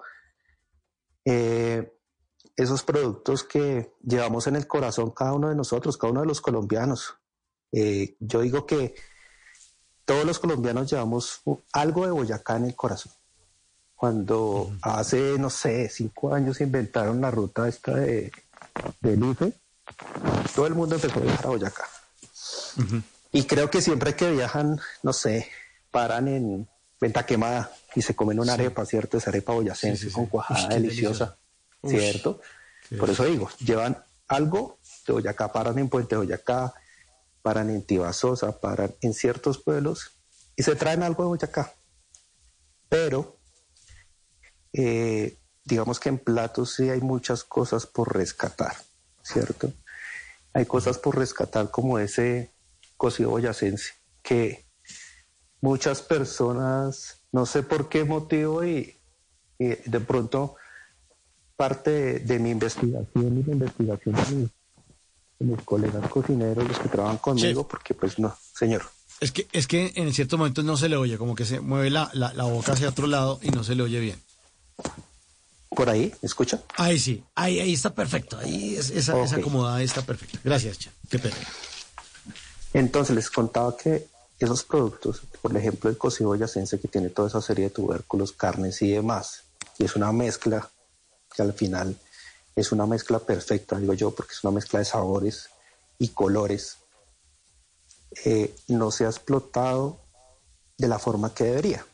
[1.24, 1.90] Eh,
[2.54, 6.42] esos productos que llevamos en el corazón cada uno de nosotros, cada uno de los
[6.42, 7.14] colombianos.
[7.72, 8.94] Eh, yo digo que
[10.04, 11.40] todos los colombianos llevamos
[11.72, 13.14] algo de Boyacá en el corazón.
[13.96, 18.30] Cuando hace, no sé, cinco años inventaron la ruta esta de,
[19.00, 19.54] de Luce,
[20.54, 21.84] todo el mundo empezó a viajar a Boyacá.
[23.32, 25.48] Y creo que siempre que viajan, no sé,
[25.90, 26.68] paran en
[27.00, 29.16] Venta Quemada y se comen una arepa, ¿cierto?
[29.16, 31.36] Esa arepa boyacense con cuajada Uy, deliciosa,
[31.82, 32.12] deliciosa.
[32.12, 32.40] ¿cierto?
[32.98, 36.74] Por eso digo, llevan algo de Boyacá, paran en Puente Boyacá,
[37.42, 40.12] paran en Tibasosa, paran en ciertos pueblos
[40.56, 41.74] y se traen algo de Boyacá.
[42.88, 43.35] Pero,
[44.76, 48.76] eh, digamos que en platos sí hay muchas cosas por rescatar,
[49.22, 49.72] ¿cierto?
[50.52, 52.50] Hay cosas por rescatar como ese
[52.98, 54.66] cocido boyacense que
[55.62, 58.96] muchas personas, no sé por qué motivo y,
[59.58, 60.56] y de pronto
[61.56, 64.50] parte de, de mi investigación y la investigación de mis,
[65.38, 68.82] de mis colegas cocineros, los que trabajan conmigo, porque pues no, señor.
[69.20, 71.88] Es que, es que en ciertos momentos no se le oye, como que se mueve
[71.88, 74.25] la, la, la boca hacia otro lado y no se le oye bien.
[75.70, 76.12] ¿Por ahí?
[76.22, 76.62] ¿Me escucha?
[76.76, 80.38] Ahí sí, ahí, ahí está perfecto, ahí es- esa, acomodada está perfecta.
[80.42, 80.92] Gracias, Chef.
[81.10, 81.36] Qué pena.
[82.72, 84.06] Entonces les contaba que
[84.38, 88.80] esos productos, por ejemplo el cocido boyacense que tiene toda esa serie de tubérculos, carnes
[88.82, 89.42] y demás,
[89.78, 90.70] y es una mezcla
[91.34, 91.96] que al final
[92.54, 95.50] es una mezcla perfecta, digo yo, porque es una mezcla de sabores
[95.98, 96.78] y colores,
[98.24, 100.00] eh, no se ha explotado
[100.78, 101.84] de la forma que debería,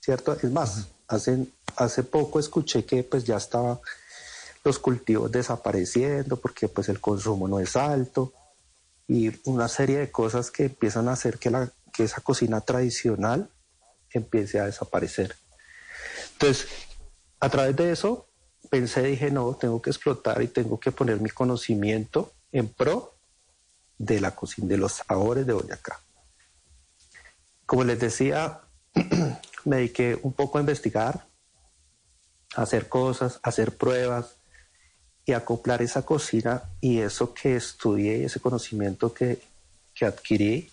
[0.00, 0.32] ¿cierto?
[0.34, 1.46] Es más, hace,
[1.80, 3.80] hace poco escuché que pues ya estaba
[4.62, 8.32] los cultivos desapareciendo porque pues el consumo no es alto
[9.08, 13.50] y una serie de cosas que empiezan a hacer que, la, que esa cocina tradicional
[14.10, 15.34] empiece a desaparecer.
[16.32, 16.68] Entonces,
[17.40, 18.28] a través de eso
[18.68, 23.14] pensé, dije, no, tengo que explotar y tengo que poner mi conocimiento en pro
[23.96, 26.00] de la cocina, de los sabores de Boyacá.
[27.64, 28.60] Como les decía,
[29.64, 31.29] me dediqué un poco a investigar,
[32.54, 34.36] hacer cosas, hacer pruebas
[35.24, 39.40] y acoplar esa cocina y eso que estudié ese conocimiento que,
[39.94, 40.70] que adquirí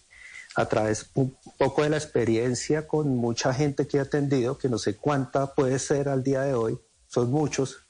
[0.55, 4.79] a través un poco de la experiencia con mucha gente que he atendido, que no
[4.79, 7.85] sé cuánta puede ser al día de hoy, son muchos,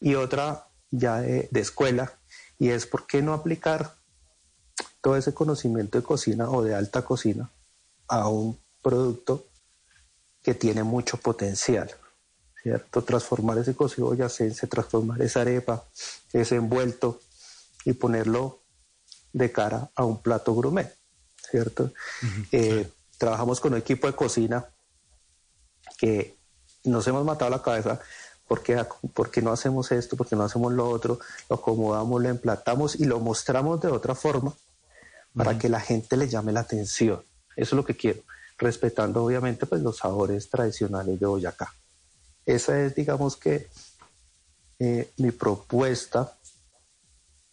[0.00, 2.12] y otra ya de, de escuela,
[2.58, 3.94] y es por qué no aplicar
[5.00, 7.48] todo ese conocimiento de cocina o de alta cocina
[8.08, 9.46] a un producto
[10.42, 11.94] que tiene mucho potencial,
[12.68, 13.02] ¿cierto?
[13.02, 15.84] Transformar ese cocido boyacense, transformar esa arepa,
[16.34, 17.20] ese envuelto
[17.86, 18.60] y ponerlo
[19.32, 20.94] de cara a un plato gourmet,
[21.50, 21.92] ¿cierto?
[22.52, 22.86] Eh,
[23.16, 24.66] trabajamos con un equipo de cocina
[25.96, 26.36] que
[26.84, 28.00] nos hemos matado la cabeza
[28.46, 28.84] porque,
[29.14, 33.18] porque no hacemos esto, porque no hacemos lo otro, lo acomodamos, lo emplatamos y lo
[33.18, 34.52] mostramos de otra forma
[35.34, 37.22] para que la gente le llame la atención.
[37.56, 38.20] Eso es lo que quiero,
[38.58, 41.72] respetando obviamente pues los sabores tradicionales de Boyacá.
[42.48, 43.68] Esa es, digamos que,
[44.78, 46.34] eh, mi propuesta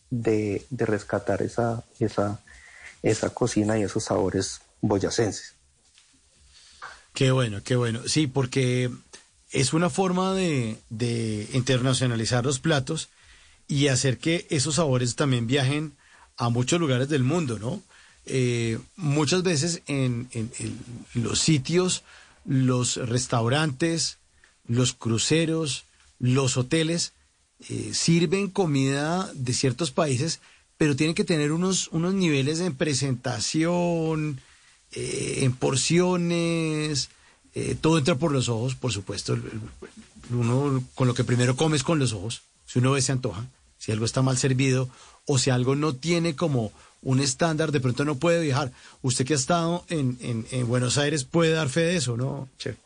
[0.10, 2.40] de, de, rescatar esa, esa,
[3.04, 5.56] esa cocina y esos sabores boyacenses.
[7.14, 8.08] Qué bueno, qué bueno.
[8.08, 8.90] Sí, porque
[9.52, 10.78] es una forma de,
[11.52, 13.10] internacionalizar los platos
[13.68, 15.98] y hacer que esos sabores también viajen
[16.38, 17.82] a muchos lugares del mundo, ¿no?
[18.26, 20.50] Eh, muchas veces en, en,
[21.16, 22.04] los sitios,
[22.46, 24.20] los restaurantes,
[24.68, 25.86] los cruceros,
[26.20, 27.14] los hoteles,
[27.70, 30.40] eh, sirven comida de ciertos países,
[30.78, 34.42] pero tienen que tener unos, unos niveles en presentación,
[34.92, 37.10] eh, en porciones,
[37.54, 39.38] eh, todo entra por los ojos, por supuesto.
[40.30, 43.46] Uno con lo que primero comes con los ojos, si uno ve se antoja,
[43.78, 44.90] si algo está mal servido
[45.26, 46.72] o si algo no tiene como
[47.02, 48.72] un estándar, de pronto no puede viajar.
[49.02, 52.50] Usted que ha estado en, en, en Buenos Aires puede dar fe de eso, ¿no,
[52.58, 52.78] Chef?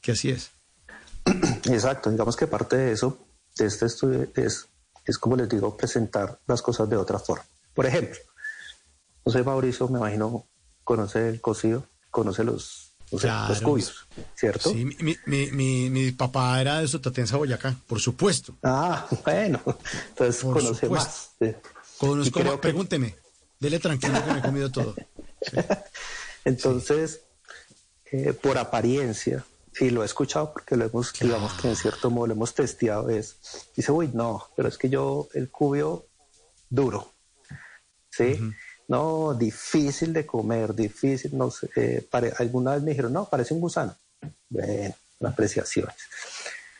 [0.00, 0.51] Que así es.
[1.70, 3.18] Exacto, digamos que parte de eso,
[3.56, 4.68] de este estudio, es,
[5.04, 7.44] es como les digo, presentar las cosas de otra forma.
[7.74, 8.18] Por ejemplo,
[9.24, 10.46] no sé, Mauricio, me imagino,
[10.84, 13.76] conoce el cocido, conoce los, o sea, claro.
[13.76, 14.70] los ¿cierto?
[14.70, 18.56] Sí, mi, mi, mi, mi, papá era de Sotatensa, Boyacá, por supuesto.
[18.62, 19.60] Ah, bueno,
[20.08, 21.08] entonces por conoce supuesto.
[21.08, 21.30] más.
[21.38, 21.54] Sí.
[21.98, 22.58] Conozco más, que...
[22.58, 23.14] pregúnteme,
[23.60, 24.94] dele tranquilo que me he comido todo.
[25.42, 25.56] Sí.
[26.44, 27.22] Entonces,
[28.08, 28.16] sí.
[28.16, 29.44] eh, por apariencia,
[29.80, 33.08] y lo he escuchado porque lo hemos, digamos que en cierto modo lo hemos testeado,
[33.08, 33.36] es,
[33.74, 36.06] dice, uy, no, pero es que yo, el cubio
[36.68, 37.12] duro,
[38.10, 38.34] ¿sí?
[38.34, 38.56] Uh -huh.
[38.88, 43.54] No, difícil de comer, difícil, no sé, eh, pare, alguna vez me dijeron, no, parece
[43.54, 43.96] un gusano.
[44.50, 44.94] Bueno,
[45.24, 45.96] apreciaciones.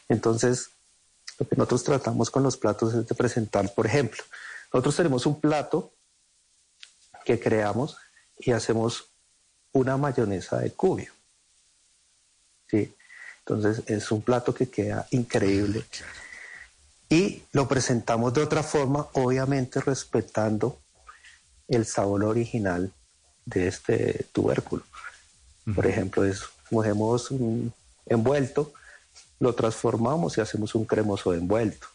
[0.09, 0.69] Entonces,
[1.39, 4.23] lo que nosotros tratamos con los platos es de presentar, por ejemplo,
[4.73, 5.95] nosotros tenemos un plato
[7.25, 7.97] que creamos
[8.39, 9.11] y hacemos
[9.73, 11.13] una mayonesa de cubio.
[12.73, 12.93] ¿Sí?
[13.41, 15.85] Entonces es un plato que queda increíble.
[17.09, 20.79] Y lo presentamos de otra forma, obviamente respetando
[21.69, 22.91] el sabor original
[23.45, 24.83] de este tubérculo.
[25.67, 25.75] Uh -huh.
[25.75, 27.73] Por ejemplo, es, cogemos un
[28.07, 28.73] envuelto,
[29.41, 31.87] lo transformamos y hacemos un cremoso envuelto.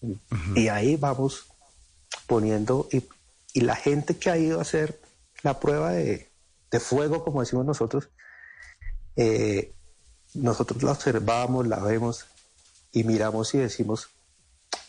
[0.00, 0.58] Uh -huh.
[0.58, 1.46] Y ahí vamos
[2.26, 3.02] poniendo, y,
[3.54, 5.00] y, la gente que ha ido a hacer
[5.42, 6.28] la prueba de,
[6.70, 8.08] de fuego, como decimos nosotros,
[9.16, 9.72] eh,
[10.34, 12.26] nosotros la observamos, la vemos
[12.92, 14.08] y miramos y decimos,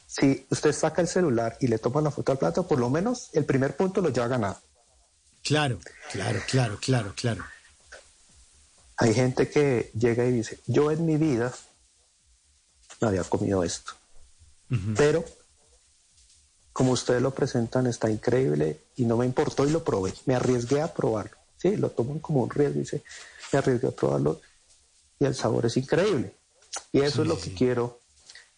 [0.07, 3.29] si usted saca el celular y le toma una foto al plato, por lo menos
[3.33, 4.57] el primer punto lo lleva ganado.
[5.43, 5.79] Claro,
[6.11, 7.43] claro, claro, claro, claro.
[8.97, 11.53] Hay gente que llega y dice, yo en mi vida
[12.99, 13.93] no había comido esto,
[14.71, 14.95] uh -huh.
[14.97, 15.23] pero
[16.73, 20.81] como ustedes lo presentan está increíble y no me importó y lo probé, me arriesgué
[20.81, 23.03] a probarlo, sí, lo toman como un riesgo, dice,
[23.53, 24.41] me arriesgué a probarlo
[25.19, 26.35] y el sabor es increíble.
[26.91, 27.99] Y eso sí, es lo que quiero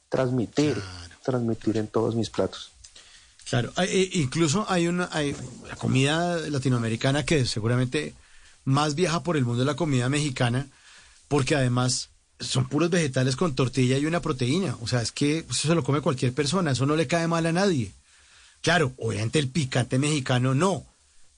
[0.10, 1.16] transmitir, claro.
[1.24, 2.72] transmitir en todos mis platos.
[3.50, 5.36] Claro, hay, eh, incluso hay una hay
[5.68, 8.14] la comida latinoamericana que seguramente
[8.64, 10.68] más viaja por el mundo de la comida mexicana,
[11.28, 12.10] porque además
[12.40, 14.78] son puros vegetales con tortilla y una proteína.
[14.82, 17.46] O sea, es que eso se lo come cualquier persona, eso no le cae mal
[17.46, 17.92] a nadie.
[18.62, 20.86] Claro, obviamente el picante mexicano no,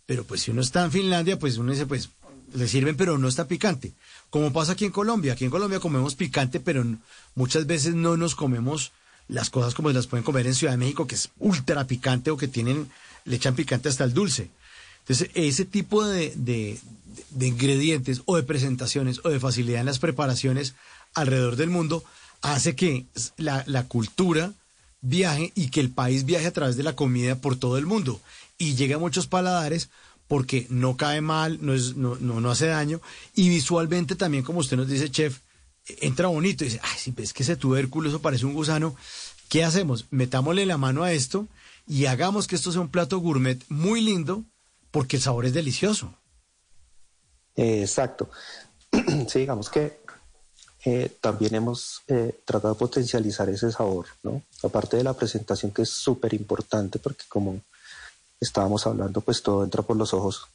[0.05, 2.09] pero pues si uno está en Finlandia, pues uno dice, pues
[2.53, 3.93] le sirven, pero no está picante.
[4.33, 5.33] Como pasa aquí en Colombia.
[5.33, 6.83] Aquí en Colombia comemos picante, pero
[7.35, 8.91] muchas veces no nos comemos
[9.27, 12.37] las cosas como las pueden comer en Ciudad de México, que es ultra picante o
[12.37, 12.89] que tienen,
[13.25, 14.49] le echan picante hasta el dulce.
[15.01, 16.79] Entonces, ese tipo de, de,
[17.45, 20.73] ingredientes o de presentaciones o de facilidad en las preparaciones
[21.13, 22.03] alrededor del mundo
[22.41, 23.05] hace que
[23.37, 24.51] la, la cultura
[25.01, 28.19] viaje y que el país viaje a través de la comida por todo el mundo
[28.57, 29.89] y llegue a muchos paladares
[30.27, 33.01] porque no cae mal, no, es, no, no, no hace daño
[33.35, 35.39] y visualmente también, como usted nos dice, chef,
[35.99, 38.95] entra bonito y dice, ay, si ves que ese tubérculo, eso parece un gusano,
[39.49, 40.05] ¿qué hacemos?
[40.09, 41.47] Metámosle la mano a esto
[41.87, 44.43] y hagamos que esto sea un plato gourmet muy lindo
[44.91, 46.13] porque el sabor es delicioso.
[47.55, 48.29] Exacto.
[49.27, 49.99] sí, digamos que
[50.85, 54.43] eh, también hemos eh, tratado de potencializar ese sabor, ¿no?
[54.63, 57.61] Aparte de la presentación que es súper importante porque como
[58.43, 60.47] estábamos hablando, pues todo entra por los ojos,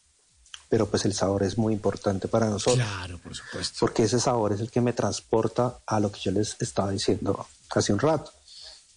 [0.68, 2.86] pero pues el sabor es muy importante para nosotros.
[2.86, 3.76] Claro, por supuesto.
[3.80, 7.46] Porque ese sabor es el que me transporta a lo que yo les estaba diciendo
[7.70, 8.32] hace un rato,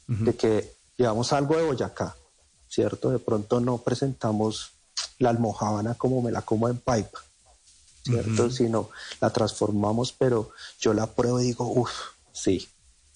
[0.07, 2.15] de que llevamos algo de Boyacá,
[2.69, 3.09] ¿cierto?
[3.09, 4.71] De pronto no presentamos
[5.19, 7.17] la almohábana como me la como en pipe,
[8.03, 8.49] ¿cierto?
[8.49, 8.89] Sino
[9.21, 11.91] la transformamos, pero yo la pruebo y digo, uff,
[12.33, 12.67] sí.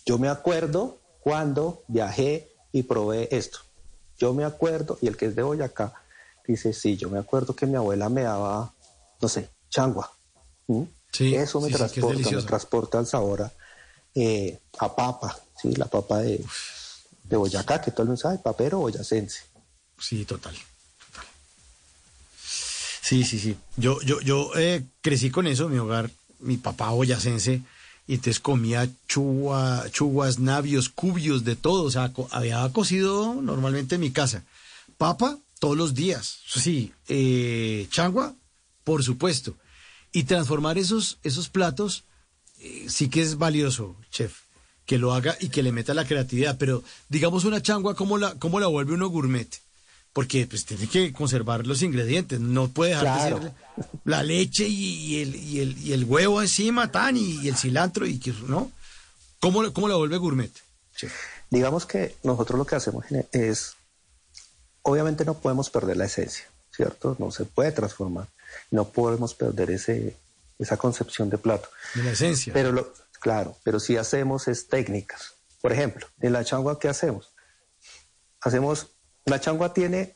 [0.05, 3.59] Yo me acuerdo cuando viajé y probé esto.
[4.17, 5.93] Yo me acuerdo, y el que es de Boyacá,
[6.47, 8.73] dice, sí, yo me acuerdo que mi abuela me daba,
[9.21, 10.11] no sé, changua.
[10.67, 10.83] ¿Mm?
[11.11, 13.51] Sí, Eso me sí, sí, que es transporta, me transporta al sabor a,
[14.13, 15.73] eh, a papa, ¿sí?
[15.75, 16.43] La papa de,
[17.23, 19.43] de Boyacá, que todo el mundo sabe, papero boyacense.
[19.99, 20.53] Sí, total.
[20.53, 21.25] total.
[23.01, 23.57] Sí, sí, sí.
[23.77, 26.09] Yo, yo, yo eh, crecí con eso, mi hogar,
[26.39, 27.61] mi papá boyacense,
[28.07, 31.83] y entonces comía chua, chuguas, navios, cubios, de todo.
[31.83, 34.43] O sea, co- había cocido normalmente en mi casa.
[34.97, 36.37] Papa, todos los días.
[36.47, 38.33] Sí, eh, changua,
[38.83, 39.55] por supuesto.
[40.11, 42.03] Y transformar esos, esos platos
[42.61, 44.41] eh, sí que es valioso, chef,
[44.85, 46.57] que lo haga y que le meta la creatividad.
[46.57, 49.49] Pero digamos una changua, ¿cómo la, cómo la vuelve uno gourmet?
[50.15, 53.39] Porque pues tiene que conservar los ingredientes, no puede dejar Claro.
[53.39, 53.53] de ser
[54.05, 58.07] la leche y, el, y, el, y el huevo encima, tan, y, y el cilantro,
[58.07, 58.71] y que, ¿no?
[59.41, 60.51] ¿Cómo, cómo la vuelve gourmet?
[60.95, 61.13] chef?
[61.49, 63.75] Digamos que nosotros lo que hacemos es,
[64.83, 67.17] obviamente no podemos perder la esencia, ¿cierto?
[67.19, 68.29] No se puede transformar,
[68.71, 70.15] no podemos perder ese,
[70.57, 71.67] esa concepción de plato.
[71.93, 72.53] De la esencia.
[72.53, 75.33] Pero lo, claro, pero sí hacemos es técnicas.
[75.61, 77.31] Por ejemplo, en la changua, ¿qué hacemos?
[78.39, 78.87] Hacemos,
[79.25, 80.15] la changua tiene,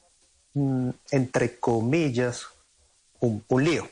[0.53, 2.45] mm, entre comillas,
[3.19, 3.90] un, un lío.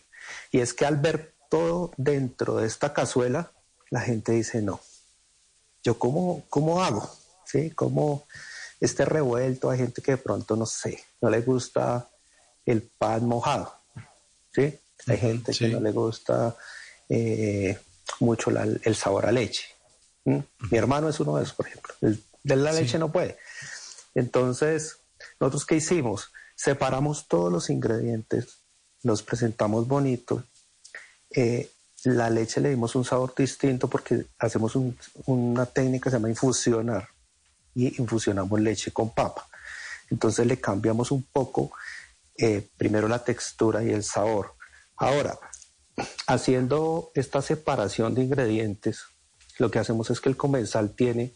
[0.52, 3.52] Y es que al ver todo dentro de esta cazuela,
[3.90, 4.80] la gente dice, no,
[5.84, 7.10] yo cómo, cómo hago,
[7.46, 7.72] ¿sí?
[7.72, 8.26] ¿Cómo
[8.82, 9.70] este revuelto?
[9.70, 12.10] Hay gente que de pronto, no sé, no le gusta
[12.66, 13.74] el pan mojado,
[14.54, 14.78] ¿sí?
[15.08, 16.56] Hay gente que no le gusta
[17.10, 17.80] eh,
[18.20, 19.64] mucho la- el sabor a leche.
[20.26, 21.94] Mi hermano es uno de esos, por ejemplo.
[22.02, 23.38] El de la leche no puede.
[24.14, 24.98] Entonces,
[25.40, 26.32] nosotros qué hicimos?
[26.56, 28.60] Separamos todos los ingredientes,
[29.04, 30.44] los presentamos bonitos.
[31.30, 31.70] eh,
[32.04, 36.30] la leche le dimos un sabor distinto porque hacemos un- una técnica que se llama
[36.30, 37.10] infusionar
[37.76, 39.48] y infusionamos leche con papa.
[40.10, 41.72] Entonces le cambiamos un poco
[42.40, 44.54] eh, primero la textura y el sabor.
[44.96, 45.38] Ahora,
[46.28, 49.02] haciendo esta separación de ingredientes,
[49.58, 51.34] lo que hacemos es que el comensal tiene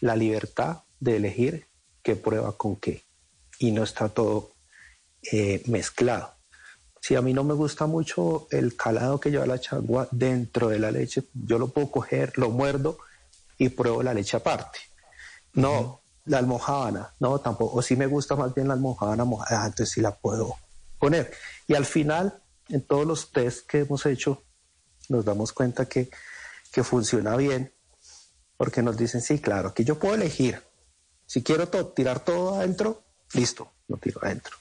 [0.00, 1.68] la libertad de elegir
[2.02, 3.04] qué prueba con qué
[3.60, 4.52] y no está todo
[5.30, 6.34] eh, mezclado.
[7.00, 10.78] Si a mí no me gusta mucho el calado que lleva la changua dentro de
[10.78, 12.98] la leche, yo lo puedo coger, lo muerdo
[13.58, 14.78] y pruebo la leche aparte.
[15.52, 17.78] No, la almohábana, no, tampoco.
[17.78, 20.56] O si me gusta más bien la almohábana mojada, ah, entonces sí la puedo
[20.98, 21.30] poner.
[21.66, 24.42] Y al final, en todos los test que hemos hecho,
[25.08, 26.08] nos damos cuenta que,
[26.72, 27.74] que funciona bien,
[28.56, 30.62] porque nos dicen, sí, claro, que yo puedo elegir.
[31.26, 33.02] Si quiero to- tirar todo adentro,
[33.34, 34.56] listo, lo tiro adentro.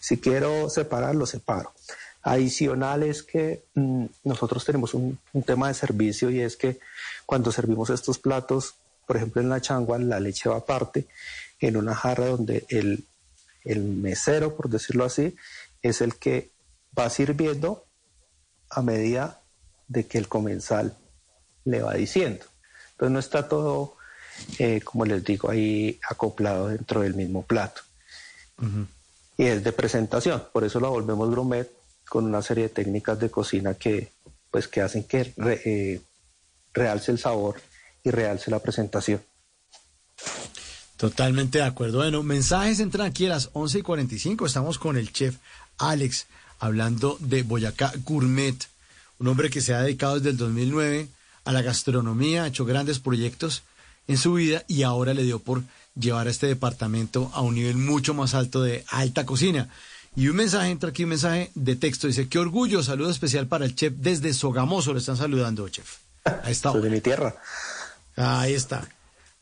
[0.00, 1.72] Si quiero separar, lo separo.
[2.22, 6.78] Adicional es que mm, nosotros tenemos un, tema de servicio y es que
[7.26, 8.74] cuando servimos estos platos,
[9.06, 11.06] por ejemplo en la changua, la leche va aparte
[11.58, 13.04] en una jarra donde el,
[13.64, 15.36] el mesero, por decirlo así,
[15.82, 16.50] es el que
[16.96, 17.86] va sirviendo
[18.70, 19.40] a medida
[19.88, 20.96] de que el comensal
[21.64, 22.44] le va diciendo.
[22.92, 23.96] Entonces no está todo,
[24.58, 27.82] eh, como les digo, ahí acoplado dentro del mismo plato.
[29.36, 31.70] Y es de presentación, por eso la volvemos gourmet
[32.08, 34.12] con una serie de técnicas de cocina que,
[34.50, 35.32] pues, que hacen que
[35.64, 36.00] eh,
[36.72, 37.60] realce el sabor
[38.04, 39.22] y realce la presentación.
[40.96, 41.98] Totalmente de acuerdo.
[41.98, 44.46] Bueno, mensajes entran aquí a las 11 y 45.
[44.46, 45.36] Estamos con el chef
[45.78, 46.26] Alex
[46.60, 48.68] hablando de Boyacá Gourmet,
[49.18, 51.08] un hombre que se ha dedicado desde el 2009
[51.44, 53.64] a la gastronomía, ha hecho grandes proyectos
[54.06, 55.62] en su vida y ahora le dio por
[55.98, 59.68] llevar a este departamento a un nivel mucho más alto de alta cocina.
[60.14, 63.64] Y un mensaje, entra aquí un mensaje de texto, dice, qué orgullo, saludo especial para
[63.64, 65.96] el chef desde Sogamoso, lo están saludando, chef.
[66.24, 66.72] Ahí está.
[66.72, 67.34] De mi tierra.
[68.16, 68.86] Ahí está,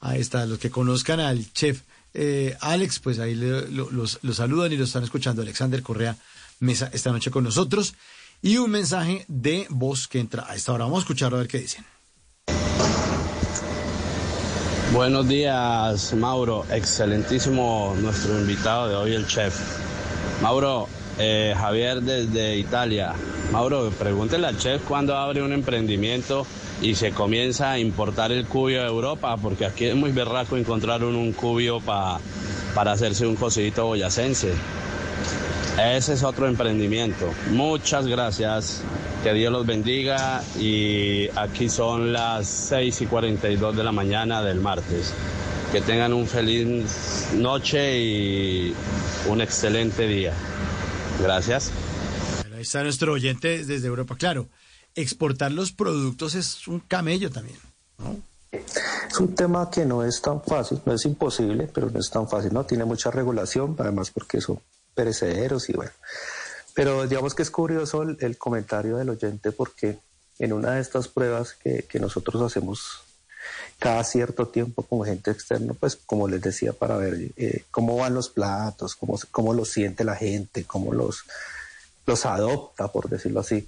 [0.00, 1.82] ahí está, los que conozcan al chef
[2.14, 5.42] eh, Alex, pues ahí le- lo- los, los saludan y lo están escuchando.
[5.42, 6.16] Alexander Correa
[6.60, 7.94] Mesa esta noche con nosotros.
[8.42, 10.84] Y un mensaje de voz que entra a esta hora.
[10.84, 11.84] Vamos a escucharlo a ver qué dicen.
[14.92, 16.64] Buenos días, Mauro.
[16.70, 19.54] Excelentísimo nuestro invitado de hoy, el chef.
[20.42, 20.88] Mauro,
[21.18, 23.12] eh, Javier desde Italia.
[23.52, 26.44] Mauro, pregúntele al chef cuándo abre un emprendimiento
[26.82, 31.04] y se comienza a importar el cubio de Europa, porque aquí es muy berraco encontrar
[31.04, 32.18] un, cubio pa-
[32.74, 34.52] para hacerse un cocidito boyacense.
[35.94, 37.26] Ese es otro emprendimiento.
[37.50, 38.82] Muchas gracias.
[39.22, 40.42] Que Dios los bendiga.
[40.58, 45.12] Y aquí son las 6 y 42 de la mañana del martes.
[45.72, 48.74] Que tengan un feliz noche y
[49.28, 50.32] un excelente día.
[51.20, 51.70] Gracias.
[52.40, 54.16] Bueno, ahí está nuestro oyente desde Europa.
[54.16, 54.48] Claro,
[54.94, 57.58] exportar los productos es un camello también.
[58.52, 62.28] Es un tema que no es tan fácil, no es imposible, pero no es tan
[62.28, 62.64] fácil, ¿no?
[62.64, 64.60] Tiene mucha regulación, además porque son
[64.94, 65.92] perecederos y bueno.
[66.74, 69.98] Pero digamos que es curioso el, el comentario del oyente porque
[70.38, 73.02] en una de estas pruebas que, que nosotros hacemos
[73.78, 78.14] cada cierto tiempo con gente externa, pues como les decía, para ver eh, cómo van
[78.14, 81.24] los platos, cómo, cómo los siente la gente, cómo los,
[82.06, 83.66] los adopta, por decirlo así.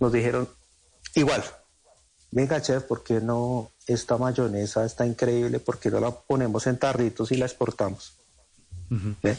[0.00, 0.48] Nos dijeron,
[1.14, 1.44] igual,
[2.30, 5.60] venga chef, ¿por qué no esta mayonesa está increíble?
[5.60, 8.14] ¿Por qué no la ponemos en tarritos y la exportamos?
[8.90, 9.36] ¿Ve?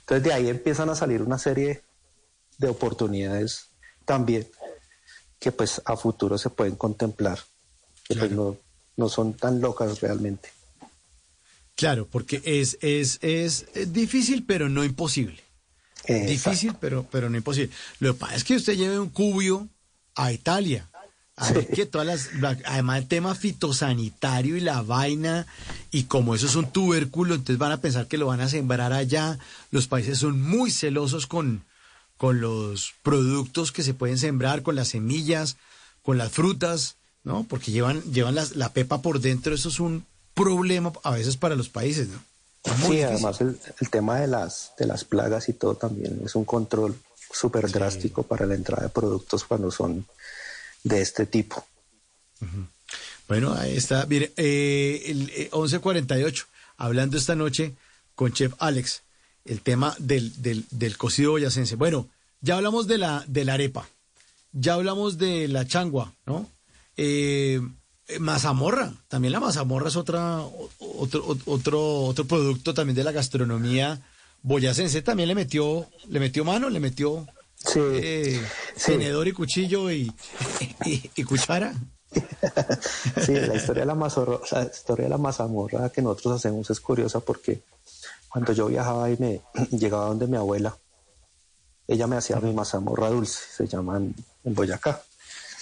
[0.00, 1.82] Entonces de ahí empiezan a salir una serie
[2.58, 3.68] de oportunidades
[4.04, 4.48] también
[5.38, 7.38] que pues a futuro se pueden contemplar,
[8.04, 8.56] que pues no,
[8.96, 10.50] no son tan locas realmente.
[11.76, 15.42] Claro, porque es, es, es, difícil, pero no imposible.
[16.06, 16.30] Exacto.
[16.30, 17.74] Difícil, pero, pero no imposible.
[17.98, 19.68] Lo que pasa es que usted lleve un cubio
[20.14, 20.88] a Italia.
[21.36, 25.46] Ahí que todas las, la- además el tema fitosanitario y la vaina,
[25.90, 28.92] y como eso es un tubérculo, entonces van a pensar que lo van a sembrar
[28.92, 29.38] allá.
[29.72, 31.64] Los países son muy celosos con,
[32.24, 35.58] con los productos que se pueden sembrar, con las semillas,
[36.00, 37.44] con las frutas, ¿no?
[37.46, 41.54] Porque llevan, llevan las- la pepa por dentro, eso es un problema a veces para
[41.54, 42.18] los países, ¿no?
[42.88, 46.46] Sí, además el, el tema de las, de las plagas y todo también es un
[46.46, 46.96] control
[47.30, 50.06] súper drástico para la entrada de productos cuando son
[50.82, 51.66] de este tipo.
[53.28, 54.06] Bueno, ahí está.
[54.06, 56.46] Mire, eh, el eh, 1148,
[56.78, 57.74] hablando esta noche
[58.14, 59.02] con Chef Alex,
[59.44, 61.76] el tema del, del, del cocido boyacense.
[61.76, 62.08] Bueno,
[62.44, 63.88] ya hablamos de la, de la arepa,
[64.52, 66.46] ya hablamos de la changua, ¿no?
[66.96, 67.60] Eh,
[68.20, 70.42] mazamorra, también la mazamorra es otra,
[70.78, 74.00] otro, otro, otro producto también de la gastronomía
[74.42, 75.00] boyacense.
[75.02, 77.26] También le metió, le metió mano, le metió
[77.76, 78.40] eh,
[78.84, 80.12] tenedor y cuchillo y,
[80.84, 81.72] y- y cuchara.
[83.24, 86.78] Sí, la historia de la, mazorra, la historia de la mazamorra que nosotros hacemos es
[86.78, 87.62] curiosa porque
[88.28, 89.40] cuando yo viajaba y me
[89.76, 90.76] llegaba donde mi abuela,
[91.86, 95.02] ella me hacía mi mazamorra dulce, se llaman en Boyacá.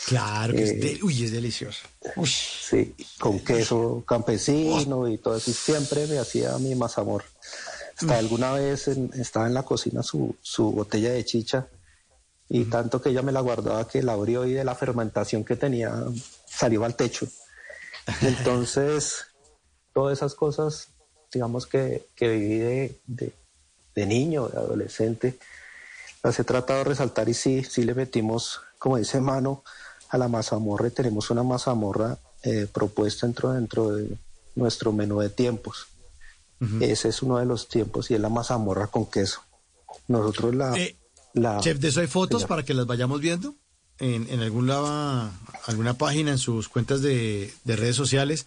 [0.06, 1.86] Claro que es, Eh, de- uy, es delicioso.
[2.26, 7.26] Sí, con queso campesino y todo eso, y siempre me hacía mi mazamorra.
[8.00, 11.68] Hasta alguna vez en- estaba en la cocina su, su botella de chicha
[12.48, 15.54] y tanto que ella me la guardaba que la abrió y de la fermentación que
[15.56, 15.94] tenía
[16.46, 17.26] salió al techo.
[18.22, 19.26] Entonces,
[19.94, 20.88] todas esas cosas,
[21.32, 23.32] digamos que, que viví de, de-
[23.94, 25.38] de niño, de adolescente,
[26.22, 29.64] las he tratado de resaltar y sí, sí le metimos, como dice Mano,
[30.08, 34.16] a la mazamorra y tenemos una mazamorra eh, propuesta dentro, dentro de
[34.54, 35.86] nuestro menú de tiempos.
[36.80, 39.40] Ese es uno de los tiempos y es la mazamorra con queso.
[40.06, 40.78] Nosotros la...
[40.78, 40.96] Eh,
[41.34, 43.56] la Chef, de eso hay fotos para que las vayamos viendo
[43.98, 45.32] en, en algún lava-
[45.66, 48.46] alguna página, en sus cuentas de, de redes sociales.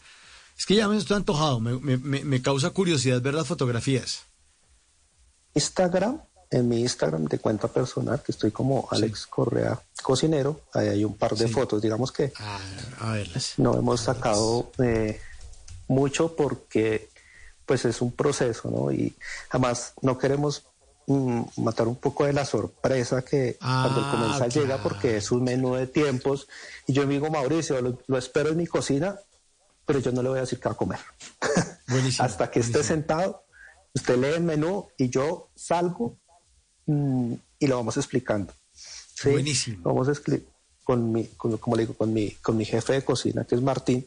[0.57, 4.22] Es que ya me estoy antojado, me- me- me causa curiosidad ver las fotografías.
[5.56, 6.22] Instagram,
[6.56, 11.15] en mi Instagram de cuenta personal, que estoy como Alex Correa Cocinero, ahí hay un
[11.15, 12.32] par de fotos, digamos que
[12.99, 13.53] A verlas.
[13.57, 15.19] no hemos sacado eh,
[15.88, 17.10] mucho porque
[17.65, 18.91] pues es un proceso, ¿no?
[18.91, 19.15] Y
[19.49, 20.64] además no queremos
[21.07, 25.32] mm, matar un poco de la sorpresa que cuando el Ah, comensal llega porque es
[25.32, 26.48] un menú de tiempos.
[26.88, 29.15] Y yo digo Mauricio, lo, lo espero en mi cocina,
[29.86, 30.99] pero yo no le voy a decir qué va a comer.
[32.19, 33.44] Hasta que esté sentado,
[33.94, 36.18] usted lee el menú y yo salgo
[36.88, 38.53] y lo vamos explicando.
[38.74, 39.30] ¿sí?
[39.32, 39.82] Buenísimo.
[39.84, 40.22] Vamos
[40.84, 43.62] con mi, con- como le digo, con mi, con mi jefe de cocina, que es
[43.62, 44.06] Martín.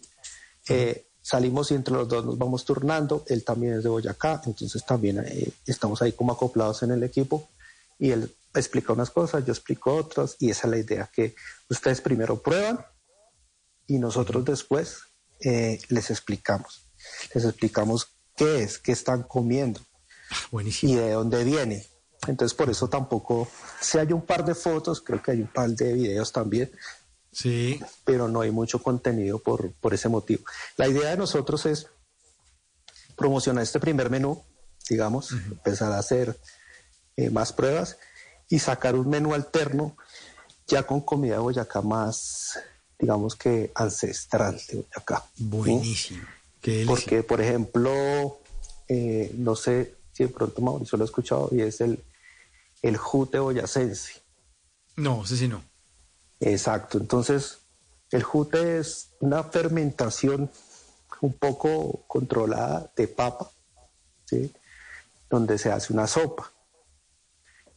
[0.69, 3.25] eh, salimos y entre los dos nos vamos turnando.
[3.29, 7.49] Él también es de Boyacá, entonces también eh, estamos ahí como acoplados en el equipo
[7.99, 11.35] y él explica unas cosas, yo explico otras y esa es la idea, que
[11.69, 12.85] ustedes primero prueban
[13.87, 14.99] y nosotros después
[15.41, 16.87] eh, les explicamos.
[17.35, 19.81] Les explicamos qué es, qué están comiendo
[20.93, 21.87] y de dónde viene.
[22.27, 23.49] Entonces por eso tampoco,
[23.81, 26.71] si hay un par de fotos, creo que hay un par de videos también,
[27.31, 27.81] Sí.
[28.05, 30.43] pero no hay mucho contenido por, por ese motivo.
[30.77, 31.87] La idea de nosotros es
[33.17, 34.43] promocionar este primer menú,
[34.89, 36.39] digamos, empezar a hacer
[37.17, 37.99] eh, más pruebas
[38.49, 39.97] y sacar un menú alterno
[40.67, 42.59] ya con comida de Boyacá más,
[42.99, 45.25] digamos que ancestral de Boyacá.
[45.35, 45.45] ¿sí?
[45.45, 46.25] Buenísimo.
[46.61, 46.89] Qué delicia.
[46.95, 48.39] Porque, por ejemplo,
[48.89, 52.03] eh, no sé si de pronto Mauricio lo ha escuchado, y es el,
[52.83, 54.23] el jute boyacense.
[54.97, 55.63] No, ese sí no.
[56.41, 57.59] Exacto, entonces
[58.11, 60.51] el jute es una fermentación
[61.21, 63.51] un poco controlada de papa,
[64.25, 64.53] ¿sí?
[65.29, 66.51] donde se hace una sopa.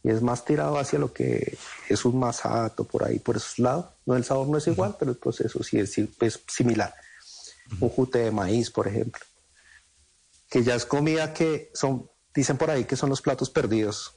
[0.04, 1.56] Y es más tirado hacia lo que
[1.88, 3.86] es un masato por ahí, por esos lados.
[4.04, 5.96] No, el sabor no es igual, pero el proceso sí es
[6.48, 6.92] similar.
[7.78, 9.24] Un jute de maíz, por ejemplo,
[10.48, 14.16] que ya es comida que son, dicen por ahí que son los platos perdidos.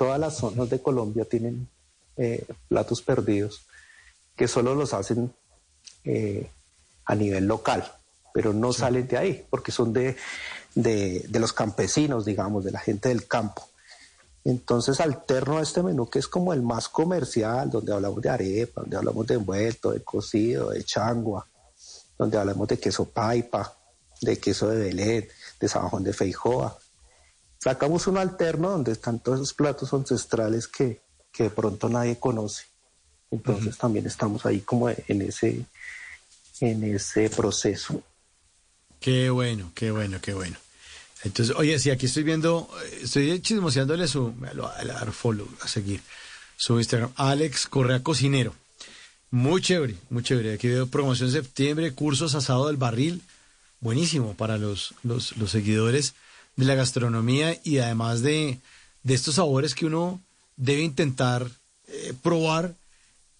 [0.00, 1.68] Todas las zonas de Colombia tienen
[2.16, 3.66] eh, platos perdidos
[4.34, 5.30] que solo los hacen
[6.04, 6.48] eh,
[7.04, 7.84] a nivel local,
[8.32, 10.16] pero no salen de ahí, porque son de,
[10.74, 13.68] de, de los campesinos, digamos, de la gente del campo.
[14.42, 18.80] Entonces alterno a este menú que es como el más comercial, donde hablamos de arepa,
[18.80, 21.46] donde hablamos de envuelto, de cocido, de changua,
[22.16, 23.76] donde hablamos de queso paipa,
[24.22, 25.28] de queso de Belén,
[25.60, 26.78] de sabajón de feijoa.
[27.62, 31.00] Sacamos uno alterno donde están todos esos platos ancestrales que,
[31.30, 32.64] que de pronto nadie conoce.
[33.30, 35.66] Entonces también estamos ahí como en ese,
[36.60, 38.02] en ese proceso.
[38.98, 40.56] Qué bueno, qué bueno, qué bueno.
[41.22, 42.68] Entonces, oye, sí, aquí estoy viendo,
[43.02, 46.00] estoy chismoseándole su, a dar follow, a seguir,
[46.56, 48.54] su Instagram, Alex Correa Cocinero.
[49.30, 50.54] Muy chévere, muy chévere.
[50.54, 53.22] Aquí veo promoción septiembre, cursos asado del barril.
[53.80, 56.14] Buenísimo para los, los, los seguidores
[56.60, 58.58] de la gastronomía y además de,
[59.02, 60.20] de estos sabores que uno
[60.56, 61.50] debe intentar
[61.88, 62.74] eh, probar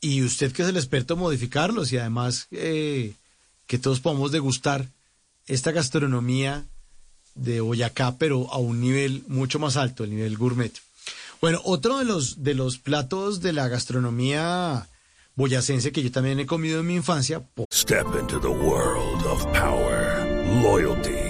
[0.01, 3.13] y usted que es el experto modificarlos y además eh,
[3.67, 4.87] que todos podamos degustar
[5.47, 6.65] esta gastronomía
[7.35, 10.73] de Boyacá, pero a un nivel mucho más alto, el nivel gourmet.
[11.41, 14.89] Bueno, otro de los, de los platos de la gastronomía
[15.37, 17.43] boyacense que yo también he comido en mi infancia,
[17.73, 20.27] Step into the world of power,
[20.63, 21.30] loyalty,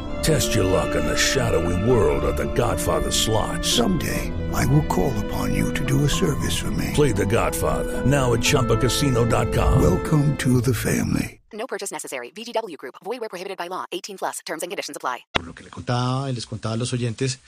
[0.21, 3.65] Test your luck in the shadowy world of The Godfather slot.
[3.65, 6.91] Someday, I will call upon you to do a service for me.
[6.93, 9.81] Play The Godfather now at ChumbaCasino.com.
[9.81, 11.41] Welcome to the family.
[11.51, 12.29] No purchase necessary.
[12.35, 12.95] VGW Group.
[13.03, 13.85] Void where prohibited by law.
[13.91, 14.39] 18 plus.
[14.45, 15.25] Terms and conditions apply.
[15.39, 17.39] le contaba, les contaba a los oyentes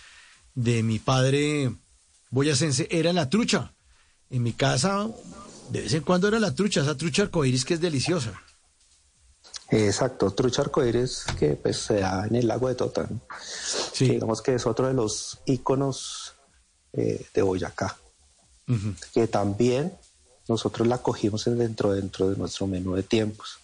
[0.55, 1.71] de mi padre
[2.31, 3.71] boyacense, era la trucha.
[4.31, 5.07] En mi casa,
[5.69, 8.33] de vez en cuando era la trucha, esa trucha arcoíris que es deliciosa.
[9.75, 13.07] Exacto, trucha arcoíris que pues se da en el lago de Tota.
[13.09, 13.19] ¿no?
[13.97, 16.35] Que digamos que es otro de los íconos
[16.93, 17.97] eh, de Boyacá,
[19.13, 19.93] que también
[20.47, 23.57] nosotros la cogimos en- dentro, dentro de nuestro menú de tiempos.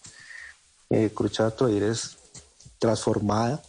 [0.90, 2.18] Eh, trucha arcoíris
[2.80, 3.62] transformada,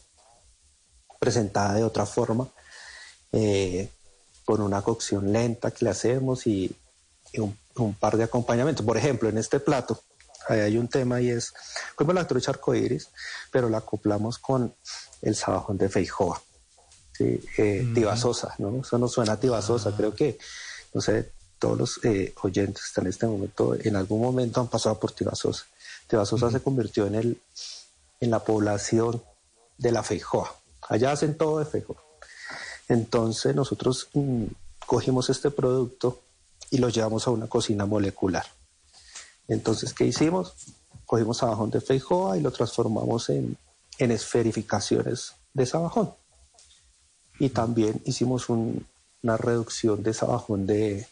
[1.19, 2.49] presentada de otra forma,
[3.33, 3.91] eh,
[4.47, 6.75] con una cocción lenta que le hacemos y,
[7.33, 8.85] y un, un par de acompañamientos.
[8.87, 10.01] Por ejemplo, en este plato,
[10.51, 11.55] ahí hay un tema y es,
[11.95, 13.09] como la trucha arcoíris,
[13.51, 14.75] pero la acoplamos con
[15.23, 16.43] el sabajón de feijoa,
[17.13, 17.41] ¿sí?
[17.57, 18.81] eh, tibasosa, ¿no?
[18.81, 20.39] Eso no suena a tibasosa, creo que,
[20.93, 24.69] no sé, todos los eh, oyentes que están en este momento, en algún momento han
[24.69, 25.67] pasado por tibasosa.
[26.09, 27.41] Tibasosa se convirtió en, el,
[28.19, 29.23] en la población
[29.79, 30.55] de la feijoa.
[30.89, 32.03] Allá hacen todo de feijoa.
[32.89, 34.47] Entonces nosotros mm,
[34.87, 36.23] cogimos este producto
[36.71, 38.47] y lo llevamos a una cocina molecular.
[39.51, 40.55] Entonces, ¿qué hicimos?
[41.05, 43.57] Cogimos sabajón de feijoa y lo transformamos en,
[43.99, 46.15] en esferificaciones de sabajón.
[47.39, 48.87] Y también hicimos un-
[49.23, 51.07] una reducción de sabajón de,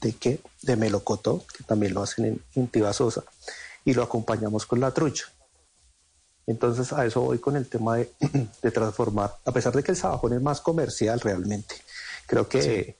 [0.00, 0.40] de qué?
[0.62, 3.22] De melocotón, que también lo hacen en, tibasosa,
[3.84, 5.26] y lo acompañamos con la trucha.
[6.46, 8.12] Entonces a eso voy con el tema de,
[8.62, 11.76] de transformar, a pesar de que el sabajón es más comercial realmente.
[12.26, 12.96] Creo que,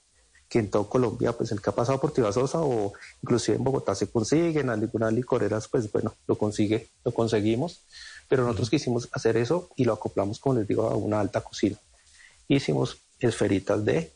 [0.49, 2.93] que en todo Colombia, pues el que ha pasado por Tibasosa o
[3.23, 7.83] inclusive en Bogotá se consigue, en algunas licoreras, pues bueno, lo consigue, lo conseguimos,
[8.29, 11.77] Pero nosotros quisimos hacer eso y lo acoplamos, como les digo, a una alta cocina.
[12.49, 14.13] Hicimos esferitas de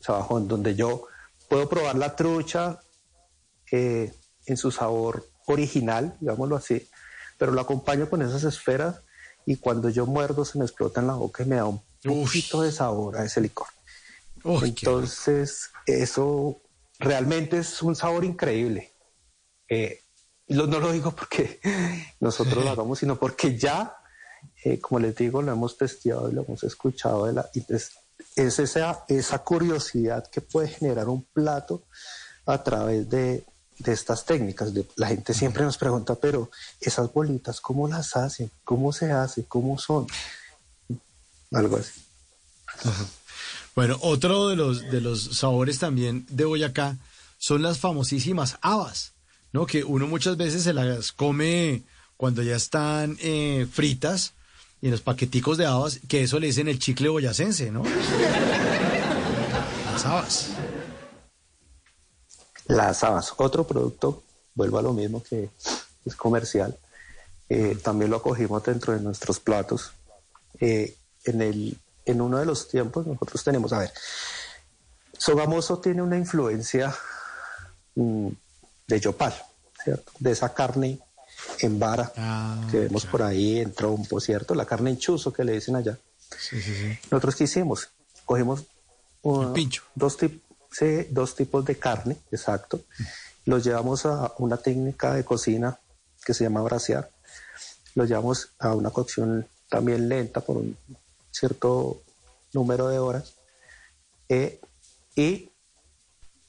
[0.00, 1.06] sabajón, donde yo
[1.48, 2.80] puedo probar la trucha
[3.70, 4.12] eh,
[4.46, 6.86] en su sabor original, digámoslo así,
[7.38, 9.00] pero lo acompaño con esas esferas
[9.46, 12.62] y cuando yo muerdo se me explota en la boca y me da un poquito
[12.62, 13.66] de sabor a ese licor.
[14.44, 16.60] Entonces, eso
[16.98, 18.92] realmente es un sabor increíble.
[19.68, 20.00] Eh,
[20.48, 21.60] no lo digo porque
[22.20, 23.96] nosotros lo hagamos, sino porque ya,
[24.64, 27.26] eh, como les digo, lo hemos testeado y lo hemos escuchado.
[27.26, 27.92] De la, y es,
[28.36, 31.84] es esa, esa curiosidad que puede generar un plato
[32.46, 33.44] a través de,
[33.78, 34.72] de estas técnicas.
[34.96, 36.50] La gente siempre nos pregunta, pero
[36.80, 38.50] esas bolitas, ¿cómo las hacen?
[38.64, 39.44] ¿Cómo se hace?
[39.44, 40.06] ¿Cómo son?
[41.50, 42.04] Algo así.
[43.74, 46.96] Bueno, otro de los, de los sabores también de Boyacá
[47.38, 49.12] son las famosísimas habas,
[49.52, 49.66] ¿no?
[49.66, 51.82] Que uno muchas veces se las come
[52.16, 54.34] cuando ya están eh, fritas
[54.80, 57.82] y en los paqueticos de habas, que eso le dicen el chicle boyacense, ¿no?
[59.92, 60.50] Las habas.
[62.66, 64.22] Las habas, otro producto,
[64.54, 65.50] vuelvo a lo mismo que
[66.04, 66.78] es comercial,
[67.48, 69.92] eh, también lo acogimos dentro de nuestros platos.
[70.60, 73.92] Eh, en, el, en uno de los tiempos nosotros tenemos, a ver,
[75.16, 76.94] Sogamoso tiene una influencia
[77.94, 78.28] mm,
[78.88, 79.34] de yopal,
[79.82, 80.12] ¿cierto?
[80.18, 80.98] De esa carne
[81.60, 82.12] en vara
[82.70, 84.54] que vemos por ahí en trompo, ¿cierto?
[84.54, 85.98] La carne en chuzo que le dicen allá.
[86.38, 86.98] Sí, sí, sí.
[87.10, 87.88] Nosotros qué hicimos?
[88.24, 88.64] Cogimos
[89.22, 89.54] uh,
[89.94, 92.80] dos, tip- sí, dos tipos de carne, exacto.
[93.46, 95.78] Los llevamos a una técnica de cocina
[96.24, 97.10] que se llama brasear.
[97.94, 100.76] Los llevamos a una cocción también lenta por un
[101.34, 102.02] cierto
[102.52, 103.34] número de horas.
[104.28, 104.60] eh,
[105.16, 105.50] y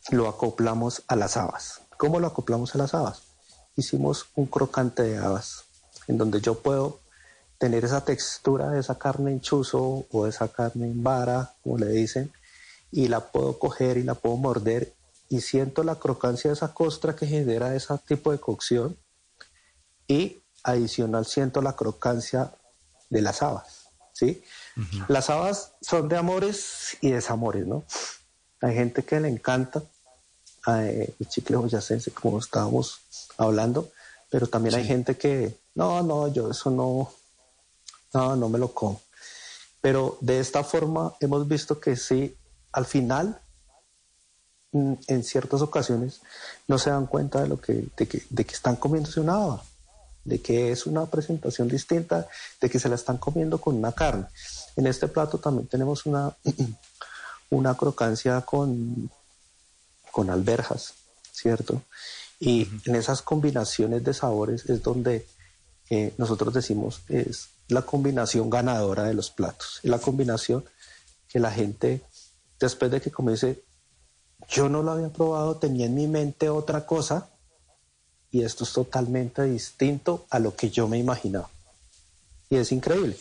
[0.09, 1.81] lo acoplamos a las habas.
[1.97, 3.23] ¿Cómo lo acoplamos a las habas?
[3.75, 5.65] Hicimos un crocante de habas,
[6.07, 6.99] en donde yo puedo
[7.57, 11.87] tener esa textura de esa carne en chuzo o esa carne en vara, como le
[11.87, 12.31] dicen,
[12.91, 14.93] y la puedo coger y la puedo morder
[15.29, 18.97] y siento la crocancia de esa costra que genera ese tipo de cocción
[20.07, 22.53] y adicional siento la crocancia
[23.09, 24.43] de las habas, ¿sí?
[25.07, 27.85] Las habas son de amores y desamores, ¿no?
[28.61, 29.83] Hay gente que le encanta
[30.67, 32.99] eh, el chicle boyacense, como estábamos
[33.37, 33.91] hablando,
[34.29, 37.11] pero también hay gente que, no, no, yo eso no,
[38.13, 39.01] no, no me lo como.
[39.81, 42.35] Pero de esta forma hemos visto que sí,
[42.71, 43.39] al final,
[44.71, 46.21] mm, en ciertas ocasiones,
[46.67, 49.63] no se dan cuenta de lo que, de que, de que están comiéndose una haba,
[50.23, 52.27] de que es una presentación distinta,
[52.59, 54.25] de que se la están comiendo con una carne.
[54.75, 56.35] En este plato también tenemos una,
[57.49, 59.09] una crocancia con,
[60.11, 60.93] con alberjas,
[61.31, 61.81] ¿cierto?
[62.39, 65.25] Y en esas combinaciones de sabores es donde
[65.89, 69.79] eh, nosotros decimos es la combinación ganadora de los platos.
[69.83, 70.65] Es la combinación
[71.27, 72.01] que la gente,
[72.59, 73.63] después de que como dice,
[74.49, 77.29] yo no lo había probado, tenía en mi mente otra cosa
[78.31, 81.49] y esto es totalmente distinto a lo que yo me imaginaba.
[82.49, 83.17] Y es increíble.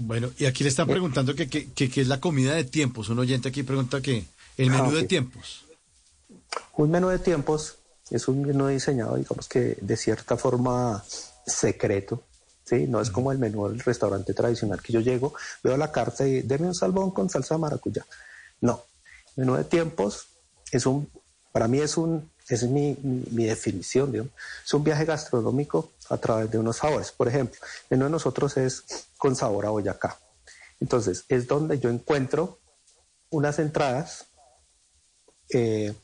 [0.00, 3.08] Bueno, y aquí le están preguntando que qué que, que es la comida de tiempos.
[3.10, 4.24] Un oyente aquí pregunta que
[4.56, 5.08] el menú Ah, de ok.
[5.08, 5.64] tiempos.
[6.76, 7.76] Un menú de tiempos
[8.10, 11.04] es un menú diseñado, digamos que de cierta forma
[11.46, 12.22] secreto,
[12.64, 12.86] ¿sí?
[12.86, 16.42] No es como el menú del restaurante tradicional que yo llego, veo la carta y
[16.42, 18.06] deme un salmón con salsa de maracuyá.
[18.62, 18.82] No,
[19.36, 20.26] menú de tiempos
[20.72, 21.08] es un,
[21.52, 24.32] para mí es un, es mi, mi- mi definición, digamos.
[24.64, 27.10] es un viaje gastronómico a través de unos sabores.
[27.12, 27.58] Por ejemplo,
[27.88, 28.84] menú de nosotros es
[29.16, 30.18] con sabor a Boyacá.
[30.80, 32.58] Entonces, es donde yo encuentro
[33.30, 34.26] unas entradas
[35.52, 35.94] eh,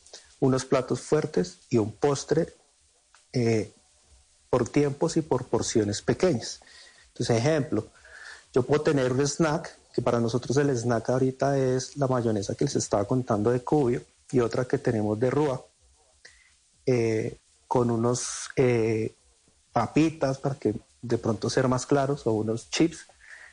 [0.41, 2.55] unos platos fuertes y un postre
[3.33, 3.73] eh,
[4.51, 6.61] por tiempos y por porciones pequeñas.
[7.09, 7.87] Entonces, ejemplo,
[8.53, 12.65] yo puedo tener un snack, que para nosotros el snack ahorita es la mayonesa que
[12.65, 15.65] les estaba contando de cubio y otra que tenemos de rúa,
[16.85, 19.15] eh, con unos eh,
[19.77, 23.09] papitas para que de pronto ser más claros o unos chips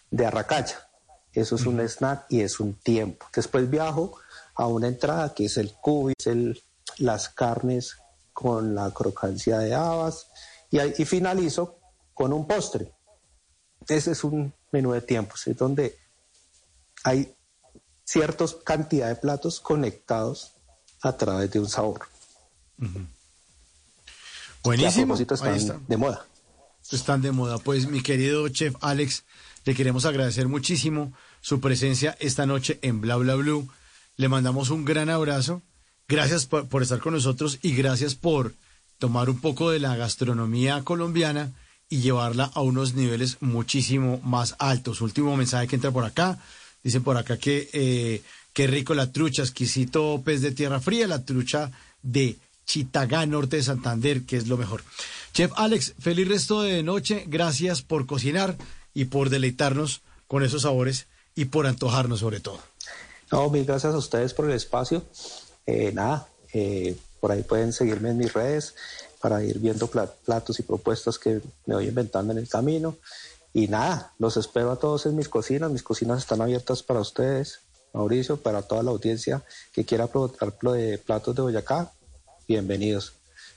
[0.10, 0.88] de arracacha.
[1.34, 3.26] Eso es un snack y es un tiempo.
[3.36, 4.18] Después viajo
[4.56, 6.64] a una entrada que es el cubi, es el,
[6.98, 7.98] las carnes
[8.32, 10.28] con la crocancia de habas
[10.72, 11.78] y, y finalizo
[12.14, 12.94] con un postre.
[13.90, 16.00] Ese es un menú de tiempos, es donde
[17.04, 17.36] hay
[18.06, 20.54] cierta cantidad de platos conectados
[21.02, 22.08] a través de un sabor.
[24.64, 25.16] Buenísimo.
[25.18, 25.88] Que a propósito Ahí están está.
[25.88, 26.26] de moda.
[26.92, 27.58] Están de moda.
[27.60, 29.24] Pues mi querido chef Alex,
[29.66, 33.68] le queremos agradecer muchísimo su presencia esta noche en Bla Bla Blue.
[34.18, 35.62] Le mandamos un gran abrazo.
[36.08, 38.54] Gracias por, por estar con nosotros y gracias por
[39.00, 41.52] tomar un poco de la gastronomía colombiana
[41.90, 45.02] y llevarla a unos niveles muchísimo más altos.
[45.02, 46.40] Último mensaje que entra por acá.
[46.84, 48.22] Dicen por acá que eh,
[48.54, 51.72] qué rico la trucha, exquisito pez de tierra fría, la trucha
[52.02, 54.84] de Chitagá, norte de Santander, que es lo mejor.
[55.34, 57.26] Chef Alex, feliz resto de noche.
[57.28, 58.56] Gracias por cocinar
[58.94, 62.60] y por deleitarnos con esos sabores y por antojarnos sobre todo.
[63.32, 65.04] No, mil gracias a ustedes por el espacio.
[65.66, 68.76] Eh, nada, eh, por ahí pueden seguirme en mis redes
[69.20, 72.98] para ir viendo pla- platos y propuestas que me voy inventando en el camino.
[73.54, 75.72] Y nada, los espero a todos en mis cocinas.
[75.72, 77.60] Mis cocinas están abiertas para ustedes,
[77.94, 81.92] Mauricio, para toda la audiencia que quiera probar de platos de Boyacá.
[82.48, 83.14] Bienvenidos.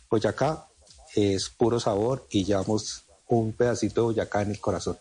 [0.09, 0.69] Boyacá
[1.15, 4.99] es puro sabor y llevamos un pedacito de Boyacá en el corazón.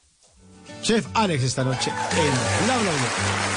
[0.81, 3.55] Chef Alex esta noche en Bla Bla Bla.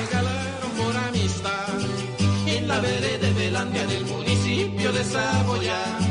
[0.00, 1.80] regalaron por amistad
[2.46, 6.07] en la vereda de Belandia del municipio de Saboya.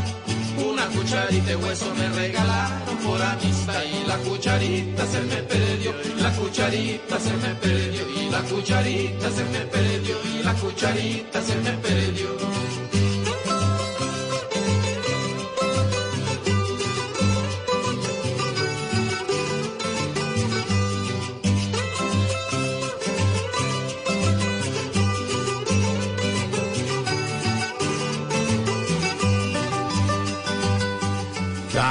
[0.98, 7.19] Cucharita de hueso me regalaron por amistad y la cucharita se me perdió, la cucharita
[7.19, 12.86] se me perdió y la cucharita se me perdió y la cucharita se me perdió.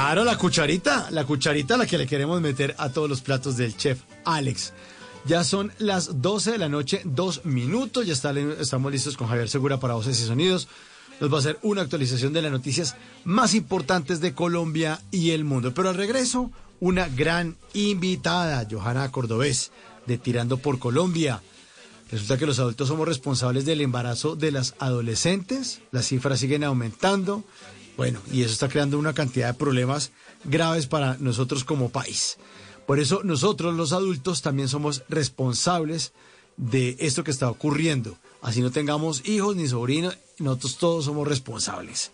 [0.07, 3.57] Claro, la cucharita, la cucharita a la que le queremos meter a todos los platos
[3.57, 4.71] del chef Alex.
[5.25, 9.49] Ya son las 12 de la noche, dos minutos, ya está- estamos listos con Javier
[9.49, 10.69] Segura para Voces y Sonidos.
[11.19, 15.43] Nos va a hacer una actualización de las noticias más importantes de Colombia y el
[15.43, 15.73] mundo.
[15.73, 19.71] Pero al regreso, una gran invitada, Johanna Cordobés,
[20.05, 21.41] de Tirando por Colombia.
[22.09, 27.43] Resulta que los adultos somos responsables del embarazo de las adolescentes, las cifras siguen aumentando,
[27.97, 30.11] bueno, y eso está creando una cantidad de problemas
[30.45, 32.37] graves para nosotros como país.
[32.85, 36.13] Por eso nosotros los adultos también somos responsables
[36.55, 38.17] de esto que está ocurriendo.
[38.41, 42.11] Así no tengamos hijos ni sobrinos, nosotros todos somos responsables.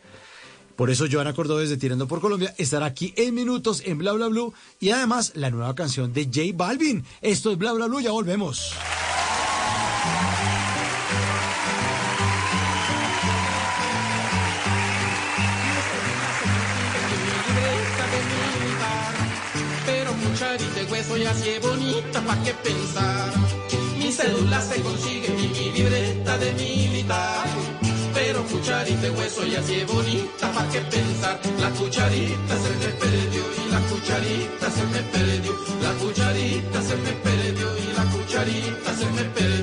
[0.76, 4.28] Por eso Joana Cordobés de Tirando por Colombia estará aquí en minutos en Bla Bla
[4.28, 7.06] Blue y además la nueva canción de J Balvin.
[7.22, 8.74] Esto es Bla Bla Blue, ya volvemos.
[21.24, 23.34] Y así es bonita, ¿pa' qué pensar?
[23.98, 27.48] Mi cédula se consigue y mi libreta de militar.
[28.14, 31.40] Pero cucharita de hueso y así es bonita, ¿pa' qué pensar?
[31.60, 35.54] La cucharita se me perdió y la cucharita se me perdió.
[35.82, 39.63] La cucharita se me perdió y la cucharita se me perdió.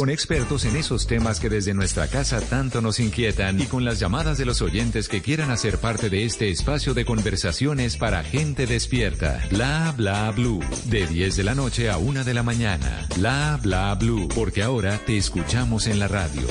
[0.01, 3.99] con expertos en esos temas que desde nuestra casa tanto nos inquietan y con las
[3.99, 8.65] llamadas de los oyentes que quieran hacer parte de este espacio de conversaciones para gente
[8.65, 9.43] despierta.
[9.51, 10.59] Bla bla blue.
[10.85, 13.05] De 10 de la noche a 1 de la mañana.
[13.15, 14.27] Bla bla blue.
[14.33, 16.47] Porque ahora te escuchamos en la radio.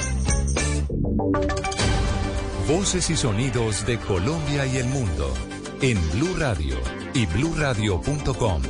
[2.68, 5.34] Voces y sonidos de Colombia y el mundo.
[5.82, 6.76] En Blue Radio
[7.14, 8.62] y bluradio.com.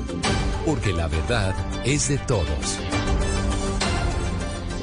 [0.65, 1.55] Porque la verdad
[1.85, 2.79] es de todos.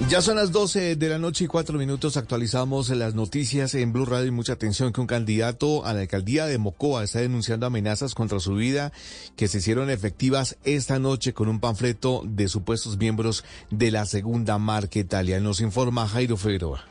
[0.05, 2.15] Ya son las 12 de la noche y cuatro minutos.
[2.15, 6.45] Actualizamos las noticias en Blue Radio y mucha atención que un candidato a la alcaldía
[6.45, 8.93] de Mocoa está denunciando amenazas contra su vida
[9.35, 14.57] que se hicieron efectivas esta noche con un panfleto de supuestos miembros de la segunda
[14.57, 15.41] marca Italia.
[15.41, 16.85] Nos informa Jairo Figueroa.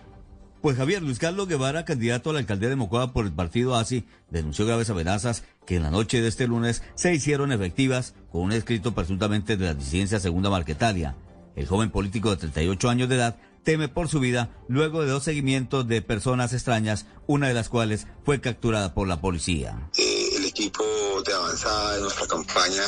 [0.61, 4.05] Pues Javier Luis Carlos Guevara, candidato a la alcaldía de Mocoa por el partido ASI,
[4.31, 8.53] denunció graves amenazas que en la noche de este lunes se hicieron efectivas con un
[8.53, 11.15] escrito presuntamente de la disidencia segunda Marquetalia.
[11.57, 15.25] El joven político de 38 años de edad teme por su vida luego de dos
[15.25, 19.91] seguimientos de personas extrañas, una de las cuales fue capturada por la policía.
[19.99, 20.85] el equipo
[21.27, 22.83] de avanzada de nuestra campaña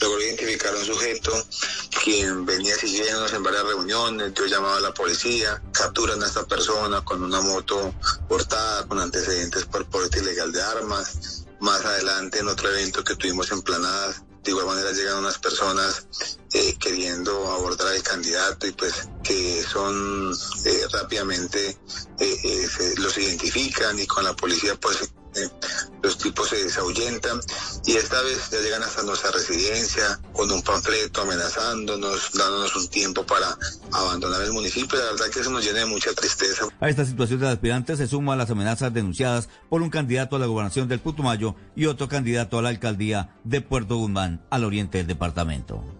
[0.00, 1.32] logró identificar a un sujeto
[2.04, 7.02] quien venía siguiéndonos en varias reuniones, yo llamaba a la policía, capturan a esta persona
[7.04, 7.92] con una moto
[8.28, 11.44] portada, con antecedentes por porte ilegal de armas.
[11.60, 16.06] Más adelante en otro evento que tuvimos en Planadas, de igual manera llegan unas personas
[16.52, 20.32] eh, queriendo abordar al candidato y pues que son
[20.64, 21.76] eh, rápidamente
[22.18, 22.68] eh,
[22.98, 25.12] los identifican y con la policía pues
[26.02, 27.40] los tipos se desahuyentan
[27.86, 33.24] y esta vez ya llegan hasta nuestra residencia con un panfleto amenazándonos, dándonos un tiempo
[33.24, 33.56] para
[33.92, 34.98] abandonar el municipio.
[34.98, 36.66] La verdad que eso nos llena de mucha tristeza.
[36.80, 40.46] A esta situación del aspirante se suman las amenazas denunciadas por un candidato a la
[40.46, 45.06] gobernación del Putumayo y otro candidato a la alcaldía de Puerto Guzmán, al oriente del
[45.06, 45.99] departamento.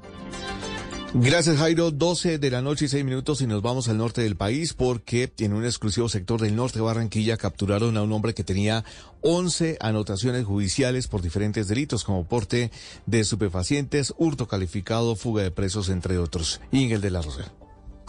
[1.12, 4.36] Gracias Jairo, 12 de la noche y 6 minutos y nos vamos al norte del
[4.36, 8.44] país porque en un exclusivo sector del norte de Barranquilla capturaron a un hombre que
[8.44, 8.84] tenía
[9.22, 12.70] 11 anotaciones judiciales por diferentes delitos como porte
[13.06, 16.60] de estupefacientes, hurto calificado, fuga de presos, entre otros.
[16.70, 17.52] Ingel de la Rosa.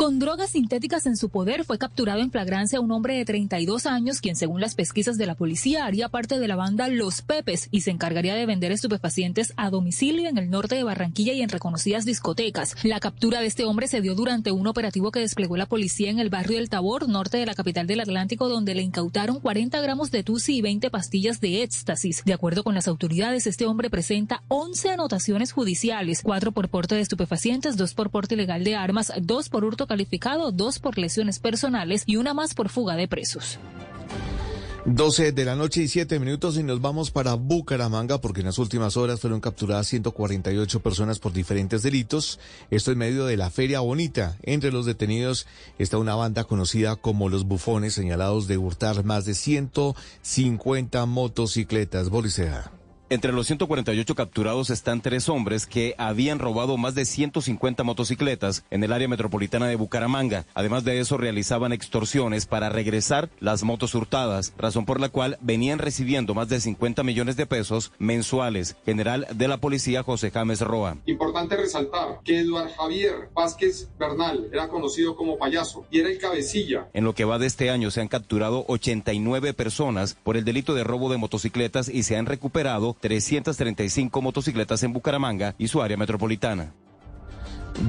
[0.02, 4.20] Con drogas sintéticas en su poder fue capturado en flagrancia un hombre de 32 años,
[4.20, 7.82] quien según las pesquisas de la policía haría parte de la banda Los Pepes y
[7.82, 12.04] se encargaría de vender estupefacientes a domicilio en el norte de Barranquilla y en reconocidas
[12.04, 12.76] discotecas.
[12.84, 16.18] La captura de este hombre se dio durante un operativo que desplegó la policía en
[16.18, 20.10] el barrio del Tabor, norte de la capital del Atlántico, donde le incautaron 40 gramos
[20.10, 22.24] de tusi y 20 pastillas de éxtasis.
[22.26, 27.02] De acuerdo con las autoridades, este hombre presenta 11 anotaciones judiciales, cuatro por porte de
[27.02, 32.04] estupefacientes, dos por porte ilegal de armas, dos por hurto calificado, dos por lesiones personales
[32.06, 33.60] y una más por fuga de presos.
[34.86, 38.58] 12 de la noche y 7 minutos y nos vamos para Bucaramanga porque en las
[38.58, 42.40] últimas horas fueron capturadas 148 personas por diferentes delitos.
[42.70, 44.38] Esto en medio de la Feria Bonita.
[44.44, 45.46] Entre los detenidos
[45.78, 52.10] está una banda conocida como los bufones señalados de hurtar más de 150 motocicletas.
[52.10, 52.81] Bolisea.
[53.12, 58.86] Entre los 148 capturados están tres hombres que habían robado más de 150 motocicletas en
[58.86, 60.46] el área metropolitana de Bucaramanga.
[60.54, 65.80] Además de eso, realizaban extorsiones para regresar las motos hurtadas, razón por la cual venían
[65.80, 68.78] recibiendo más de 50 millones de pesos mensuales.
[68.86, 70.96] General de la Policía José James Roa.
[71.06, 76.88] Importante resaltar que Eduard Javier Vázquez Bernal era conocido como payaso y era el cabecilla.
[76.94, 80.74] En lo que va de este año se han capturado 89 personas por el delito
[80.76, 85.98] de robo de motocicletas y se han recuperado 335 motocicletas en Bucaramanga y su área
[85.98, 86.74] metropolitana.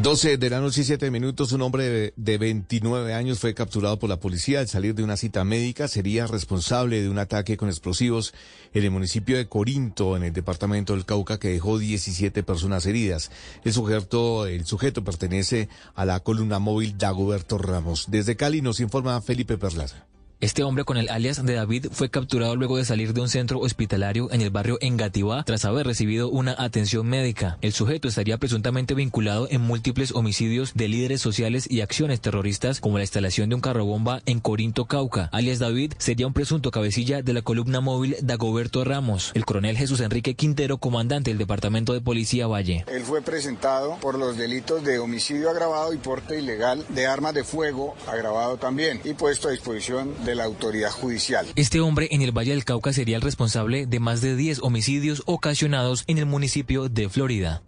[0.00, 3.98] 12 de la noche y 7 minutos, un hombre de, de 29 años fue capturado
[3.98, 5.86] por la policía al salir de una cita médica.
[5.86, 8.32] Sería responsable de un ataque con explosivos
[8.72, 13.30] en el municipio de Corinto, en el departamento del Cauca, que dejó 17 personas heridas.
[13.64, 18.06] El sujeto, el sujeto pertenece a la columna móvil Dagoberto Ramos.
[18.08, 20.06] Desde Cali nos informa Felipe Perlaza.
[20.42, 23.60] Este hombre con el alias de David fue capturado luego de salir de un centro
[23.60, 27.58] hospitalario en el barrio Engativá tras haber recibido una atención médica.
[27.60, 32.98] El sujeto estaría presuntamente vinculado en múltiples homicidios de líderes sociales y acciones terroristas como
[32.98, 35.28] la instalación de un carrobomba en Corinto, Cauca.
[35.30, 39.30] Alias David sería un presunto cabecilla de la columna móvil Dagoberto Ramos.
[39.34, 42.84] El coronel Jesús Enrique Quintero, comandante del Departamento de Policía Valle.
[42.88, 47.44] Él fue presentado por los delitos de homicidio agravado y porte ilegal de armas de
[47.44, 51.46] fuego agravado también y puesto a disposición de la autoridad judicial.
[51.56, 55.22] Este hombre en el Valle del Cauca sería el responsable de más de 10 homicidios
[55.26, 57.62] ocasionados en el municipio de Florida.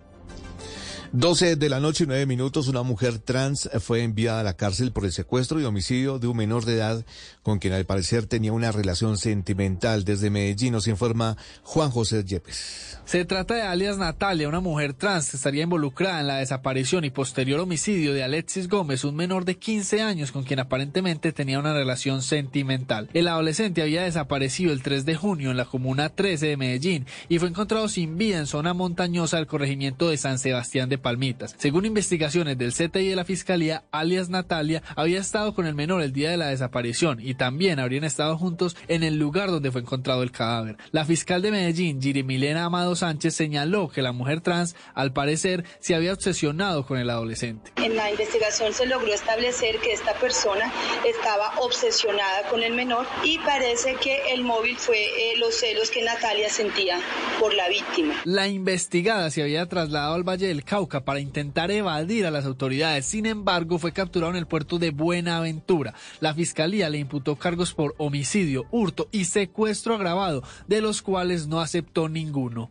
[1.17, 4.91] 12 de la noche y 9 minutos, una mujer trans fue enviada a la cárcel
[4.91, 7.07] por el secuestro y homicidio de un menor de edad
[7.45, 10.05] con quien al parecer tenía una relación sentimental.
[10.05, 12.99] Desde Medellín nos informa Juan José Yepes.
[13.05, 17.11] Se trata de alias Natalia, una mujer trans que estaría involucrada en la desaparición y
[17.11, 21.75] posterior homicidio de Alexis Gómez, un menor de 15 años con quien aparentemente tenía una
[21.75, 23.09] relación sentimental.
[23.13, 27.39] El adolescente había desaparecido el 3 de junio en la comuna 13 de Medellín y
[27.39, 31.55] fue encontrado sin vida en zona montañosa del corregimiento de San Sebastián de Palmitas.
[31.59, 36.13] Según investigaciones del CTI de la Fiscalía, alias Natalia había estado con el menor el
[36.13, 40.23] día de la desaparición y también habrían estado juntos en el lugar donde fue encontrado
[40.23, 40.79] el cadáver.
[40.91, 45.95] La fiscal de Medellín, Girimilena Amado Sánchez, señaló que la mujer trans, al parecer, se
[45.95, 47.71] había obsesionado con el adolescente.
[47.77, 50.73] En la investigación se logró establecer que esta persona
[51.07, 56.03] estaba obsesionada con el menor y parece que el móvil fue eh, los celos que
[56.03, 56.99] Natalia sentía
[57.39, 58.15] por la víctima.
[58.25, 63.07] La investigada se había trasladado al Valle del Cauca para intentar evadir a las autoridades.
[63.07, 65.95] Sin embargo, fue capturado en el puerto de Buenaventura.
[66.21, 71.61] La fiscalía le imputó cargos por homicidio, hurto y secuestro agravado, de los cuales no
[71.61, 72.71] aceptó ninguno.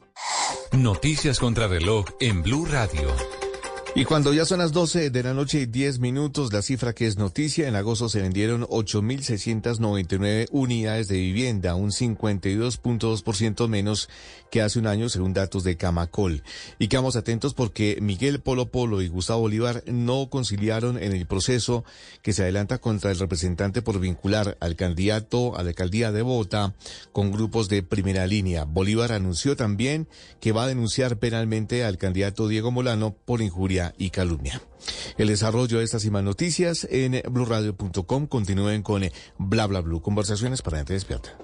[0.72, 3.08] Noticias contra reloj en Blue Radio.
[3.96, 7.06] Y cuando ya son las 12 de la noche y 10 minutos, la cifra que
[7.06, 14.10] es noticia, en agosto se vendieron 8.699 unidades de vivienda, un 52.2% menos
[14.50, 16.42] que hace un año, según datos de Camacol.
[16.80, 21.86] Y quedamos atentos porque Miguel Polo Polo y Gustavo Bolívar no conciliaron en el proceso
[22.24, 26.74] que se adelanta contra el representante por vincular al candidato a la alcaldía de Bogotá
[27.12, 28.64] con grupos de primera línea.
[28.64, 30.08] Bolívar anunció también
[30.40, 34.62] que va a denunciar penalmente al candidato Diego Molano por injuria y calumnia.
[35.18, 38.28] El desarrollo de estas y más noticias en blurradio.com.
[38.28, 40.02] Continúen con eh, Bla Bla Blue.
[40.02, 41.38] Conversaciones para gente despierta.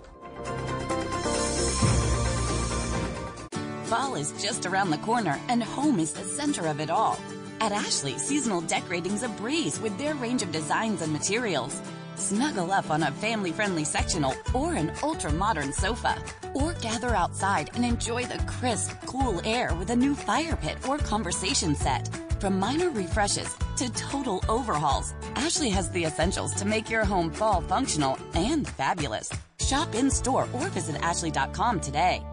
[3.90, 7.18] Fall is just around the corner and home is the center of it all.
[7.60, 11.82] At Ashley, seasonal decorating's a breeze with their range of designs and materials.
[12.16, 16.16] Snuggle up on a family friendly sectional or an ultra modern sofa.
[16.54, 20.98] Or gather outside and enjoy the crisp, cool air with a new fire pit or
[21.00, 22.29] conversation set.
[22.40, 27.60] From minor refreshes to total overhauls, Ashley has the essentials to make your home fall
[27.60, 29.30] functional and fabulous.
[29.60, 32.24] Shop in store or visit ashley.com today.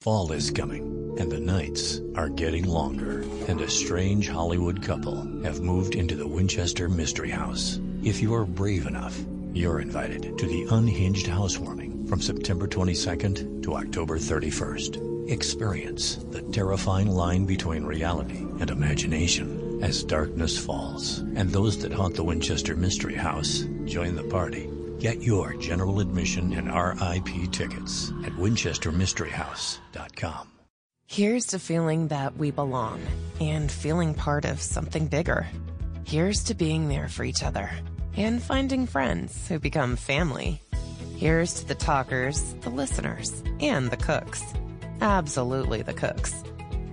[0.00, 5.60] Fall is coming, and the nights are getting longer, and a strange Hollywood couple have
[5.60, 7.80] moved into the Winchester Mystery House.
[8.02, 9.16] If you are brave enough,
[9.52, 15.15] you're invited to the Unhinged Housewarming from September 22nd to October 31st.
[15.28, 21.18] Experience the terrifying line between reality and imagination as darkness falls.
[21.34, 24.70] And those that haunt the Winchester Mystery House join the party.
[25.00, 30.48] Get your general admission and RIP tickets at winchestermysteryhouse.com.
[31.08, 33.00] Here's to feeling that we belong
[33.40, 35.48] and feeling part of something bigger.
[36.04, 37.68] Here's to being there for each other
[38.16, 40.62] and finding friends who become family.
[41.16, 44.44] Here's to the talkers, the listeners, and the cooks.
[45.00, 46.42] Absolutely the cooks.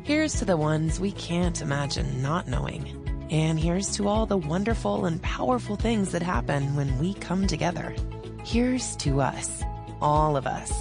[0.03, 2.99] Here's to the ones we can't imagine not knowing.
[3.31, 7.95] And here's to all the wonderful and powerful things that happen when we come together.
[8.43, 9.63] Here's to us,
[10.01, 10.71] all of us.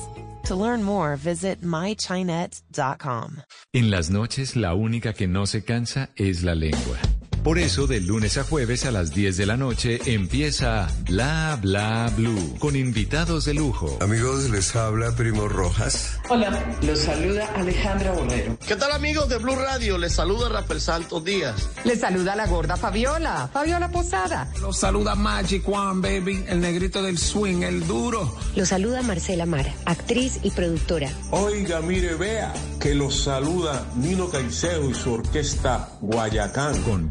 [0.46, 3.42] To learn more, visit mychinet.com.
[3.72, 6.98] En las noches, la única que no se cansa es la lengua.
[7.42, 12.08] Por eso, de lunes a jueves a las 10 de la noche empieza Bla Bla
[12.16, 13.98] Blue con invitados de lujo.
[14.00, 16.20] Amigos, les habla Primo Rojas.
[16.28, 18.56] Hola, los saluda Alejandra Borrero.
[18.64, 19.98] ¿Qué tal, amigos de Blue Radio?
[19.98, 21.68] Les saluda Rafael Santos Díaz.
[21.82, 24.48] Les saluda la gorda Fabiola, Fabiola Posada.
[24.60, 28.36] Los saluda Magic One, baby, el negrito del swing, el duro.
[28.54, 31.10] Los saluda Marcela Mar, actriz y productora.
[31.32, 36.80] Oiga, mire, vea, que los saluda Nino Caicedo y su orquesta Guayacán.
[36.82, 37.10] Con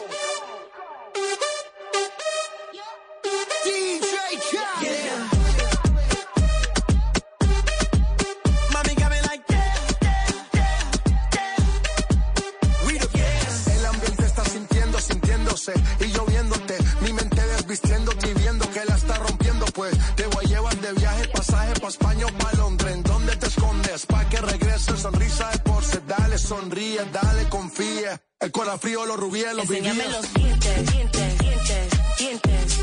[19.81, 22.93] Pues te voy a llevar de viaje, pasaje pa' España o pa' Londres.
[22.93, 24.05] ¿En dónde te escondes?
[24.05, 28.21] Pa' que regrese, sonrisa de porce, dale, sonríe, dale, confía.
[28.39, 31.87] El corazón frío, los rubíes, los Enséñame los dientes, dientes, dientes,
[32.19, 32.77] dientes.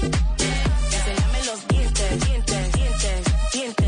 [0.96, 3.87] Enséñame los dientes, dientes, dientes, dientes.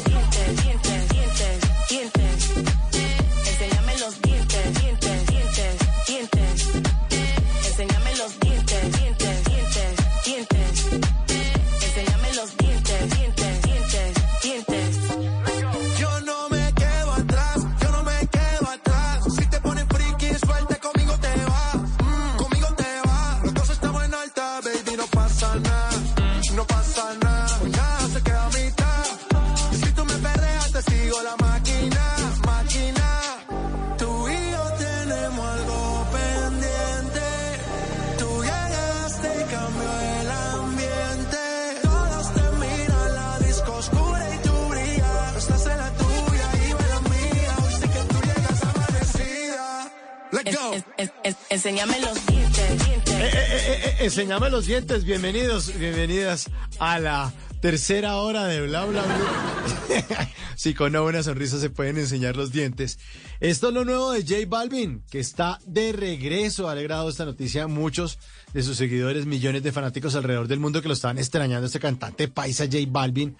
[51.49, 53.13] enséñame los dientes, dientes.
[53.13, 55.03] Eh, eh, eh, enséñame los dientes.
[55.03, 56.49] Bienvenidos, bienvenidas
[56.79, 60.29] a la tercera hora de Bla Bla Bla.
[60.55, 62.99] sí, con una buena sonrisa se pueden enseñar los dientes.
[63.39, 66.67] Esto es lo nuevo de J Balvin, que está de regreso.
[66.67, 68.17] Ha alegrado esta noticia a muchos
[68.53, 71.67] de sus seguidores, millones de fanáticos alrededor del mundo que lo estaban extrañando.
[71.67, 73.37] Este cantante paisa J Balvin.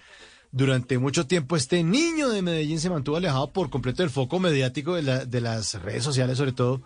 [0.54, 4.94] Durante mucho tiempo este niño de Medellín se mantuvo alejado por completo del foco mediático
[4.94, 6.82] de, la- de las redes sociales sobre todo.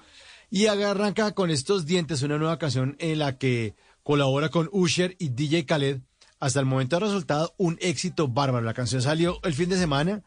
[0.50, 3.74] Y arranca con estos dientes una nueva canción en la que
[4.04, 6.00] colabora con Usher y DJ Khaled.
[6.38, 8.64] Hasta el momento ha resultado un éxito bárbaro.
[8.64, 10.22] La canción salió el fin de semana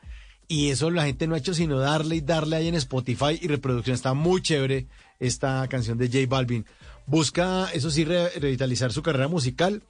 [0.50, 3.48] y eso la gente no ha hecho sino darle y darle ahí en Spotify y
[3.48, 3.96] reproducción.
[3.96, 4.88] Está muy chévere
[5.20, 6.66] esta canción de J Balvin.
[7.06, 9.82] Busca, eso sí, re- revitalizar su carrera musical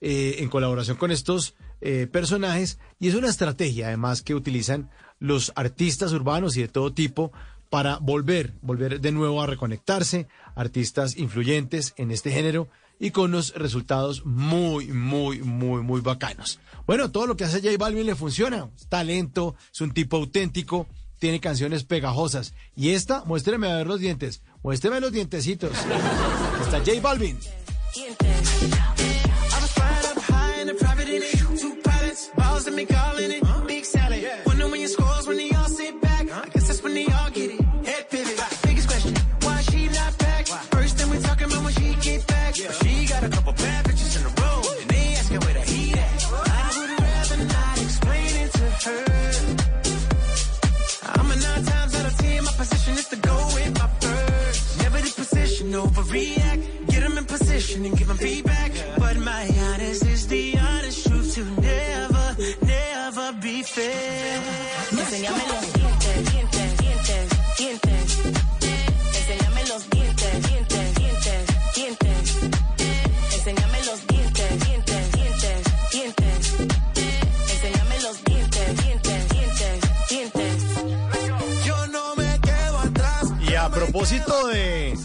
[0.00, 5.52] eh, en colaboración con estos eh, personajes y es una estrategia además que utilizan los
[5.56, 7.32] artistas urbanos y de todo tipo
[7.70, 13.54] para volver, volver de nuevo a reconectarse, artistas influyentes en este género y con unos
[13.54, 16.60] resultados muy, muy, muy, muy bacanos.
[16.86, 20.86] Bueno, todo lo que hace J Balvin le funciona, talento, es un tipo auténtico,
[21.18, 25.72] tiene canciones pegajosas y esta, muéstreme a ver los dientes, muéstreme los dientecitos.
[26.62, 27.38] Está J Balvin.
[30.68, 31.58] In a private in it.
[31.60, 33.42] Two pilots, balls and me calling it.
[33.66, 34.24] Big salad.
[34.46, 36.30] Wonder when your scores when they all sit back.
[36.30, 37.60] I guess that's when they all get it.
[37.86, 38.40] Head pivot.
[38.62, 40.46] Biggest question, why she not back?
[40.46, 42.54] First thing we talking about when she get back.
[42.66, 44.62] But she got a couple bad bitches in a row.
[44.80, 46.24] And they asking where the heat at.
[46.34, 49.04] I would rather not explain it to her.
[51.14, 52.44] I'm a nine times out of ten.
[52.44, 54.78] My position is to go with my first.
[54.82, 56.86] Never the position, overreact.
[56.90, 58.72] Get them in position and give them feedback.
[63.76, 64.40] Fair.
[64.90, 67.24] Enséñame los dientes, dientes, dientes,
[67.58, 68.18] dientes.
[69.18, 71.44] Enséñame los dientes, dientes, dientes,
[71.74, 72.16] dientes.
[73.34, 75.58] Enséñame los dientes, dientes, dientes,
[75.92, 76.54] dientes.
[77.52, 80.54] Enséñame los dientes, dientes, dientes, dientes.
[81.66, 83.32] Yo no me quedo atrás.
[83.46, 84.98] Y a propósito de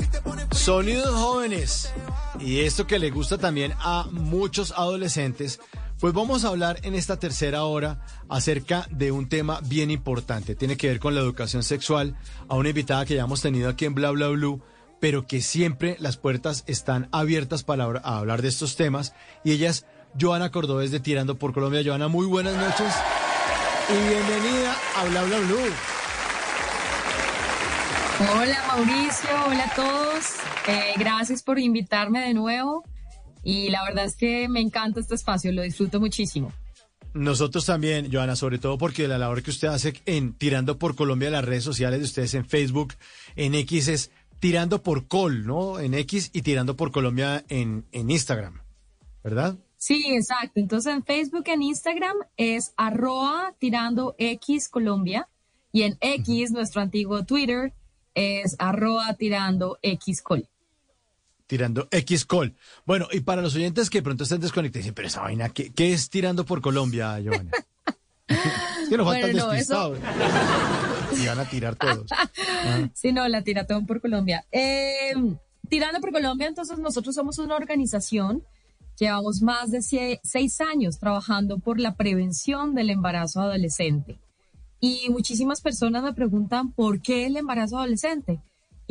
[0.52, 1.91] sonidos jóvenes
[2.39, 5.60] y esto que le gusta también a muchos adolescentes,
[6.02, 10.56] pues vamos a hablar en esta tercera hora acerca de un tema bien importante.
[10.56, 12.15] Tiene que ver con la educación sexual
[12.49, 14.61] a una invitada que ya hemos tenido aquí en Bla Bla Blue,
[14.99, 19.14] pero que siempre las puertas están abiertas para hablar- de estos temas.
[19.44, 19.86] Y ella es
[20.19, 21.84] Joana Cordobés de Tirando por Colombia.
[21.86, 22.94] Joana, muy buenas noches
[23.90, 25.69] y bienvenida a Bla Bla Blue.
[28.40, 30.26] Hola Mauricio, hola a todos.
[30.68, 32.84] Eh, gracias por invitarme de nuevo.
[33.43, 36.51] Y la verdad es que me encanta este espacio, lo disfruto muchísimo.
[37.13, 41.30] Nosotros también, Joana, sobre todo porque la labor que usted hace en Tirando por Colombia,
[41.30, 42.93] las redes sociales de ustedes en Facebook,
[43.35, 45.80] en X es Tirando por Col, ¿no?
[45.80, 48.61] En X y Tirando por Colombia en, en Instagram,
[49.23, 49.57] ¿verdad?
[49.76, 50.59] Sí, exacto.
[50.59, 55.27] Entonces en Facebook, en Instagram es arroba tirando X Colombia
[55.72, 57.73] y en X, nuestro antiguo Twitter,
[58.13, 60.47] es arroba tirando X Col.
[61.52, 62.56] Tirando X Col.
[62.86, 65.91] Bueno, y para los oyentes que pronto están desconectados, dicen, pero esa vaina, ¿qué, qué
[65.91, 67.52] es Tirando por Colombia, Joana?
[68.28, 69.99] es que nos faltan Bueno, no, despistados.
[71.22, 72.06] Y van a tirar todos.
[72.10, 72.90] Ah.
[72.94, 74.45] Sí, no, la Tiratón por Colombia.
[74.49, 75.11] Eh,
[75.68, 78.45] Tirando por Colombia, entonces nosotros somos una organización,
[78.98, 79.82] llevamos más de
[80.23, 84.19] seis años trabajando por la prevención del embarazo adolescente.
[84.80, 88.40] Y muchísimas personas me preguntan por qué el embarazo adolescente.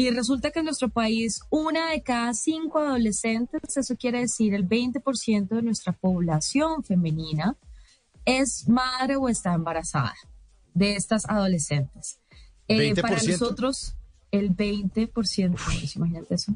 [0.01, 4.67] Y resulta que en nuestro país, una de cada cinco adolescentes, eso quiere decir el
[4.67, 7.55] 20% de nuestra población femenina,
[8.25, 10.15] es madre o está embarazada
[10.73, 12.19] de estas adolescentes.
[12.67, 13.29] Eh, para 20%?
[13.33, 13.95] nosotros,
[14.31, 16.55] el 20%, Mauricio, imagínate eso.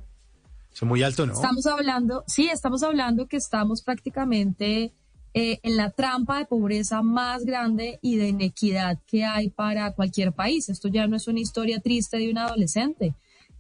[0.72, 1.34] Son muy alto, ¿no?
[1.34, 4.94] Estamos hablando, sí, estamos hablando que estamos prácticamente
[5.34, 10.32] eh, en la trampa de pobreza más grande y de inequidad que hay para cualquier
[10.32, 10.70] país.
[10.70, 13.14] Esto ya no es una historia triste de un adolescente.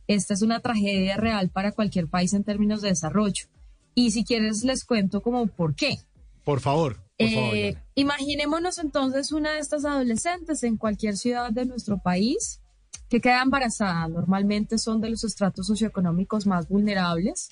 [0.06, 3.46] Esta es una tragedia real para cualquier país en términos de desarrollo.
[3.94, 5.98] Y si quieres les cuento como por qué.
[6.44, 7.54] Por favor, por favor.
[7.54, 12.60] Eh, imaginémonos entonces una de estas adolescentes en cualquier ciudad de nuestro país
[13.08, 14.08] que queda embarazada.
[14.08, 17.50] Normalmente son de los estratos socioeconómicos más vulnerables.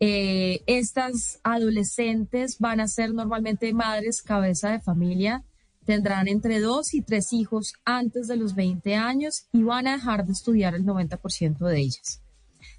[0.00, 5.44] Eh, estas adolescentes van a ser normalmente madres cabeza de familia,
[5.86, 10.26] tendrán entre dos y tres hijos antes de los 20 años y van a dejar
[10.26, 12.20] de estudiar el 90% de ellas.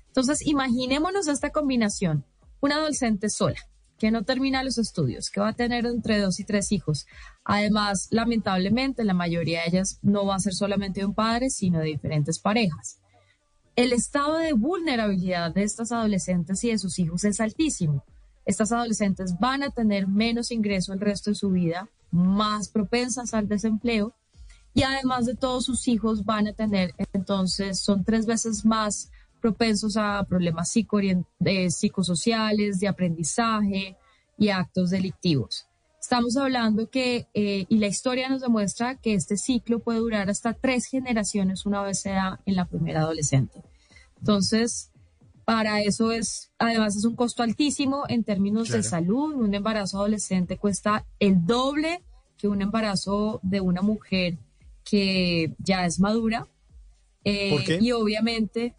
[0.08, 2.26] Entonces, imaginémonos esta combinación.
[2.60, 3.60] Una adolescente sola,
[3.98, 7.06] que no termina los estudios, que va a tener entre dos y tres hijos.
[7.44, 11.80] Además, lamentablemente, la mayoría de ellas no va a ser solamente de un padre, sino
[11.80, 13.00] de diferentes parejas.
[13.76, 18.04] el estado de vulnerabilidad de estas adolescentes y de sus hijos es altísimo.
[18.44, 23.48] Estas adolescentes van a tener menos ingreso el resto de su vida, más propensas al
[23.48, 24.14] desempleo
[24.74, 29.10] y además de todos sus hijos van a tener, entonces son tres veces más
[29.42, 33.96] propensos a problemas eh, psicosociales, de aprendizaje
[34.38, 35.68] y actos delictivos.
[36.00, 40.54] Estamos hablando que, eh, y la historia nos demuestra que este ciclo puede durar hasta
[40.54, 43.64] tres generaciones una vez sea en la primera adolescente.
[44.20, 44.92] Entonces,
[45.48, 49.34] para eso es, además es un costo altísimo en términos de salud.
[49.34, 52.04] Un embarazo adolescente cuesta el doble
[52.38, 54.38] que un embarazo de una mujer
[54.84, 56.50] que ya es madura.
[57.24, 57.80] Eh, ¿Por qué?
[57.80, 58.76] Y obviamente,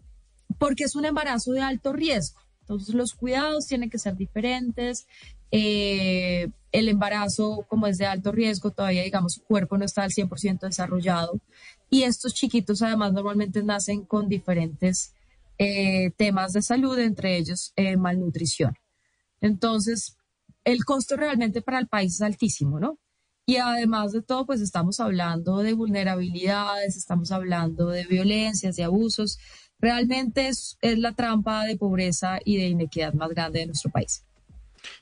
[0.59, 2.39] porque es un embarazo de alto riesgo.
[2.61, 5.07] Entonces los cuidados tienen que ser diferentes.
[5.49, 10.11] Eh, el embarazo, como es de alto riesgo, todavía, digamos, su cuerpo no está al
[10.11, 11.39] 100% desarrollado.
[11.89, 15.15] Y estos chiquitos, además, normalmente nacen con diferentes
[15.59, 18.73] eh, temas de salud, entre ellos eh, malnutrición.
[19.41, 20.15] Entonces,
[20.63, 22.97] el costo realmente para el país es altísimo, ¿no?
[23.45, 29.37] Y además de todo, pues estamos hablando de vulnerabilidades, estamos hablando de violencias, de abusos.
[29.79, 34.23] Realmente es, es la trampa de pobreza y de inequidad más grande de nuestro país.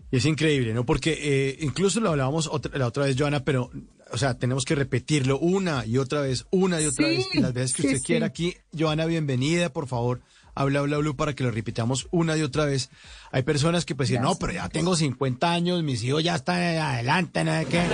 [0.09, 0.85] Y es increíble, ¿no?
[0.85, 3.69] Porque eh, incluso lo hablábamos la otra vez, Joana, pero,
[4.11, 7.53] o sea, tenemos que repetirlo una y otra vez, una y otra vez, y las
[7.53, 8.55] veces que usted quiera aquí.
[8.75, 10.21] Joana, bienvenida, por favor
[10.57, 12.89] habla, habla, habla, para que lo repitamos una y otra vez.
[13.31, 16.61] Hay personas que pues dicen, no, pero ya tengo 50 años, mis hijos ya están
[16.61, 17.51] adelante, ¿no?
[17.69, 17.85] ¿Qué?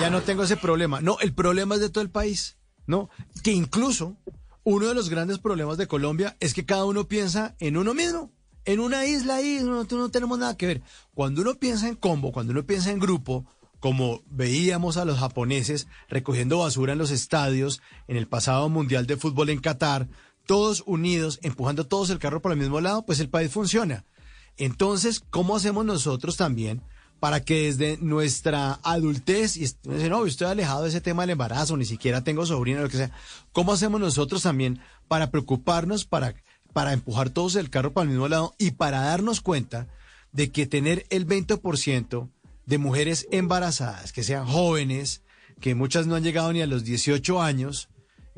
[0.00, 1.00] ya no tengo ese problema.
[1.00, 3.08] No, el problema es de todo el país, ¿no?
[3.42, 4.16] Que incluso
[4.62, 8.30] uno de los grandes problemas de Colombia es que cada uno piensa en uno mismo.
[8.64, 10.82] En una isla ahí, no, no tenemos nada que ver.
[11.14, 13.46] Cuando uno piensa en combo, cuando uno piensa en grupo,
[13.80, 19.16] como veíamos a los japoneses recogiendo basura en los estadios en el pasado Mundial de
[19.16, 20.08] Fútbol en Qatar,
[20.46, 24.04] todos unidos, empujando todos el carro por el mismo lado, pues el país funciona.
[24.56, 26.82] Entonces, ¿cómo hacemos nosotros también
[27.20, 29.66] para que desde nuestra adultez, y
[30.08, 33.10] no, estoy alejado de ese tema del embarazo, ni siquiera tengo sobrina, lo que sea,
[33.52, 36.34] ¿cómo hacemos nosotros también para preocuparnos, para,
[36.72, 39.88] para empujar todos el carro para el mismo lado y para darnos cuenta
[40.32, 42.28] de que tener el 20%
[42.66, 45.22] de mujeres embarazadas, que sean jóvenes,
[45.60, 47.88] que muchas no han llegado ni a los 18 años,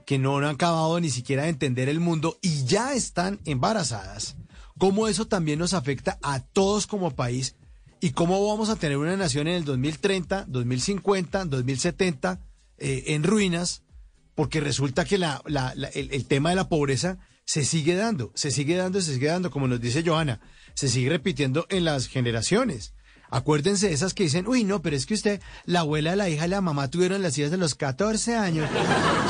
[0.07, 4.37] que no han acabado ni siquiera de entender el mundo y ya están embarazadas,
[4.79, 7.57] cómo eso también nos afecta a todos como país
[8.01, 12.41] y cómo vamos a tener una nación en el 2030, 2050, 2070
[12.79, 13.83] en ruinas,
[14.35, 15.43] porque resulta que la,
[15.95, 19.51] el, el, tema de la pobreza se sigue dando, se sigue dando, se sigue dando,
[19.51, 20.41] como nos dice Johanna,
[20.75, 22.95] se sigue repitiendo en las generaciones.
[23.31, 26.47] Acuérdense de esas que dicen, uy, no, pero es que usted, la abuela, la hija
[26.47, 28.69] y la mamá tuvieron las hijas de los 14 años.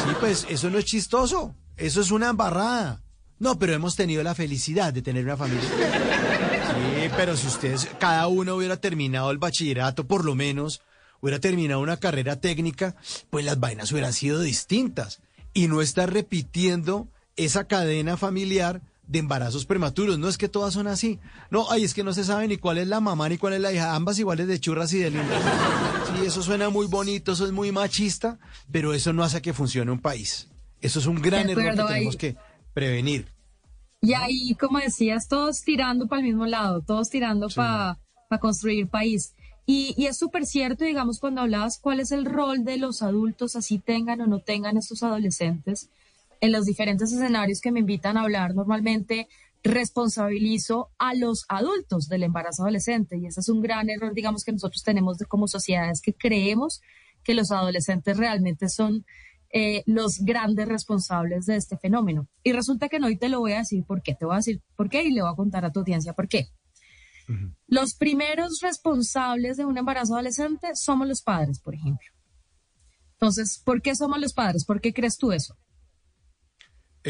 [0.05, 3.03] Sí, pues eso no es chistoso, eso es una embarrada.
[3.39, 5.63] No, pero hemos tenido la felicidad de tener una familia.
[5.63, 10.81] Sí, pero si ustedes, cada uno hubiera terminado el bachillerato, por lo menos,
[11.21, 12.97] hubiera terminado una carrera técnica,
[13.31, 15.21] pues las vainas hubieran sido distintas.
[15.55, 20.19] Y no estar repitiendo esa cadena familiar de embarazos prematuros.
[20.19, 21.19] No es que todas son así.
[21.51, 23.61] No, ay, es que no se sabe ni cuál es la mamá ni cuál es
[23.61, 23.95] la hija.
[23.95, 25.43] Ambas iguales de churras y de lindas.
[26.15, 28.39] Sí, eso suena muy bonito, eso es muy machista,
[28.71, 30.49] pero eso no hace que funcione un país.
[30.81, 32.37] Eso es un gran error que tenemos que
[32.73, 33.27] prevenir.
[34.01, 37.99] Y ahí, como decías, todos tirando para el mismo lado, todos tirando para
[38.41, 39.35] construir país.
[39.67, 43.57] Y, y es súper cierto, digamos, cuando hablabas cuál es el rol de los adultos,
[43.57, 45.91] así tengan o no tengan estos adolescentes
[46.41, 49.29] en los diferentes escenarios que me invitan a hablar, normalmente
[49.63, 54.53] responsabilizo a los adultos del embarazo adolescente y ese es un gran error, digamos, que
[54.53, 56.81] nosotros tenemos de, como sociedades que creemos
[57.25, 59.05] que los adolescentes realmente son
[59.51, 62.29] eh, los grandes responsables de este fenómeno.
[62.43, 64.39] Y resulta que no, y te lo voy a decir por qué, te voy a
[64.39, 66.49] decir por qué y le voy a contar a tu audiencia por qué.
[67.67, 72.09] Los primeros responsables de un embarazo adolescente somos los padres, por ejemplo.
[73.13, 74.65] Entonces, ¿por qué somos los padres?
[74.65, 75.55] ¿Por qué crees tú eso?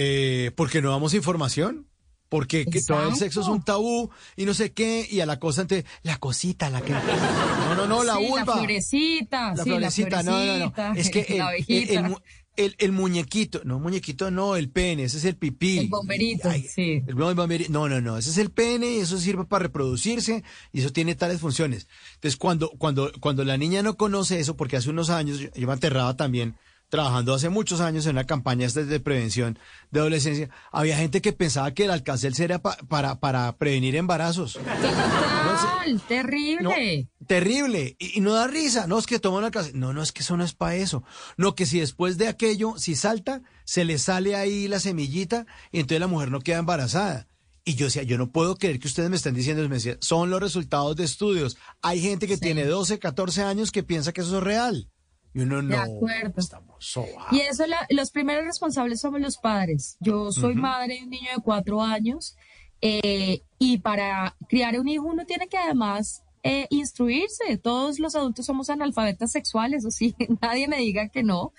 [0.00, 1.88] Eh, porque no damos información.
[2.28, 5.38] Porque que todo el sexo es un tabú y no sé qué, y a la
[5.38, 6.92] cosa ante la cosita, la que.
[6.92, 10.94] No, no, no, la sí, La florecita, la sí, florecita, no, no, no.
[10.94, 11.22] Es que
[11.88, 12.16] el,
[12.56, 15.78] el, el, muñequito, no, muñequito no, el pene, ese es el pipí.
[15.78, 17.02] El bomberito, sí.
[17.06, 20.80] El bomberito, no, no, no, ese es el pene y eso sirve para reproducirse y
[20.80, 21.88] eso tiene tales funciones.
[22.16, 25.72] Entonces, cuando, cuando, cuando la niña no conoce eso, porque hace unos años yo me
[25.72, 26.56] aterraba también
[26.88, 29.58] trabajando hace muchos años en una campaña de prevención
[29.90, 34.54] de adolescencia, había gente que pensaba que el alcacel era pa- para, para prevenir embarazos.
[34.54, 37.08] Total, terrible.
[37.26, 37.96] Terrible.
[37.98, 38.86] Y, y no da risa.
[38.86, 39.70] No es que toman casa.
[39.74, 41.02] No, no es que eso no es para eso.
[41.36, 45.80] No, que si después de aquello, si salta, se le sale ahí la semillita y
[45.80, 47.26] entonces la mujer no queda embarazada.
[47.64, 50.30] Y yo decía, yo no puedo creer que ustedes me están diciendo, me decía, son
[50.30, 51.58] los resultados de estudios.
[51.82, 54.88] Hay gente que tiene 12, 14 años que piensa que eso es real.
[55.34, 55.68] Y uno no.
[55.68, 56.32] De acuerdo.
[56.38, 57.32] Estamos sobados.
[57.32, 59.96] Y eso, la- los primeros responsables somos los padres.
[60.00, 60.60] Yo soy Ujú.
[60.62, 62.36] madre de un niño de cuatro años
[62.80, 67.58] eh, y para criar un hijo uno tiene que además eh, instruirse.
[67.58, 71.52] Todos los adultos somos analfabetas sexuales, o sí, nadie me diga que no.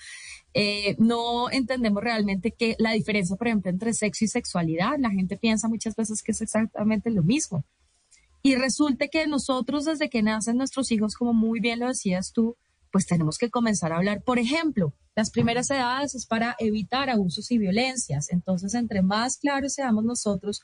[0.54, 4.94] Eh, no entendemos realmente que la diferencia, por ejemplo, entre sexo y sexualidad.
[4.98, 7.66] La gente piensa muchas veces que es exactamente lo mismo.
[8.42, 12.56] Y resulta que nosotros desde que nacen nuestros hijos, como muy bien lo decías tú,
[12.92, 14.24] pues tenemos que comenzar a hablar.
[14.24, 18.32] Por ejemplo, las primeras edades es para evitar abusos y violencias.
[18.32, 20.62] Entonces, entre más claros seamos nosotros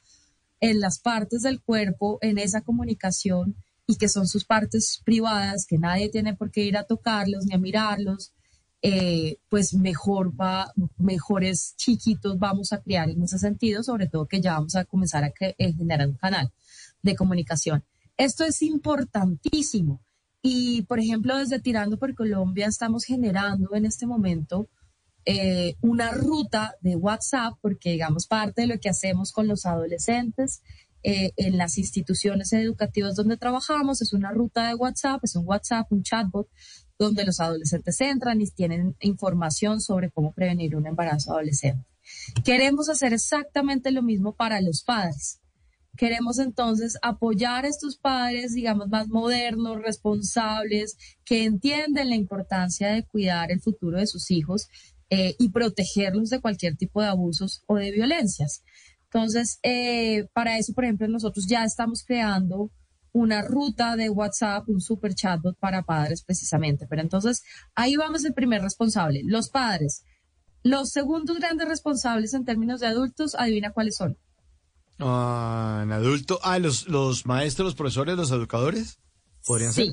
[0.60, 3.56] en las partes del cuerpo, en esa comunicación
[3.88, 7.54] y que son sus partes privadas, que nadie tiene por qué ir a tocarlos ni
[7.54, 8.34] a mirarlos,
[8.82, 14.42] eh, pues mejor va, mejores chiquitos vamos a criar en ese sentido, sobre todo que
[14.42, 16.52] ya vamos a comenzar a eh, generar un canal
[17.02, 17.84] de comunicación.
[18.18, 20.05] Esto es importantísimo.
[20.48, 24.70] Y, por ejemplo, desde Tirando por Colombia estamos generando en este momento
[25.26, 30.62] eh, una ruta de WhatsApp, porque, digamos, parte de lo que hacemos con los adolescentes
[31.02, 35.92] eh, en las instituciones educativas donde trabajamos es una ruta de WhatsApp, es un WhatsApp,
[35.92, 36.48] un chatbot,
[37.00, 41.90] donde los adolescentes entran y tienen información sobre cómo prevenir un embarazo adolescente.
[42.44, 45.40] Queremos hacer exactamente lo mismo para los padres.
[45.98, 53.04] Queremos entonces apoyar a estos padres, digamos, más modernos, responsables, que entienden la importancia de
[53.04, 54.68] cuidar el futuro de sus hijos
[55.10, 58.64] eh, y protegerlos de cualquier tipo de abusos o de violencias.
[59.06, 62.72] Entonces, eh, para eso, por ejemplo, nosotros ya estamos creando
[63.14, 66.86] una ruta de WhatsApp, un super chatbot para padres precisamente.
[66.86, 67.44] Pero entonces,
[67.74, 70.04] ahí vamos el primer responsable, los padres.
[70.64, 74.18] Los segundos grandes responsables en términos de adultos, adivina cuáles son.
[75.00, 76.40] Ah, en adulto.
[76.44, 79.00] Ah, los, los maestros, los profesores, los educadores.
[79.46, 79.88] ¿Podrían ser?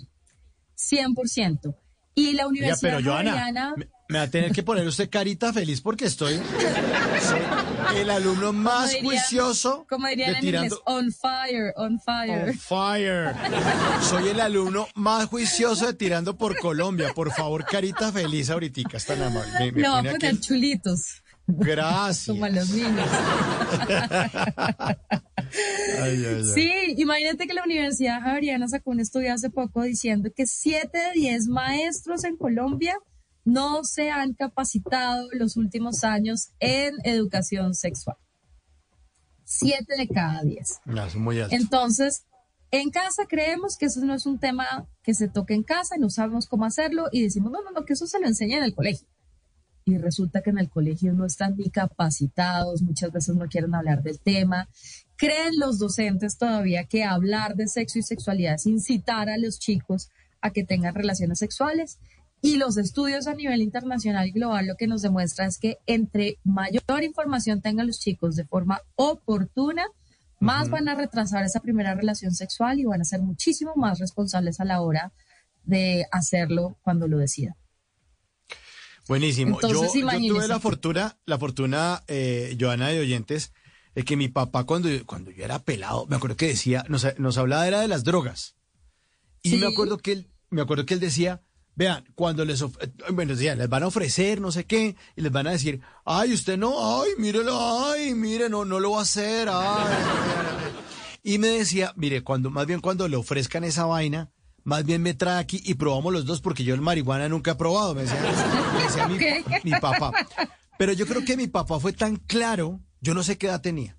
[0.75, 1.75] Sí, 100%.
[2.15, 5.51] Y la Oiga, Universidad pero Joana, me, me va a tener que poner usted carita
[5.53, 6.39] feliz porque estoy
[7.97, 11.99] el alumno más como dirían- juicioso como dirían de en inglés, tirando on fire, on
[12.01, 12.49] fire.
[12.51, 13.35] on fire.
[14.03, 17.13] Soy el alumno más juicioso de tirando por Colombia.
[17.15, 19.73] Por favor, carita feliz ahorita, es tan amable.
[19.73, 21.23] Me, aquí poner el- chulitos,
[21.59, 22.27] Gracias.
[22.27, 23.09] como a los niños.
[26.01, 26.45] Ay, ay, ay.
[26.55, 31.13] Sí, imagínate que la Universidad Javeriana sacó un estudio hace poco diciendo que 7 de
[31.13, 32.97] 10 maestros en Colombia
[33.45, 38.17] no se han capacitado en los últimos años en educación sexual.
[39.45, 40.81] 7 de cada 10.
[40.87, 41.55] No, es muy alto.
[41.55, 42.25] Entonces,
[42.71, 46.09] en casa creemos que eso no es un tema que se toque en casa, no
[46.09, 48.75] sabemos cómo hacerlo y decimos, no, no, no, que eso se lo enseña en el
[48.75, 49.07] colegio.
[49.85, 54.03] Y resulta que en el colegio no están ni capacitados, muchas veces no quieren hablar
[54.03, 54.69] del tema.
[55.17, 60.09] Creen los docentes todavía que hablar de sexo y sexualidad es incitar a los chicos
[60.41, 61.99] a que tengan relaciones sexuales.
[62.41, 66.39] Y los estudios a nivel internacional y global lo que nos demuestra es que entre
[66.43, 69.85] mayor información tengan los chicos de forma oportuna,
[70.41, 74.59] más van a retrasar esa primera relación sexual y van a ser muchísimo más responsables
[74.59, 75.13] a la hora
[75.63, 77.55] de hacerlo cuando lo decidan.
[79.13, 79.61] Buenísimo.
[79.61, 83.53] Entonces, yo, yo tuve la fortuna, la fortuna, eh, Joana de oyentes,
[83.95, 87.37] de que mi papá cuando, cuando yo era pelado, me acuerdo que decía, nos, nos
[87.37, 88.57] hablaba era de las drogas.
[89.43, 89.57] Y Sí.
[89.59, 91.43] me acuerdo que él, me acuerdo que él decía,
[91.75, 95.21] vean, cuando les, of- eh, bueno, decía, les van a ofrecer no sé qué, y
[95.21, 99.01] les van a decir, ay, usted no, ay, mírelo, ay, mire, no, no lo va
[99.01, 99.85] a hacer, ay".
[101.23, 104.31] Y me decía, mire, cuando, más bien cuando le ofrezcan esa vaina,
[104.65, 107.55] más bien me trae aquí y probamos los dos porque yo el marihuana nunca he
[107.55, 108.21] probado, me decía,
[108.77, 109.19] me decía mi,
[109.73, 110.13] mi papá.
[110.79, 113.97] Pero yo creo que mi papá fue tan claro, yo no sé qué edad tenía.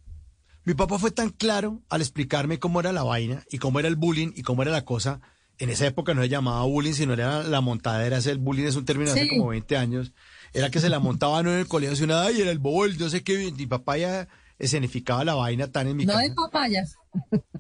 [0.66, 3.96] Mi papá fue tan claro al explicarme cómo era la vaina y cómo era el
[3.98, 5.20] bullying y cómo era la cosa.
[5.58, 8.18] En esa época no se llamaba bullying, sino era la montadera.
[8.18, 9.30] El bullying es un término hace Sí.
[9.38, 10.14] como 20 años.
[10.54, 13.24] Era que se la montaban en el colegio, sino, ay, era el bol, yo sé
[13.24, 13.52] qué.
[13.58, 14.28] Mi papá ya
[14.58, 16.24] escenificaba la vaina tan en mi No casa.
[16.30, 16.96] de papayas.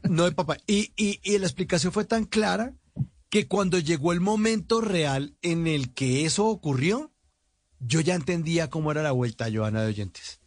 [0.10, 0.58] No de papá.
[0.66, 2.74] Y, y, y la explicación fue tan clara
[3.34, 7.12] que cuando llegó el momento real en el que eso ocurrió,
[7.80, 10.40] yo ya entendía cómo era la vuelta, Joana de Oyentes.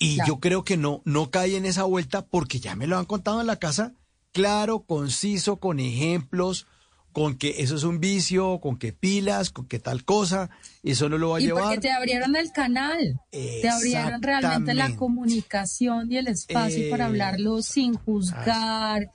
[0.00, 0.32] Y Claro.
[0.34, 3.40] yo creo que no, no caí en esa vuelta porque ya me lo han contado
[3.40, 3.92] en la casa,
[4.32, 6.66] claro, conciso, con ejemplos,
[7.12, 10.50] con que eso es un vicio, con que pilas, con que tal cosa,
[10.82, 11.62] y eso no lo va a y llevar.
[11.62, 17.62] porque te abrieron el canal, te abrieron realmente la comunicación y el espacio para hablarlo
[17.62, 19.12] sin juzgar,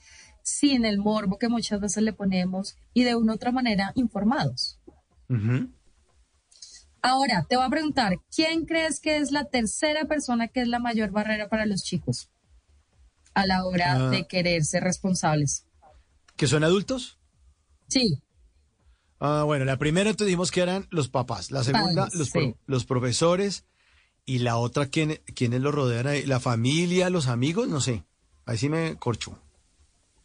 [0.51, 4.79] sin el morbo que muchas veces le ponemos y de una u otra manera informados.
[7.01, 10.79] Ahora, te voy a preguntar, ¿quién crees que es la tercera persona que es la
[10.79, 12.29] mayor barrera para los chicos
[13.33, 14.09] a la hora Ah.
[14.09, 15.65] de querer ser responsables?
[16.35, 17.17] ¿Que son adultos?
[17.87, 18.21] Sí,
[19.23, 22.33] Ah, bueno, la primera te dijimos que eran los papás, la segunda Padres, los, sí.
[22.33, 23.65] pro- los profesores
[24.25, 28.03] y la otra ¿quién, quiénes lo rodean ahí, la familia, los amigos, no sé.
[28.47, 29.37] Ahí sí me corcho.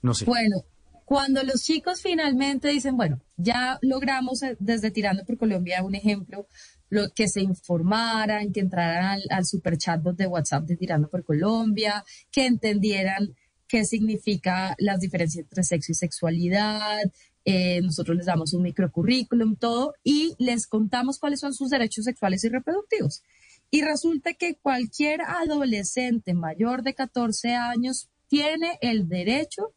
[0.02, 0.24] No sé.
[0.24, 0.64] Bueno,
[1.04, 6.48] cuando los chicos finalmente dicen, bueno, ya logramos eh, desde Tirando por Colombia un ejemplo,
[6.88, 12.04] lo que se informaran, que entraran al, al superchatbot de WhatsApp de Tirando por Colombia,
[12.32, 13.34] que entendieran
[13.68, 17.02] qué significa las diferencias entre sexo y sexualidad.
[17.44, 22.42] eh, nosotros les damos un microcurrículum, todo, y les contamos cuáles son sus derechos sexuales
[22.42, 23.22] y reproductivos.
[23.70, 29.72] Y resulta que cualquier adolescente mayor de 14 años tiene el derecho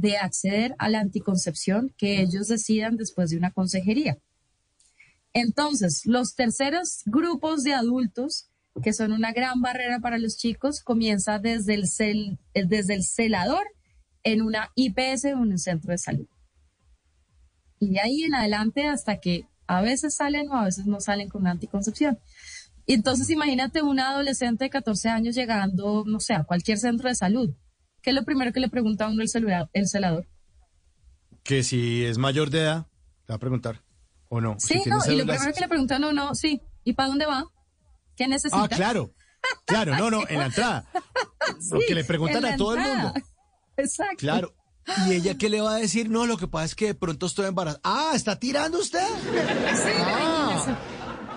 [0.00, 4.18] de acceder a la anticoncepción que ellos decidan después de una consejería.
[5.32, 8.48] Entonces, los terceros grupos de adultos,
[8.82, 13.04] que son una gran barrera para los chicos, comienza desde el, cel- eh, desde el
[13.04, 13.64] celador
[14.22, 16.26] en una IPS o en un centro de salud.
[17.80, 21.28] Y de ahí en adelante hasta que a veces salen o a veces no salen
[21.28, 22.18] con una anticoncepción.
[22.86, 27.14] Y Entonces, imagínate una adolescente de 14 años llegando, no sé, a cualquier centro de
[27.14, 27.50] salud.
[28.02, 30.26] ¿Qué es lo primero que le pregunta a uno el, celula- el celador?
[31.42, 32.86] Que si es mayor de edad,
[33.26, 33.82] te va a preguntar.
[34.28, 34.56] ¿O no?
[34.58, 37.26] Sí, Si no, y lo primero que le preguntan a uno, sí, ¿y para dónde
[37.26, 37.44] va?
[38.16, 38.62] ¿Qué necesita?
[38.62, 39.12] Ah, claro.
[39.64, 40.84] Claro, no, no, en la entrada.
[41.70, 43.14] Lo que le preguntan a todo el mundo.
[43.76, 44.16] Exacto.
[44.18, 44.54] Claro.
[45.06, 46.10] ¿Y ella qué le va a decir?
[46.10, 47.80] No, lo que pasa es que de pronto estoy embarazada.
[47.84, 49.06] Ah, ¿está tirando usted?
[49.06, 50.78] Sí, Ah.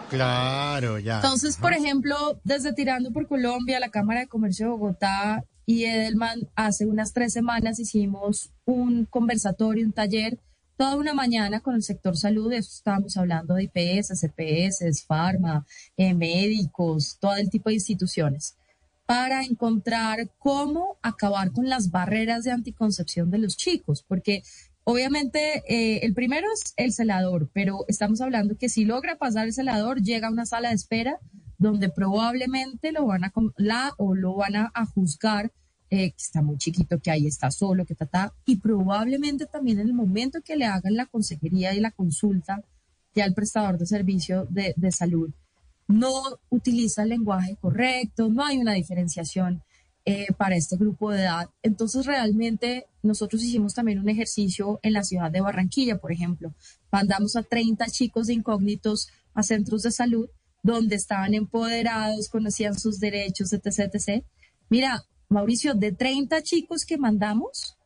[0.09, 1.15] Claro, ya.
[1.17, 6.49] Entonces, por ejemplo, desde Tirando por Colombia, la Cámara de Comercio de Bogotá y Edelman,
[6.55, 10.39] hace unas tres semanas hicimos un conversatorio, un taller,
[10.77, 12.49] toda una mañana con el sector salud.
[12.49, 15.65] De eso estábamos hablando de IPS, CPS, Pharma,
[15.97, 18.55] eh, médicos, todo el tipo de instituciones,
[19.05, 24.43] para encontrar cómo acabar con las barreras de anticoncepción de los chicos, porque
[24.83, 29.53] Obviamente, eh, el primero es el celador, pero estamos hablando que si logra pasar el
[29.53, 31.19] celador, llega a una sala de espera
[31.61, 35.51] donde probablemente lo van a la o lo van a, juzgar
[35.91, 39.87] eh, que está muy chiquito, que ahí está solo, que está, y probablemente también en
[39.87, 42.63] el momento que le hagan la consejería y la consulta
[43.13, 45.29] ya el prestador de servicio de, de salud
[45.87, 46.11] no
[46.49, 49.61] utiliza el lenguaje correcto, no hay una diferenciación
[50.03, 51.47] eh, para este grupo de edad.
[51.61, 56.55] Entonces, realmente nosotros hicimos también un ejercicio en la ciudad de Barranquilla, por ejemplo.
[56.91, 60.27] Mandamos a 30 chicos de incógnitos a centros de salud
[60.63, 63.89] donde estaban empoderados, conocían sus derechos, etc.
[63.93, 64.23] etc.
[64.69, 67.77] Mira, Mauricio, de 30 chicos que mandamos,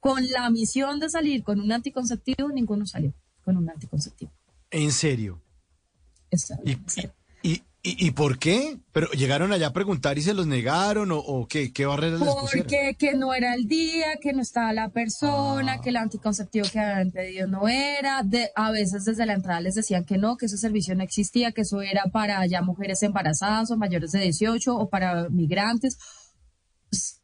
[0.00, 4.30] con la misión de salir con un anticonceptivo, ninguno salió con un anticonceptivo.
[4.70, 5.42] ¿En serio?
[6.30, 6.76] Está ¿Y,
[7.96, 8.78] y, por qué?
[8.92, 12.34] ¿Pero llegaron allá a preguntar y se los negaron o, o qué, qué barreras les
[12.34, 12.66] pusieron?
[12.66, 16.78] Porque que no era el día, que no estaba la persona, que el anticonceptivo que
[16.78, 18.22] habían pedido no era.
[18.22, 21.52] De, a veces desde la entrada les decían que no, que ese servicio no existía,
[21.52, 25.98] que eso era para ya mujeres embarazadas o mayores de 18 o para migrantes.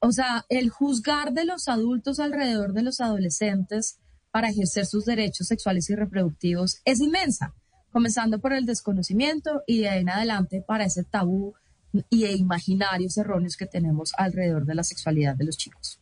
[0.01, 3.99] O sea, el juzgar de los adultos alrededor de los adolescentes
[4.31, 7.55] para ejercer sus derechos sexuales y reproductivos es inmensa,
[7.95, 11.55] comenzando por el desconocimiento y de ahí en adelante para ese tabú
[12.11, 16.01] y imaginarios erróneos que tenemos alrededor de la sexualidad de los chicos.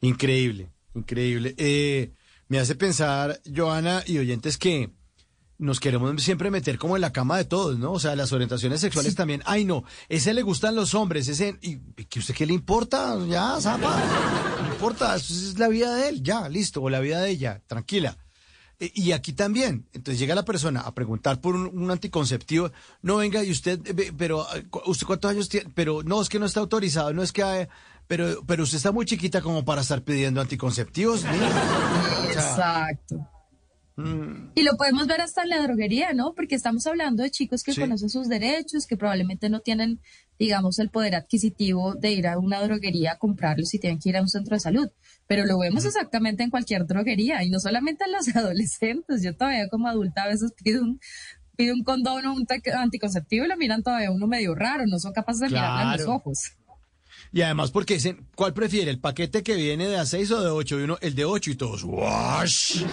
[0.00, 1.54] Increíble, increíble.
[1.56, 2.12] Eh,
[2.48, 4.90] me hace pensar, Joana y oyentes, que
[5.56, 7.92] nos queremos siempre meter como en la cama de todos, ¿no?
[7.92, 9.40] O sea, las orientaciones sexuales también.
[9.44, 11.56] Ay, no, ese le gustan los hombres, ese...
[11.62, 13.16] ¿Y que usted qué le importa?
[13.28, 14.02] Ya, zapa.
[14.62, 17.62] No importa, eso es la vida de él, ya, listo, o la vida de ella,
[17.68, 18.18] tranquila.
[18.84, 22.70] Eh, Y aquí también, entonces llega la persona a preguntar por un, un anticonceptivo,
[23.02, 26.38] no venga y usted, eh, pero cu- usted cuántos años tiene, pero no es que
[26.40, 27.68] no está autorizado, no es que, eh,
[28.08, 31.22] pero, pero usted está muy chiquita como para estar pidiendo anticonceptivos.
[31.24, 31.48] niña.
[32.28, 33.28] O sea, Exacto.
[33.96, 36.34] mm, Y lo podemos ver hasta en la droguería, ¿no?
[36.34, 37.80] Porque estamos hablando de chicos que Sí.
[37.80, 40.00] conocen sus derechos, que probablemente no tienen,
[40.38, 44.16] digamos, el poder adquisitivo de ir a una droguería a comprarlos y tienen que ir
[44.16, 44.88] a un centro de salud.
[45.34, 49.22] Pero lo vemos exactamente en cualquier droguería y no solamente en los adolescentes.
[49.22, 51.00] Yo todavía como adulta a veces pido un,
[51.56, 52.46] pido un condón o un
[52.78, 56.04] anticonceptivo y lo miran todavía uno medio raro, no son capaces de mirarme a los
[56.04, 56.16] Claro.
[56.16, 56.52] ojos.
[57.32, 58.90] Y además porque dicen, ¿cuál prefiere?
[58.90, 60.80] ¿El paquete que viene de a 6 o de 8?
[60.80, 62.84] Y uno, el de 8 y todos, ¡wash!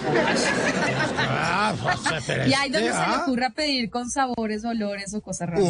[1.18, 3.22] Ah, pues, Y ahí donde este, se le ah.
[3.26, 5.62] ocurra pedir con sabores, olores o cosas raras.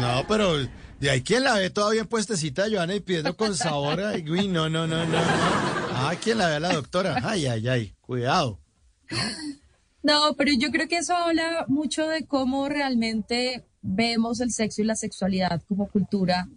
[0.00, 0.66] No, pero
[1.00, 4.00] de ahí quien la ve todavía en puestecita, Joana, y pidiendo con sabor.
[4.00, 5.18] ay, uy, no, no, no, no.
[5.18, 7.20] Ah, quien la ve a la doctora.
[7.22, 8.60] Ay, ay, ay, cuidado.
[10.02, 14.84] No, pero yo creo que eso habla mucho de cómo realmente vemos el sexo y
[14.84, 16.48] la sexualidad como cultura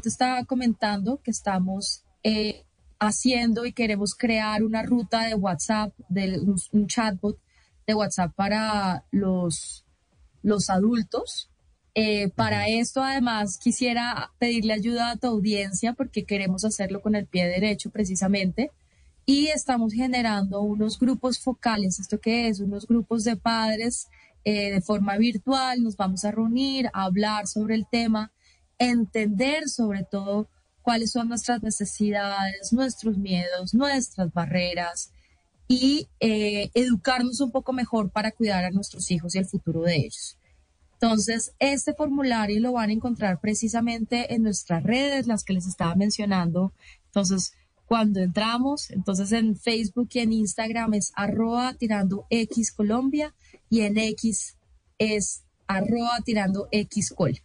[0.03, 2.65] te estaba comentando que estamos eh,
[3.01, 7.37] haciendo y queremos crear una ruta de WhatsApp, de un, un chatbot
[7.87, 9.85] de WhatsApp para los,
[10.43, 11.51] los adultos.
[11.95, 17.27] Eh, para esto, además, quisiera pedirle ayuda a tu audiencia porque queremos hacerlo con el
[17.27, 18.71] pie derecho precisamente.
[19.25, 22.01] Y estamos generando unos grupos focales.
[22.01, 22.61] ¿Esto qué es?
[22.61, 24.09] Unos grupos de padres
[24.45, 25.83] eh, de forma virtual.
[25.83, 28.33] Nos vamos a reunir, a hablar sobre el tema,
[28.79, 30.49] entender sobre todo
[30.83, 35.13] cuáles son nuestras necesidades, nuestros miedos, nuestras barreras
[35.69, 39.97] y eh, educarnos un poco mejor para cuidar a nuestros hijos y el futuro de
[39.97, 40.37] ellos.
[40.95, 45.95] Entonces, este formulario lo van a encontrar precisamente en nuestras redes, las que les estaba
[45.95, 46.73] mencionando.
[47.07, 47.55] Entonces,
[47.87, 53.35] cuando entramos, entonces en Facebook y en Instagram es arroba tirando X Colombia
[53.69, 54.57] y en X
[54.99, 57.39] es arroba tirando X Col.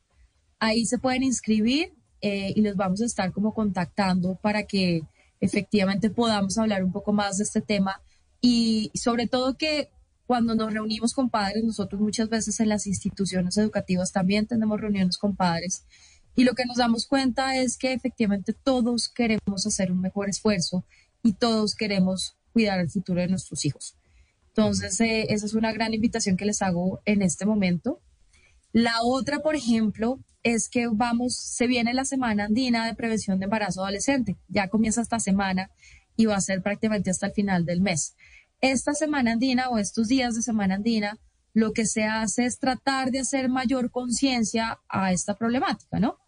[0.59, 5.03] Ahí se pueden inscribir eh, y los vamos a estar como contactando para que
[5.39, 8.01] efectivamente podamos hablar un poco más de este tema
[8.41, 9.89] y sobre todo que
[10.25, 15.17] cuando nos reunimos con padres, nosotros muchas veces en las instituciones educativas también tenemos reuniones
[15.17, 15.85] con padres
[16.37, 20.85] y lo que nos damos cuenta es que efectivamente todos queremos hacer un mejor esfuerzo
[21.23, 23.97] y todos queremos cuidar el futuro de nuestros hijos.
[24.49, 28.01] Entonces, eh, esa es una gran invitación que les hago en este momento.
[28.71, 33.45] La otra, por ejemplo, es que vamos, se viene la semana andina de prevención de
[33.45, 34.37] embarazo adolescente.
[34.47, 35.71] Ya comienza esta semana
[36.15, 38.15] y va a ser prácticamente hasta el final del mes.
[38.61, 41.17] Esta semana andina o estos días de semana andina,
[41.55, 46.19] lo que se hace es tratar de hacer mayor conciencia a esta problemática, ¿no?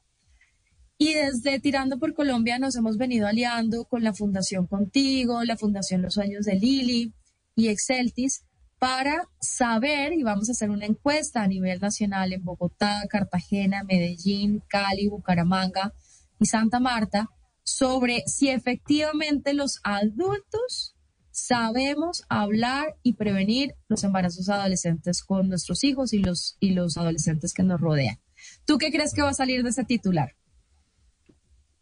[1.02, 6.02] Y desde Tirando por Colombia nos hemos venido aliando con la Fundación Contigo, la Fundación
[6.02, 7.14] Los Sueños de Lili
[7.56, 8.44] y Exceltis
[8.80, 14.62] para saber, y vamos a hacer una encuesta a nivel nacional en Bogotá, Cartagena, Medellín,
[14.68, 15.94] Cali, Bucaramanga
[16.38, 17.30] y Santa Marta,
[17.64, 20.98] sobre si efectivamente los adultos
[21.32, 27.54] sabemos hablar y prevenir los embarazos adolescentes con nuestros hijos y los, y los adolescentes
[27.54, 28.20] que nos rodean.
[28.66, 30.36] ¿Tú qué crees que va a salir de ese titular?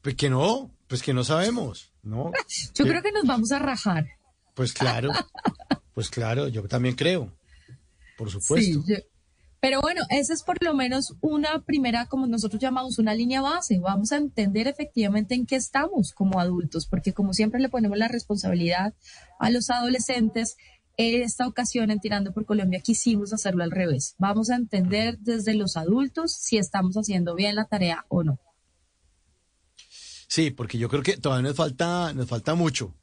[0.08, 2.32] Pues que no, pues que no sabemos, ¿no?
[2.76, 4.06] Yo creo que nos vamos a rajar.
[4.54, 5.10] Pues claro,
[5.94, 7.36] pues claro, yo también creo,
[8.18, 8.84] por supuesto.
[8.86, 8.96] Sí, yo-
[9.60, 13.80] pero bueno, esa es por lo menos una primera, como nosotros llamamos, una línea base.
[13.80, 18.08] Vamos a entender efectivamente en qué estamos como adultos, porque como siempre le ponemos la
[18.08, 18.94] responsabilidad
[19.40, 20.56] a los adolescentes,
[20.96, 24.16] en esta ocasión en Tirando por Colombia quisimos hacerlo al revés.
[24.20, 28.40] Vamos a entender desde los adultos si estamos haciendo bien la tarea o no.
[30.28, 32.94] Sí, porque yo creo que todavía nos falta, nos falta mucho.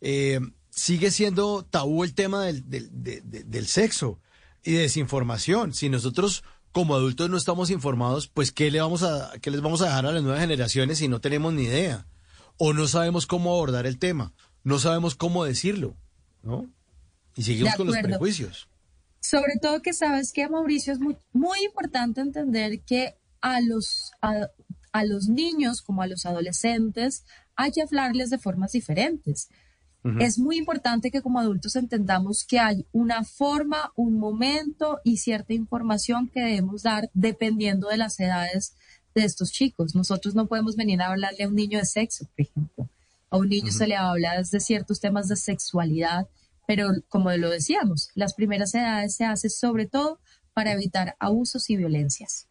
[0.00, 0.40] Eh,
[0.70, 4.20] sigue siendo tabú el tema del, del, de- de- del sexo
[4.62, 5.74] y desinformación.
[5.74, 9.82] Si nosotros como adultos no estamos informados, pues ¿qué, le vamos a, ¿qué les vamos
[9.82, 12.06] a dejar a las nuevas generaciones si no tenemos ni idea?
[12.58, 14.32] O no sabemos cómo abordar el tema,
[14.64, 15.96] no sabemos cómo decirlo,
[16.42, 16.68] ¿no?
[17.34, 18.68] Y seguimos De con los prejuicios.
[19.20, 24.48] Sobre todo que sabes que, Mauricio, es muy, muy importante entender que a los, a,
[24.92, 27.24] a los niños como a los adolescentes
[27.56, 29.48] hay que hablarles de formas diferentes.
[30.20, 35.52] Es muy importante que como adultos entendamos que hay una forma, un momento y cierta
[35.52, 38.74] información que debemos dar dependiendo de las edades
[39.14, 39.94] de estos chicos.
[39.94, 42.88] Nosotros no podemos venir a hablarle a un niño de sexo, por ejemplo.
[43.28, 46.28] A un niño se le habla de ciertos temas de sexualidad,
[46.66, 50.20] pero como lo decíamos, las primeras edades se hace sobre todo
[50.54, 52.47] para evitar abusos y violencias.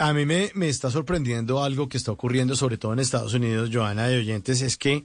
[0.00, 3.68] A mí me, me está sorprendiendo algo que está ocurriendo, sobre todo en Estados Unidos,
[3.70, 5.04] Joana de Oyentes, es que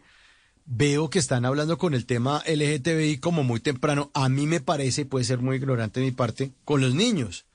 [0.66, 4.10] veo que están hablando con el tema LGTBI como muy temprano.
[4.14, 7.46] A mí me parece, puede ser muy ignorante de mi parte, con los niños.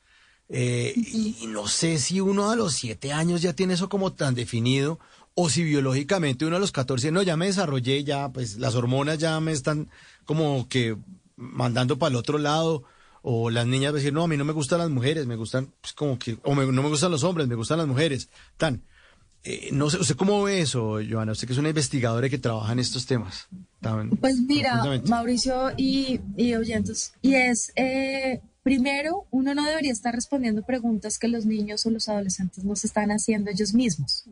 [0.51, 4.35] Eh, y, no sé si uno a los siete años ya tiene eso como tan
[4.35, 5.01] definido
[5.35, 9.17] o si biológicamente uno a los 14, no, ya me desarrollé, ya pues las hormonas
[9.17, 9.89] ya me están
[10.27, 10.95] como que
[11.37, 12.83] mandando para el otro lado
[13.23, 15.93] o las niñas decir, no, a mí no me gustan las mujeres, me gustan pues
[15.93, 18.83] como que, o no me gustan los hombres, me gustan las mujeres, tan.
[19.43, 21.33] Eh, no sé, ¿usted cómo ve eso, Joana?
[21.33, 23.49] Usted que es una investigadora que trabaja en estos temas.
[24.21, 30.63] pues mira, Mauricio y, y oyentes, y es, eh, primero, uno no debería estar respondiendo
[30.63, 34.25] preguntas que los niños o los adolescentes no se están haciendo ellos mismos.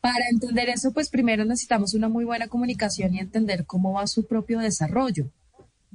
[0.00, 4.24] Para entender eso, pues primero necesitamos una muy buena comunicación y entender cómo va su
[4.24, 5.30] propio desarrollo,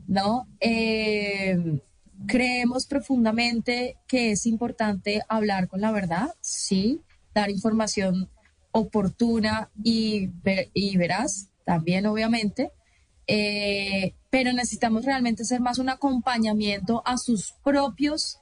[0.08, 0.48] ¿no?
[0.60, 1.80] Eh,
[2.28, 7.02] creemos profundamente que es importante hablar con la verdad, sí,
[7.34, 8.30] dar información
[8.72, 10.32] oportuna y,
[10.74, 12.72] y veraz, también obviamente,
[13.28, 18.40] eh, pero necesitamos realmente hacer más un acompañamiento a sus propios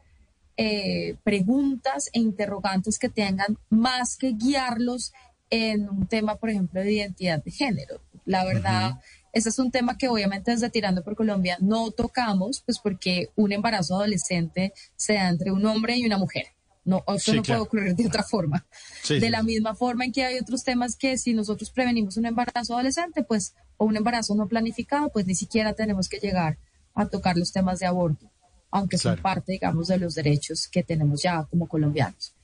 [0.57, 5.13] eh, preguntas e interrogantes que tengan más que guiarlos
[5.49, 8.01] en un tema, por ejemplo, de identidad de género.
[8.25, 8.99] La verdad,
[9.33, 13.51] ese es un tema que obviamente desde Tirando por Colombia no tocamos, pues porque un
[13.51, 16.45] embarazo adolescente se da entre un hombre y una mujer.
[16.85, 18.65] No, eso no puede ocurrir de otra forma.
[19.09, 22.73] de la misma forma en que hay otros temas que si nosotros prevenimos un embarazo
[22.73, 26.59] adolescente, pues, o un embarazo no planificado, pues ni siquiera tenemos que llegar
[26.93, 28.29] a tocar los temas de aborto,
[28.69, 32.35] aunque son parte, digamos, de los derechos que tenemos ya como colombianos.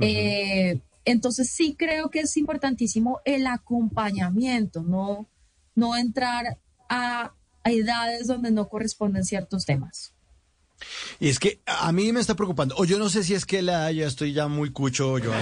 [0.00, 5.28] Eh, entonces sí creo que es importantísimo el acompañamiento, no,
[5.74, 7.32] no entrar a
[7.64, 10.12] edades donde no corresponden ciertos temas.
[11.20, 13.62] Y es que a mí me está preocupando, o yo no sé si es que
[13.62, 15.32] la ya estoy ya muy cucho, yo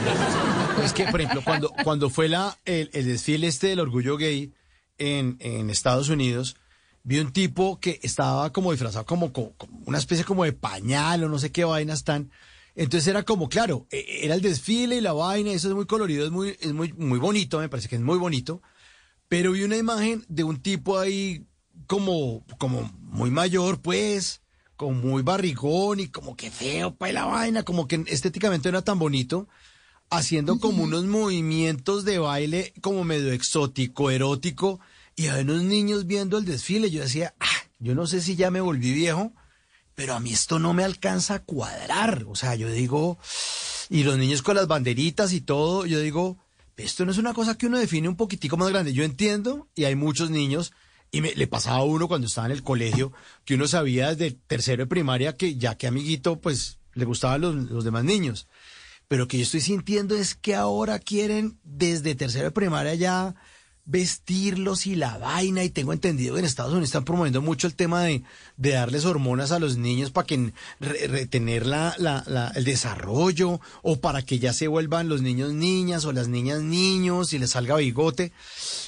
[0.85, 4.53] Es que, por ejemplo, cuando, cuando fue la, el, desfile este del orgullo gay
[4.99, 6.57] en, en, Estados Unidos,
[7.03, 9.55] vi un tipo que estaba como disfrazado como, como,
[9.87, 12.31] una especie como de pañal o no sé qué vainas están.
[12.77, 16.25] Entonces era como, claro, e, era el desfile y la vaina, eso es muy colorido,
[16.25, 18.63] es muy, es muy, muy bonito, me parece que es muy bonito.
[19.31, 21.47] Pero vi una imagen de un tipo ahí
[21.87, 24.43] como, como muy mayor, pues,
[24.75, 28.85] como muy barrigón y como que feo para la vaina, como que estéticamente no era
[28.85, 29.47] tan bonito,
[30.11, 34.81] haciendo como unos movimientos de baile como medio exótico, erótico,
[35.15, 36.91] y hay unos niños viendo el desfile.
[36.91, 39.33] Yo decía, ah, yo no sé si ya me volví viejo,
[39.95, 42.25] pero a mí esto no me alcanza a cuadrar.
[42.27, 43.17] O sea, yo digo,
[43.91, 46.37] y los niños con las banderitas y todo, yo digo,
[46.83, 48.93] esto no es una cosa que uno define un poquitico más grande.
[48.93, 50.73] Yo entiendo, y hay muchos niños
[51.13, 53.13] y me, le pasaba a uno cuando estaba en el colegio
[53.45, 57.55] que uno sabía desde tercero de primaria que ya que amiguito, pues le gustaban los,
[57.55, 58.49] los demás niños.
[59.09, 63.35] Pero que yo estoy sintiendo es que ahora quieren desde tercero de primaria ya
[63.91, 65.65] vestirlos y la vaina.
[65.65, 68.23] Y tengo entendido que en Estados Unidos están promoviendo mucho el tema de,
[68.57, 74.01] de darles hormonas a los niños para que retener la, la, la, el desarrollo o
[74.01, 77.77] para que ya se vuelvan los niños niñas o las niñas niños y les salga
[77.77, 78.33] bigote.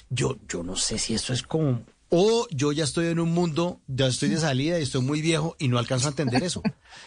[0.09, 1.83] Yo, yo no sé si eso es como
[2.15, 5.57] o yo ya estoy en un mundo, ya estoy de salida y estoy muy viejo
[5.59, 6.63] y no alcanzo a entender eso.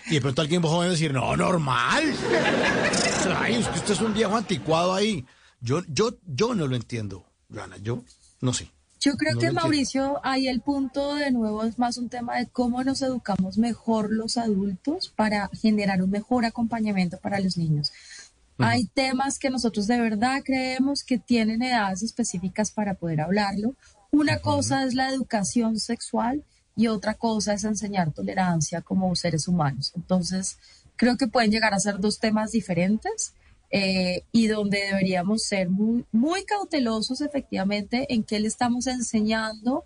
[0.08, 2.04] Y de pronto alguien va a decir, no, normal.
[3.40, 5.24] Ay, usted es un viejo anticuado ahí.
[5.62, 8.04] Yo, yo, yo no lo entiendo, Joana, yo
[8.42, 8.72] no sé.
[9.00, 12.84] Yo creo que Mauricio, ahí el punto de nuevo es más un tema de cómo
[12.84, 17.92] nos educamos mejor los adultos para generar un mejor acompañamiento para los niños.
[18.58, 23.76] Hay temas que nosotros de verdad creemos que tienen edades específicas para poder hablarlo
[24.16, 29.92] una cosa es la educación sexual y otra cosa es enseñar tolerancia como seres humanos.
[29.94, 30.58] Entonces,
[30.96, 33.34] creo que pueden llegar a ser dos temas diferentes
[33.72, 39.86] eh, y donde deberíamos ser muy, muy cautelosos efectivamente en qué le estamos enseñando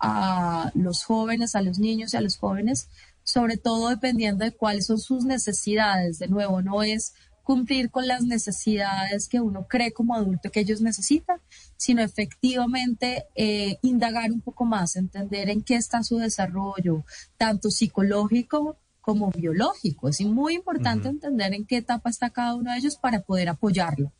[0.00, 2.88] a los jóvenes, a los niños y a los jóvenes,
[3.22, 6.18] sobre todo dependiendo de cuáles son sus necesidades.
[6.18, 10.82] De nuevo, no es cumplir con las necesidades que uno cree como adulto que ellos
[10.82, 11.40] necesitan,
[11.78, 17.04] sino efectivamente eh, indagar un poco más, entender en qué está su desarrollo,
[17.38, 18.76] tanto psicológico
[19.08, 20.10] como biológico.
[20.10, 24.12] Es muy importante entender en qué etapa está cada uno de ellos para poder apoyarlo.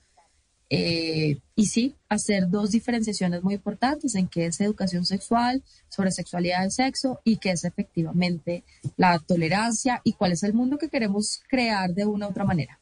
[0.70, 6.62] Eh, y sí, hacer dos diferenciaciones muy importantes en qué es educación sexual, sobre sexualidad
[6.62, 8.64] del sexo y qué es efectivamente
[8.96, 12.77] la tolerancia y cuál es el mundo que queremos crear de una u otra manera.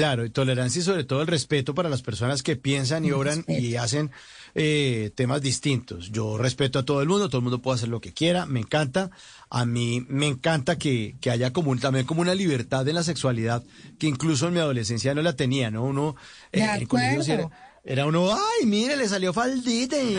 [0.00, 3.44] Claro, y tolerancia y sobre todo el respeto para las personas que piensan y obran
[3.46, 4.10] y hacen
[4.54, 6.10] eh, temas distintos.
[6.10, 8.60] Yo respeto a todo el mundo, todo el mundo puede hacer lo que quiera, me
[8.60, 9.10] encanta.
[9.50, 13.02] A mí me encanta que, que haya como un- también como una libertad en la
[13.02, 13.62] sexualidad
[13.98, 15.84] que incluso en mi adolescencia no la tenía, ¿no?
[15.84, 16.16] Uno
[16.50, 17.50] eh, en el colegio sí era,
[17.84, 20.14] era uno, ay, mire, le salió faldita y,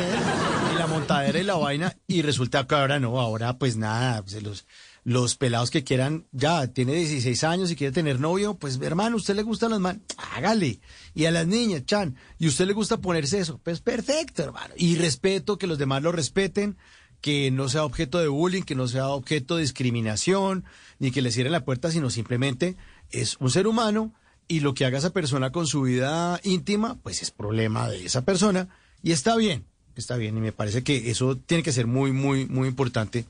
[0.77, 4.67] la montadera y la vaina y resulta que ahora no, ahora pues nada, pues, los
[5.03, 9.35] los pelados que quieran, ya tiene 16 años y quiere tener novio, pues hermano, ¿usted
[9.35, 10.03] le gustan las man?
[10.17, 10.79] Hágale.
[11.15, 13.59] Y a las niñas, Chan, ¿y usted le gusta ponerse eso?
[13.63, 14.73] Pues perfecto, hermano.
[14.77, 16.77] Y respeto, que los demás lo respeten,
[17.19, 20.65] que no sea objeto de bullying, que no sea objeto de discriminación,
[20.99, 22.77] ni que le cierren la puerta, sino simplemente
[23.09, 24.13] es un ser humano
[24.47, 28.23] y lo que haga esa persona con su vida íntima, pues es problema de esa
[28.23, 28.69] persona
[29.01, 29.65] y está bien,
[29.95, 30.37] está bien.
[30.37, 33.25] Y me parece que eso tiene que ser muy, muy, muy importante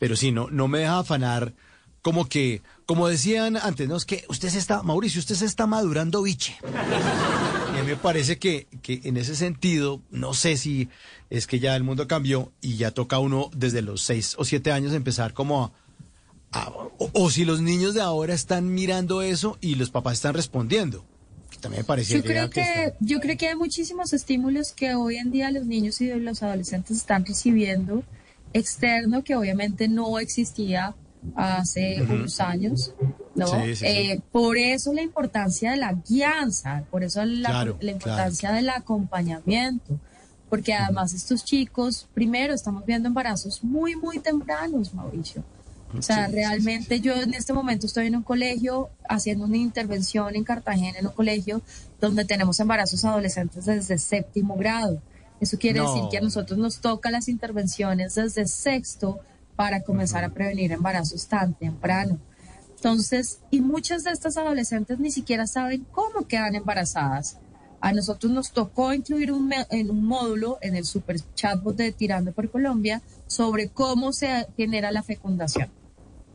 [0.00, 1.52] pero sí, no, no me deja afanar
[2.02, 5.66] como que, como decían antes, no, es que usted se está, Mauricio, usted se está
[5.66, 6.56] madurando biche.
[6.64, 10.88] Y a mí me parece que, que en ese sentido, no sé si
[11.28, 14.72] es que ya el mundo cambió y ya toca uno desde los seis o siete
[14.72, 15.72] años empezar como a,
[16.62, 20.32] a- o, o si los niños de ahora están mirando eso y los papás están
[20.34, 21.04] respondiendo.
[21.50, 25.16] Que también me parecía Yo creo que, yo creo que hay muchísimos estímulos que hoy
[25.16, 28.02] en día los niños y los adolescentes están recibiendo
[28.52, 30.94] externo que obviamente no existía
[31.34, 32.94] hace unos años,
[33.34, 33.46] ¿no?
[33.46, 33.86] Sí, sí, sí.
[33.86, 38.70] Eh, por eso la importancia de la guianza, por eso la, Claro, la importancia del
[38.70, 39.98] acompañamiento,
[40.48, 45.44] porque además estos chicos, primero, estamos viendo embarazos muy, muy tempranos, Mauricio.
[45.96, 50.44] O sea, realmente yo en este momento estoy en un colegio haciendo una intervención en
[50.44, 51.62] Cartagena, en un colegio
[52.00, 55.02] donde tenemos embarazos adolescentes desde séptimo grado.
[55.40, 55.92] Eso quiere No.
[55.94, 59.18] decir que a nosotros nos toca las intervenciones desde sexto
[59.56, 62.18] para comenzar a prevenir embarazos tan temprano.
[62.76, 67.38] Entonces, y muchas de estas adolescentes ni siquiera saben cómo quedan embarazadas.
[67.82, 72.32] A nosotros nos tocó incluir un, en un módulo en el super chatbot de Tirando
[72.32, 75.68] por Colombia sobre cómo se genera la fecundación.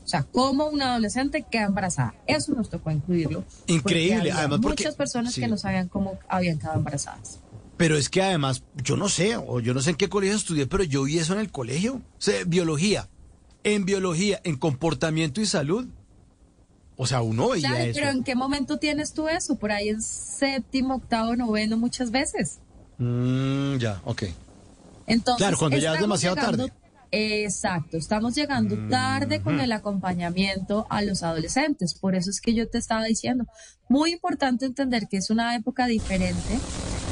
[0.03, 2.13] O sea, cómo una adolescente queda embarazada.
[2.27, 3.41] Eso nos tocó incluirlo.
[3.43, 5.41] porque Increíble, había además porque- Muchas personas sí.
[5.41, 7.39] que no sabían cómo habían quedado embarazadas.
[7.77, 10.65] Pero es que además, yo no sé, o yo no sé en qué colegio estudié,
[10.65, 11.95] pero yo vi eso en el colegio.
[11.95, 13.09] O sea, biología.
[13.63, 15.87] En biología, en comportamiento y salud.
[16.97, 17.99] O sea, uno veía Claro, eso.
[17.99, 19.57] pero ¿en qué momento tienes tú eso?
[19.57, 22.59] Por ahí en séptimo, octavo, noveno, muchas veces.
[22.99, 24.23] Mm, ya, ok.
[25.07, 26.79] Entonces, Claro, cuando ya es demasiado llegando- tarde.
[27.11, 31.93] Exacto, estamos llegando tarde con el acompañamiento a los adolescentes.
[31.93, 33.45] Por eso es que yo te estaba diciendo,
[33.89, 36.59] muy importante entender que es una época diferente,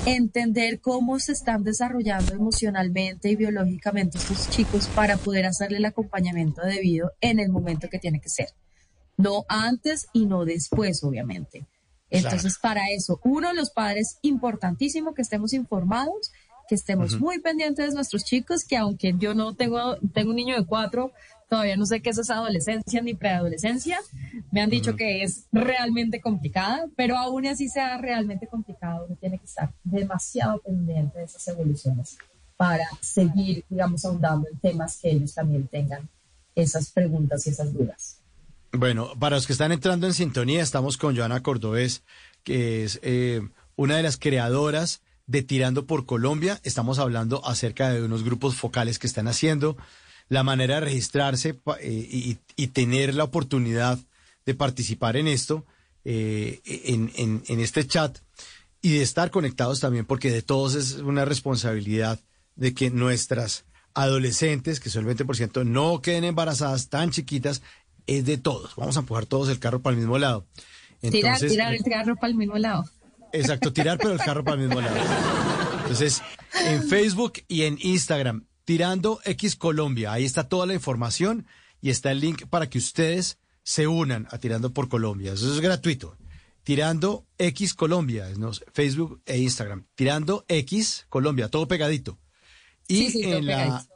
[0.06, 6.62] entender cómo se están desarrollando emocionalmente y biológicamente estos chicos para poder hacerle el acompañamiento
[6.62, 8.50] debido en el momento que tiene que ser.
[9.16, 11.66] No antes y no después, obviamente.
[12.10, 16.32] Entonces, para eso, uno, los padres, importantísimo que estemos informados,
[16.68, 20.56] que estemos muy pendientes de nuestros chicos, que aunque yo no tengo, tengo un niño
[20.56, 21.12] de cuatro,
[21.54, 24.00] todavía no sé qué es esa adolescencia ni preadolescencia.
[24.50, 29.38] Me han dicho que es realmente complicada, pero aún así sea realmente complicado, uno tiene
[29.38, 32.18] que estar demasiado pendiente de esas evoluciones
[32.58, 36.10] para seguir, digamos, ahondando en temas que ellos también tengan
[36.56, 38.18] esas preguntas y esas dudas.
[38.72, 42.02] Bueno, para los que están entrando en sintonía, estamos con Joana Cordobés,
[42.44, 46.60] que es eh, una de las creadoras de Tirando por Colombia.
[46.64, 49.78] Estamos hablando acerca de unos grupos focales que están haciendo,
[50.30, 54.00] la manera de registrarse eh, y, y tener la oportunidad
[54.46, 55.66] de participar en esto,
[56.06, 58.18] eh, en, en- en este chat
[58.82, 62.20] y de estar conectados también, porque de todos es una responsabilidad
[62.56, 67.62] de que nuestras adolescentes, que son el 20%, no queden embarazadas tan chiquitas,
[68.08, 68.76] es de todos.
[68.76, 70.46] Vamos a empujar todos el carro para el mismo lado.
[71.00, 72.84] tirar, tirar el carro para el mismo lado.
[73.32, 74.98] Exacto, tirar, pero el carro para el mismo lado.
[75.84, 76.22] Entonces,
[76.66, 81.46] en Facebook y en Instagram, Tirando X Colombia, ahí está toda la información
[81.82, 85.34] y está el link para que ustedes se unan a Tirando por Colombia.
[85.34, 86.18] Eso es gratuito.
[86.64, 88.52] Tirando X Colombia, ¿no?
[88.74, 89.86] Facebook e Instagram.
[89.96, 92.20] Tirando X Colombia, todo pegadito.
[92.88, 93.94] Y Sí, sí, todo en la pegadito.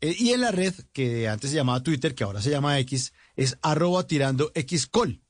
[0.00, 3.12] eh, y en la red que antes se llamaba Twitter, que ahora se llama X,
[3.36, 5.20] es arroba tirando X col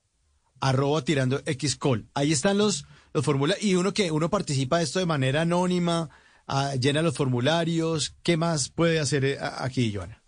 [0.60, 2.08] arroba tirando xcol.
[2.15, 6.10] Ahí están los, los formularios y uno que uno participa de esto de manera anónima,
[6.49, 8.17] ah, llena los formularios.
[8.23, 10.23] ¿Qué más puede hacer eh, aquí, Joana?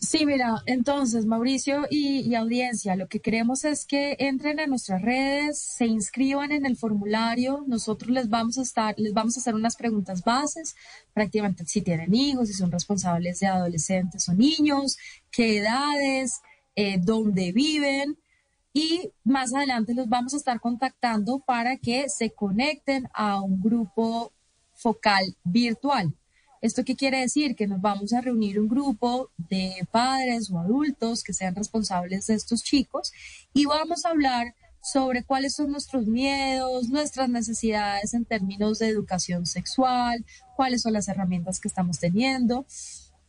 [0.00, 5.00] Sí, mira, entonces Mauricio y, y, audiencia, lo que queremos es que entren a nuestras
[5.00, 9.54] redes, se inscriban en el formulario, nosotros les vamos a estar, les vamos a hacer
[9.54, 10.76] unas preguntas bases,
[11.14, 14.98] prácticamente si tienen hijos, si son responsables de adolescentes o niños,
[15.30, 16.42] qué edades,
[16.76, 18.18] eh, dónde viven
[18.74, 24.32] y más adelante los vamos a estar contactando para que se conecten a un grupo
[24.84, 26.14] focal virtual.
[26.60, 27.56] ¿Esto qué quiere decir?
[27.56, 32.34] Que nos vamos a reunir un grupo de padres o adultos que sean responsables de
[32.34, 33.10] estos chicos
[33.54, 39.46] y vamos a hablar sobre cuáles son nuestros miedos, nuestras necesidades en términos de educación
[39.46, 40.22] sexual,
[40.54, 42.66] cuáles son las herramientas que estamos teniendo.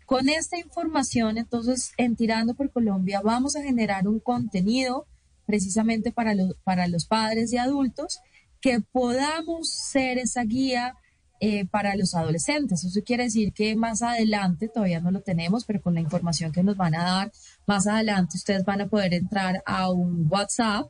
[0.05, 5.07] Con esta información, entonces, en Tirando por Colombia, vamos a generar un contenido
[5.45, 6.33] precisamente para,
[6.65, 8.19] para los padres y adultos
[8.59, 10.95] que podamos ser esa guía
[11.41, 12.85] eh, para los adolescentes.
[12.85, 16.63] Eso quiere decir que más adelante, todavía no lo tenemos, pero con la información que
[16.63, 17.31] nos van a dar,
[17.67, 20.89] más adelante ustedes van a poder entrar a un WhatsApp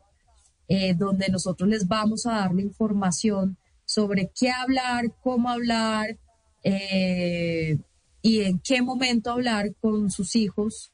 [0.67, 6.19] eh, donde nosotros les vamos a dar la información sobre qué hablar, cómo hablar
[6.63, 7.79] eh,
[8.21, 10.91] y en qué momento hablar con sus hijos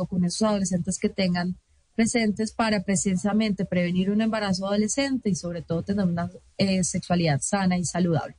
[0.00, 1.58] o con esos adolescentes que tengan
[1.94, 6.30] presentes para precisamente prevenir un embarazo adolescente y sobre todo tener una
[6.82, 8.36] sexualidad sana y saludable.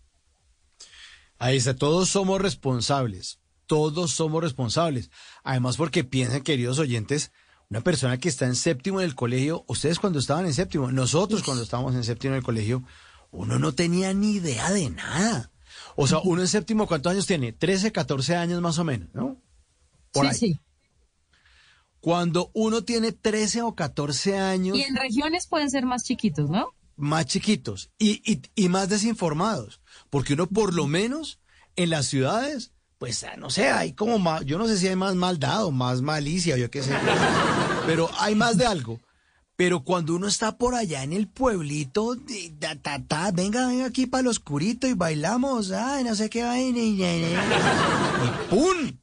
[1.39, 5.11] Ahí está, todos somos responsables, todos somos responsables.
[5.43, 7.31] Además, porque piensen, queridos oyentes,
[7.69, 11.43] una persona que está en séptimo en el colegio, ustedes cuando estaban en séptimo, nosotros
[11.43, 12.83] cuando estábamos en séptimo en el colegio,
[13.31, 15.51] uno no tenía ni idea de nada.
[15.95, 17.53] O sea, uno en séptimo, ¿cuántos años tiene?
[17.53, 19.37] 13, 14 años más o menos, ¿no?
[20.13, 20.59] sí, sí.
[21.99, 24.77] Cuando uno tiene 13 o 14 años...
[24.77, 26.69] Y en regiones pueden ser más chiquitos, ¿no?
[26.95, 31.39] Más chiquitos y, y, y más desinformados porque uno por lo menos
[31.75, 34.95] en las ciudades, pues ah, no sé, hay como más, yo no sé si hay
[34.95, 36.93] más maldad o más malicia, yo qué sé,
[37.85, 38.99] pero hay más de algo.
[39.55, 42.15] Pero cuando uno está por allá en el pueblito,
[42.59, 46.79] ta, ta, venga, venga aquí para lo oscurito y bailamos, ay, no sé qué vaina.
[46.79, 46.99] Y
[48.51, 48.99] ¡pum!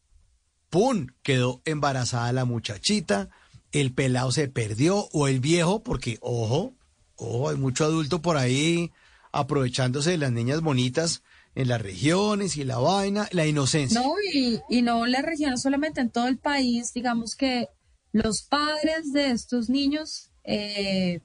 [0.71, 1.09] ¡pum!
[1.25, 3.31] Quedó embarazada la muchachita,
[3.73, 6.75] el pelado se perdió, o el viejo, porque, ojo,
[7.17, 8.93] ojo, hay mucho adulto por ahí
[9.35, 11.23] aprovechándose de las niñas bonitas
[11.55, 14.01] en las regiones y la vaina, la inocencia.
[14.01, 17.69] No, y, y no las regiones solamente en todo el país, digamos que
[18.13, 21.21] los padres de estos niños eh,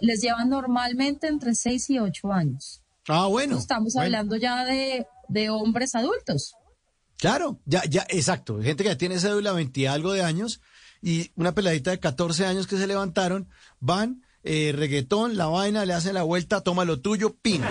[0.00, 2.82] les llevan normalmente entre 6 y 8 años.
[3.06, 3.56] Ah, bueno.
[3.56, 6.54] Estamos hablando ya de, de, hombres adultos.
[7.16, 8.60] Claro, ya, ya, exacto.
[8.60, 10.60] Gente que ya tiene cédula 20 algo de años
[11.00, 13.48] y una peladita de 14 años que se levantaron,
[13.80, 17.62] van, eh, reggaetón, la vaina, le hacen la vuelta, toma lo tuyo, pin.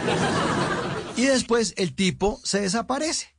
[1.15, 3.35] Y después el tipo se desaparece.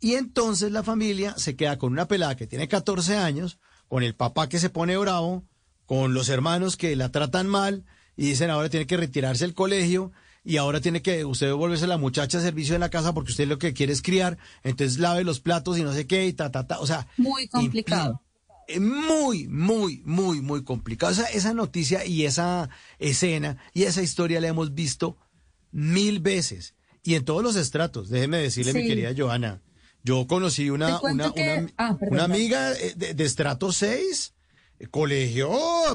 [0.00, 3.58] Y entonces la familia se queda con una pelada que tiene 14 años,
[3.88, 5.44] con el papá que se pone bravo,
[5.84, 7.84] con los hermanos que la tratan mal
[8.16, 10.12] y dicen ahora tiene que retirarse del colegio
[10.44, 13.48] y ahora tiene que usted volverse la muchacha a servicio de la casa porque usted
[13.48, 16.50] lo que quiere es criar, entonces lave los platos y no sé qué y ta,
[16.50, 16.78] ta, ta.
[16.80, 18.22] O sea, muy complicado
[18.78, 21.12] muy, muy, muy, muy complicado.
[21.12, 22.68] Esa, esa noticia y esa
[22.98, 25.16] escena y esa historia la hemos visto
[25.72, 28.08] mil veces y en todos los estratos.
[28.08, 29.62] Déjeme decirle, mi querida Joana,
[30.02, 31.32] yo conocí una, una,
[31.76, 34.34] ah, una, amiga de, de, estrato 6,
[34.90, 35.50] colegio,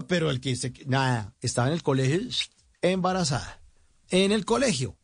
[0.08, 2.22] pero el que se, nada, estaba en el colegio
[2.82, 3.62] embarazada.
[4.10, 4.98] En el colegio,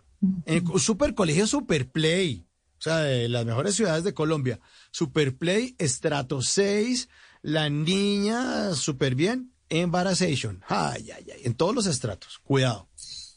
[0.46, 2.46] en el super colegio Super Play,
[2.78, 4.60] o sea, de las mejores ciudades de Colombia.
[4.92, 7.10] Super Play, estrato 6,
[7.42, 10.62] la niña súper bien, embarazation.
[10.68, 12.40] Ay, ay, ay, en todos los estratos.
[12.40, 12.88] Cuidado.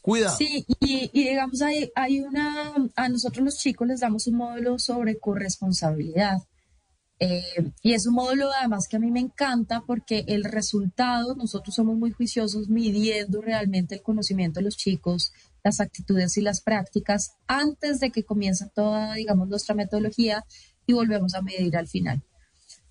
[0.01, 0.37] Cuidado.
[0.37, 5.17] Sí, y, digamos, hay, hay una, a nosotros los chicos les damos un módulo sobre
[5.17, 6.37] corresponsabilidad.
[7.17, 11.73] Eh, y es un módulo además que a mí me encanta porque el resultado, nosotros
[11.73, 15.31] somos muy juiciosos midiendo realmente el conocimiento de los chicos,
[15.63, 20.45] las actitudes y las prácticas antes de que comience toda, digamos, nuestra metodología
[20.85, 22.21] y volvemos a medir al final.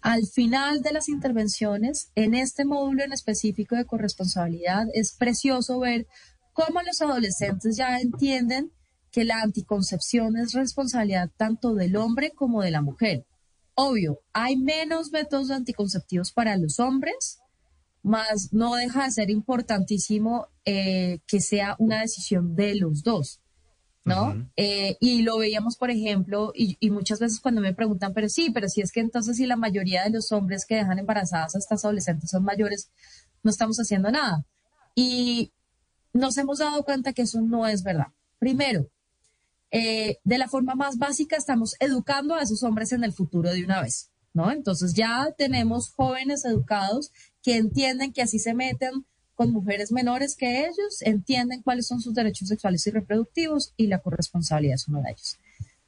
[0.04, 6.06] Al final de las intervenciones, en este módulo en específico de corresponsabilidad, es precioso ver
[6.52, 8.70] cómo los adolescentes ya entienden
[9.10, 13.24] que la anticoncepción es responsabilidad tanto del hombre como de la mujer.
[13.76, 17.38] Obvio, hay menos métodos anticonceptivos para los hombres,
[18.02, 23.40] más no deja de ser importantísimo eh, que sea una decisión de los dos.
[24.04, 24.48] ¿No?
[24.56, 28.68] Eh, y lo veíamos, por ejemplo, y, muchas veces cuando me preguntan, pero sí, pero
[28.68, 31.84] si es que entonces si la mayoría de los hombres que dejan embarazadas a estas
[31.84, 32.90] adolescentes son mayores,
[33.42, 34.44] no estamos haciendo nada.
[34.94, 35.52] Y
[36.12, 38.08] nos hemos dado cuenta que eso no es verdad.
[38.38, 38.88] Primero,
[39.70, 43.64] eh, de la forma más básica, estamos educando a esos hombres en el futuro de
[43.64, 44.10] una vez.
[44.34, 44.50] ¿no?
[44.50, 47.10] Entonces ya tenemos jóvenes educados
[47.42, 52.14] que entienden que así se meten con mujeres menores que ellos, entienden cuáles son sus
[52.14, 55.38] derechos sexuales y reproductivos y la corresponsabilidad es uno de ellos.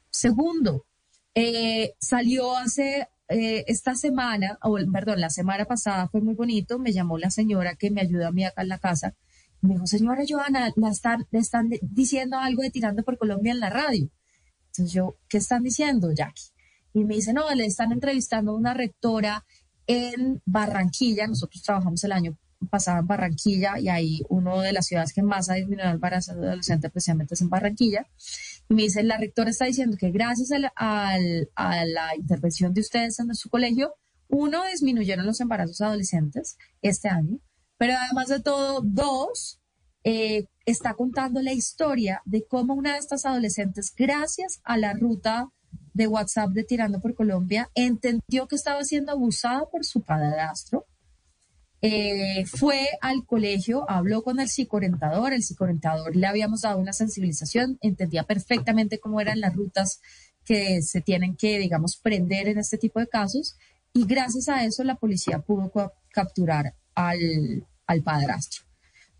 [0.09, 0.85] Segundo,
[1.33, 6.93] eh, salió hace eh, esta semana, o perdón, la semana pasada fue muy bonito, me
[6.93, 9.15] llamó la señora que me ayuda a mí acá en la casa,
[9.61, 13.59] me dijo, señora Joana, la están, le están diciendo algo de Tirando por Colombia en
[13.59, 14.09] la radio.
[14.67, 16.51] Entonces yo, ¿qué están diciendo, Jackie?
[16.93, 19.45] Y me dice, no, le están entrevistando a una rectora
[19.87, 22.37] en Barranquilla, nosotros trabajamos el año
[22.69, 26.31] pasado en Barranquilla y ahí una de las ciudades que más ha disminuido el embarazo
[26.33, 28.07] adolescente precisamente es en Barranquilla.
[28.69, 33.33] Y me dice, la rectora está diciendo que gracias a la intervención de ustedes en
[33.35, 33.95] su colegio,
[34.29, 37.39] uno, disminuyeron los embarazos adolescentes este año,
[37.77, 39.61] pero además de todo, dos,
[40.03, 45.49] eh, está contando la historia de cómo una de estas adolescentes, gracias a la ruta
[45.93, 50.85] de WhatsApp de Tirando por Colombia, entendió que estaba siendo abusada por su padrastro.
[51.81, 57.77] Eh, fue al colegio, habló con el psicoorientador, el psicoorientador le habíamos dado una sensibilización,
[57.81, 60.01] entendía perfectamente cómo eran las rutas
[60.43, 63.57] que se tienen que, digamos, prender en este tipo de casos
[63.93, 65.71] y gracias a eso la policía pudo
[66.09, 68.65] capturar al, al padrastro.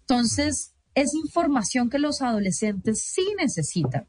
[0.01, 4.07] Entonces, es información que los adolescentes sí necesitan.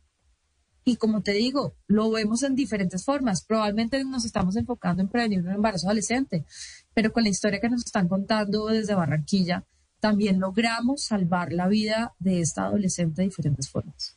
[0.88, 3.44] Y como te digo, lo vemos en diferentes formas.
[3.44, 6.46] Probablemente nos estamos enfocando en prevenir un embarazo adolescente,
[6.94, 9.66] pero con la historia que nos están contando desde Barranquilla,
[10.00, 14.16] también logramos salvar la vida de esta adolescente de diferentes formas.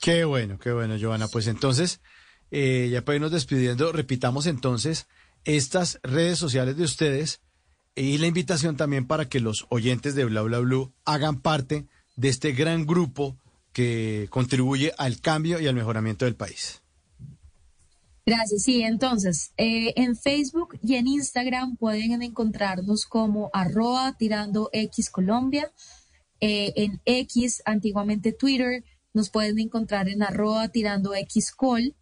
[0.00, 1.28] Qué bueno, qué bueno, Joana.
[1.28, 2.00] Pues entonces,
[2.50, 5.06] eh, ya para irnos despidiendo, repitamos entonces
[5.44, 7.42] estas redes sociales de ustedes
[7.94, 12.30] y la invitación también para que los oyentes de Bla Bla Blue hagan parte de
[12.30, 13.36] este gran grupo
[13.72, 16.82] que contribuye al cambio y al mejoramiento del país.
[18.26, 18.62] Gracias.
[18.62, 25.72] Sí, entonces, eh, en Facebook y en Instagram pueden encontrarnos como arroba tirando X Colombia.
[26.40, 31.96] Eh, en X, antiguamente Twitter, nos pueden encontrar en arroba tirando X Col.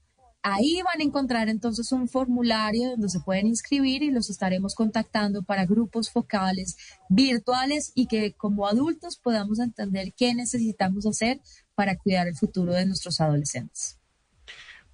[0.53, 5.43] Ahí van a encontrar entonces un formulario donde se pueden inscribir y los estaremos contactando
[5.43, 6.77] para grupos focales
[7.09, 11.41] virtuales y que como adultos podamos entender qué necesitamos hacer
[11.75, 13.99] para cuidar el futuro de nuestros adolescentes.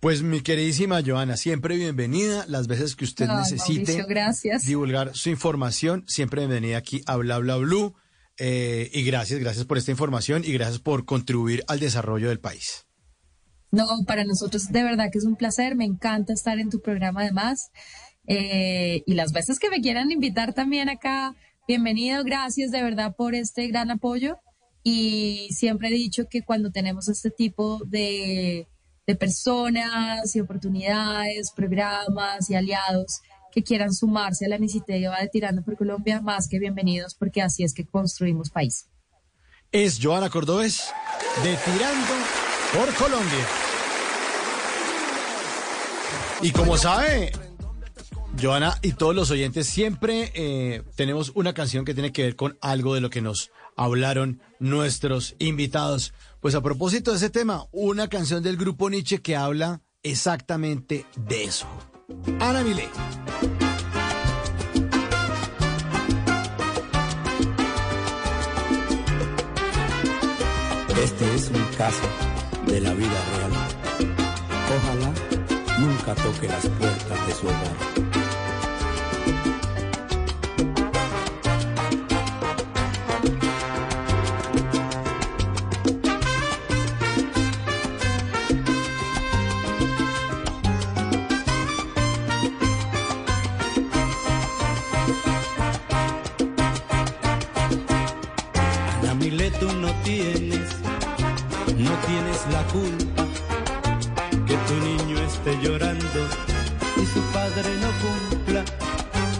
[0.01, 2.45] Pues mi queridísima Joana, siempre bienvenida.
[2.49, 4.05] Las veces que usted necesite
[4.67, 7.95] divulgar su información, siempre bienvenida aquí a Bla Bla Blue.
[8.37, 12.87] Eh, y gracias, gracias por esta información y gracias por contribuir al desarrollo del país.
[13.75, 17.23] No, para nosotros de verdad que es un placer, me encanta estar en tu programa
[17.23, 17.73] además.
[18.29, 21.35] Eh, y las veces que me quieran invitar también acá,
[21.67, 24.39] bienvenido, gracias de verdad por este gran apoyo.
[24.85, 28.69] Y siempre he dicho que cuando tenemos este tipo de,
[29.09, 35.63] de personas y oportunidades, programas y aliados que quieran sumarse a la iniciativa de Tirando
[35.63, 38.87] por Colombia, más que bienvenidos, porque así es que construimos país.
[39.73, 40.93] Es Joana Cordobés
[41.43, 42.15] de Tirando
[42.73, 43.64] por Colombia.
[46.45, 47.33] Y como sabe,
[48.39, 52.59] Joana y todos los oyentes, siempre eh, tenemos una canción que tiene que ver con
[52.61, 56.13] algo de lo que nos hablaron nuestros invitados.
[56.41, 61.45] Pues a propósito de ese tema, una canción del grupo Nietzsche que habla exactamente de
[61.45, 61.67] eso.
[62.41, 62.91] Ana Milé.
[71.03, 72.03] Este es un caso
[72.67, 73.53] de la vida real.
[74.77, 75.34] Ojalá
[75.79, 78.05] nunca toque las puertas de su hogar.
[99.61, 100.71] tú no tienes
[101.77, 103.25] no tienes la culpa
[104.47, 104.84] que niño
[105.45, 106.21] esté llorando
[106.97, 108.65] y su padre no cumpla.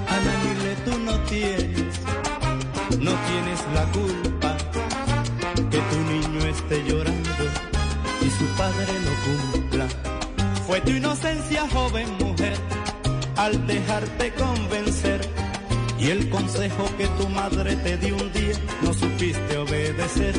[0.09, 2.01] Ana Mile, tú no tienes,
[3.01, 4.57] no tienes la culpa
[5.71, 7.45] que tu niño esté llorando
[8.21, 9.87] y su padre no cumpla.
[10.67, 12.57] Fue tu inocencia, joven mujer,
[13.37, 15.21] al dejarte convencer.
[15.99, 20.35] Y el consejo que tu madre te dio un día no supiste obedecer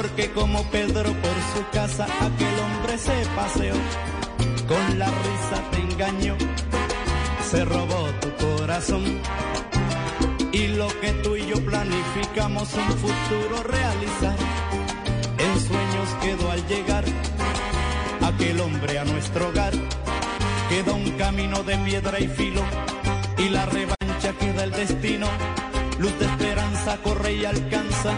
[0.00, 3.74] porque como Pedro por su casa aquel hombre se paseó,
[4.66, 6.36] con la risa te engañó,
[7.50, 9.04] se robó tu corazón.
[10.52, 14.36] Y lo que tú y yo planificamos un futuro realizar,
[15.36, 17.04] en sueños quedó al llegar
[18.22, 19.74] aquel hombre a nuestro hogar.
[20.70, 22.62] queda un camino de piedra y filo
[23.36, 25.26] y la revancha queda el destino.
[25.98, 28.12] Luz de esperanza corre y alcanza,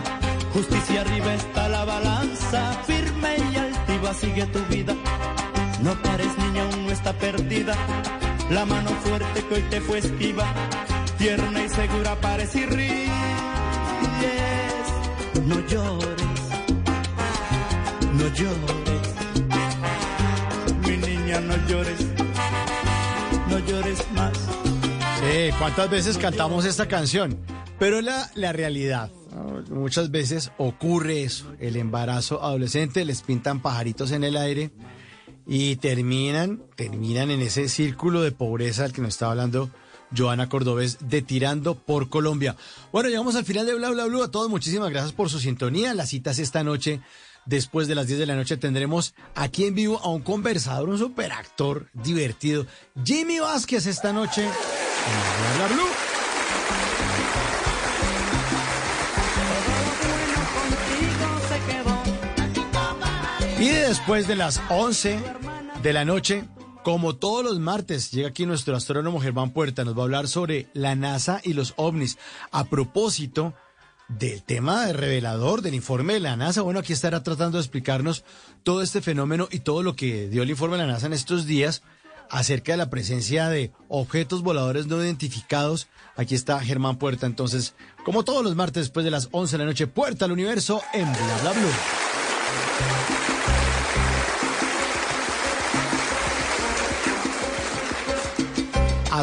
[0.53, 4.95] justicia arriba está la balanza, firme y altiva sigue tu vida.
[5.83, 7.75] No pares niña, aún no está perdida,
[8.51, 10.47] la mano fuerte que hoy te fue esquiva,
[11.19, 13.09] tierna y segura parece y ríes,
[15.45, 16.41] no llores,
[18.13, 19.09] no llores,
[20.87, 22.07] mi niña no llores,
[23.49, 24.39] no llores más.
[25.21, 27.39] Sí, ¿cuántas veces cantamos esta canción?
[27.79, 29.11] Pero la, la realidad.
[29.71, 34.71] Muchas veces ocurre eso, el embarazo adolescente, les pintan pajaritos en el aire
[35.47, 39.71] y terminan, terminan en ese círculo de pobreza del que nos estaba hablando
[40.17, 42.57] Joana Cordobés de Tirando por Colombia.
[42.93, 44.23] Bueno, llegamos al final de Bla Bla Blue.
[44.23, 45.95] A todos muchísimas gracias por su sintonía.
[45.95, 47.01] Las citas esta noche,
[47.47, 50.99] después de las 10 de la noche, tendremos aquí en vivo a un conversador, un
[50.99, 52.67] superactor divertido,
[53.05, 56.12] Jimmy Vázquez esta noche Bla Bla Blue.
[63.63, 65.21] Y después de las 11
[65.85, 66.43] de la noche,
[66.83, 70.67] como todos los martes, llega aquí nuestro astrónomo Germán Puerta, nos va a hablar sobre
[70.73, 72.19] la NASA y los ovnis.
[72.51, 73.55] A propósito
[74.09, 78.25] del tema de revelador del informe de la NASA, bueno, aquí estará tratando de explicarnos
[78.65, 81.47] todo este fenómeno y todo lo que dio el informe de la NASA en estos
[81.47, 81.85] días
[82.31, 85.87] acerca de la presencia de objetos voladores no identificados.
[86.17, 89.71] Aquí está Germán Puerta, entonces, como todos los martes después de las 11 de la
[89.71, 93.12] noche, Puerta al Universo en Bla Bla Blue.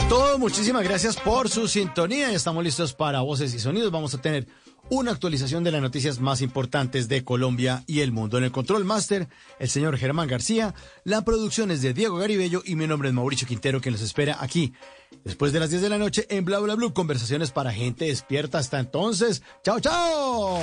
[0.07, 2.31] Todos, muchísimas gracias por su sintonía.
[2.31, 3.91] Estamos listos para voces y sonidos.
[3.91, 4.47] Vamos a tener
[4.89, 8.37] una actualización de las noticias más importantes de Colombia y el mundo.
[8.37, 9.27] En el Control Master,
[9.59, 10.73] el señor Germán García.
[11.03, 14.37] La producción es de Diego Garibello y mi nombre es Mauricio Quintero, que nos espera
[14.39, 14.73] aquí
[15.23, 16.93] después de las 10 de la noche en Bla Bla Blue.
[16.93, 18.57] Conversaciones para gente despierta.
[18.57, 19.43] Hasta entonces.
[19.63, 20.59] ¡Chao, chao!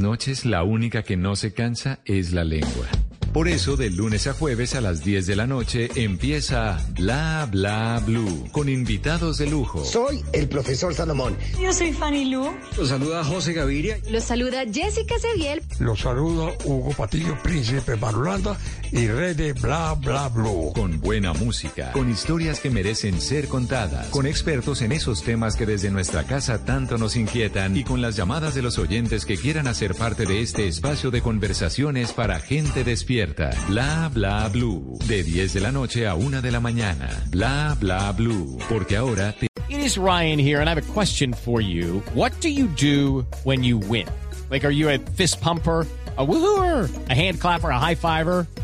[0.00, 2.88] Noches la única que no se cansa es la lengua.
[3.32, 8.02] Por eso, de lunes a jueves a las 10 de la noche empieza Bla Bla
[8.04, 9.84] Blue con invitados de lujo.
[9.84, 11.36] Soy el profesor Salomón.
[11.62, 12.50] Yo soy Fanny Lu.
[12.76, 13.98] Los saluda José Gaviria.
[14.10, 15.62] Los saluda Jessica Cediel.
[15.78, 18.58] Los saluda Hugo Patillo, príncipe Marulanda
[18.92, 20.72] y rey de Bla Bla Blue.
[20.74, 25.66] Con buena música, con historias que merecen ser contadas, con expertos en esos temas que
[25.66, 29.68] desde nuestra casa tanto nos inquietan y con las llamadas de los oyentes que quieran
[29.68, 33.50] hacer parte de este espacio de conversaciones para gente despierta.
[33.68, 34.98] Bla Bla Blue.
[35.06, 37.08] De 10 de la noche a 1 de la mañana.
[37.30, 38.58] Bla Bla Blue.
[38.68, 39.46] Porque ahora te...
[39.68, 42.02] It is Ryan here, and I have a question for you.
[42.14, 44.08] What do you do when you win?
[44.50, 45.86] Like, are you a fist pumper?
[46.18, 48.46] A woohooer, a hand clapper, a high fiver.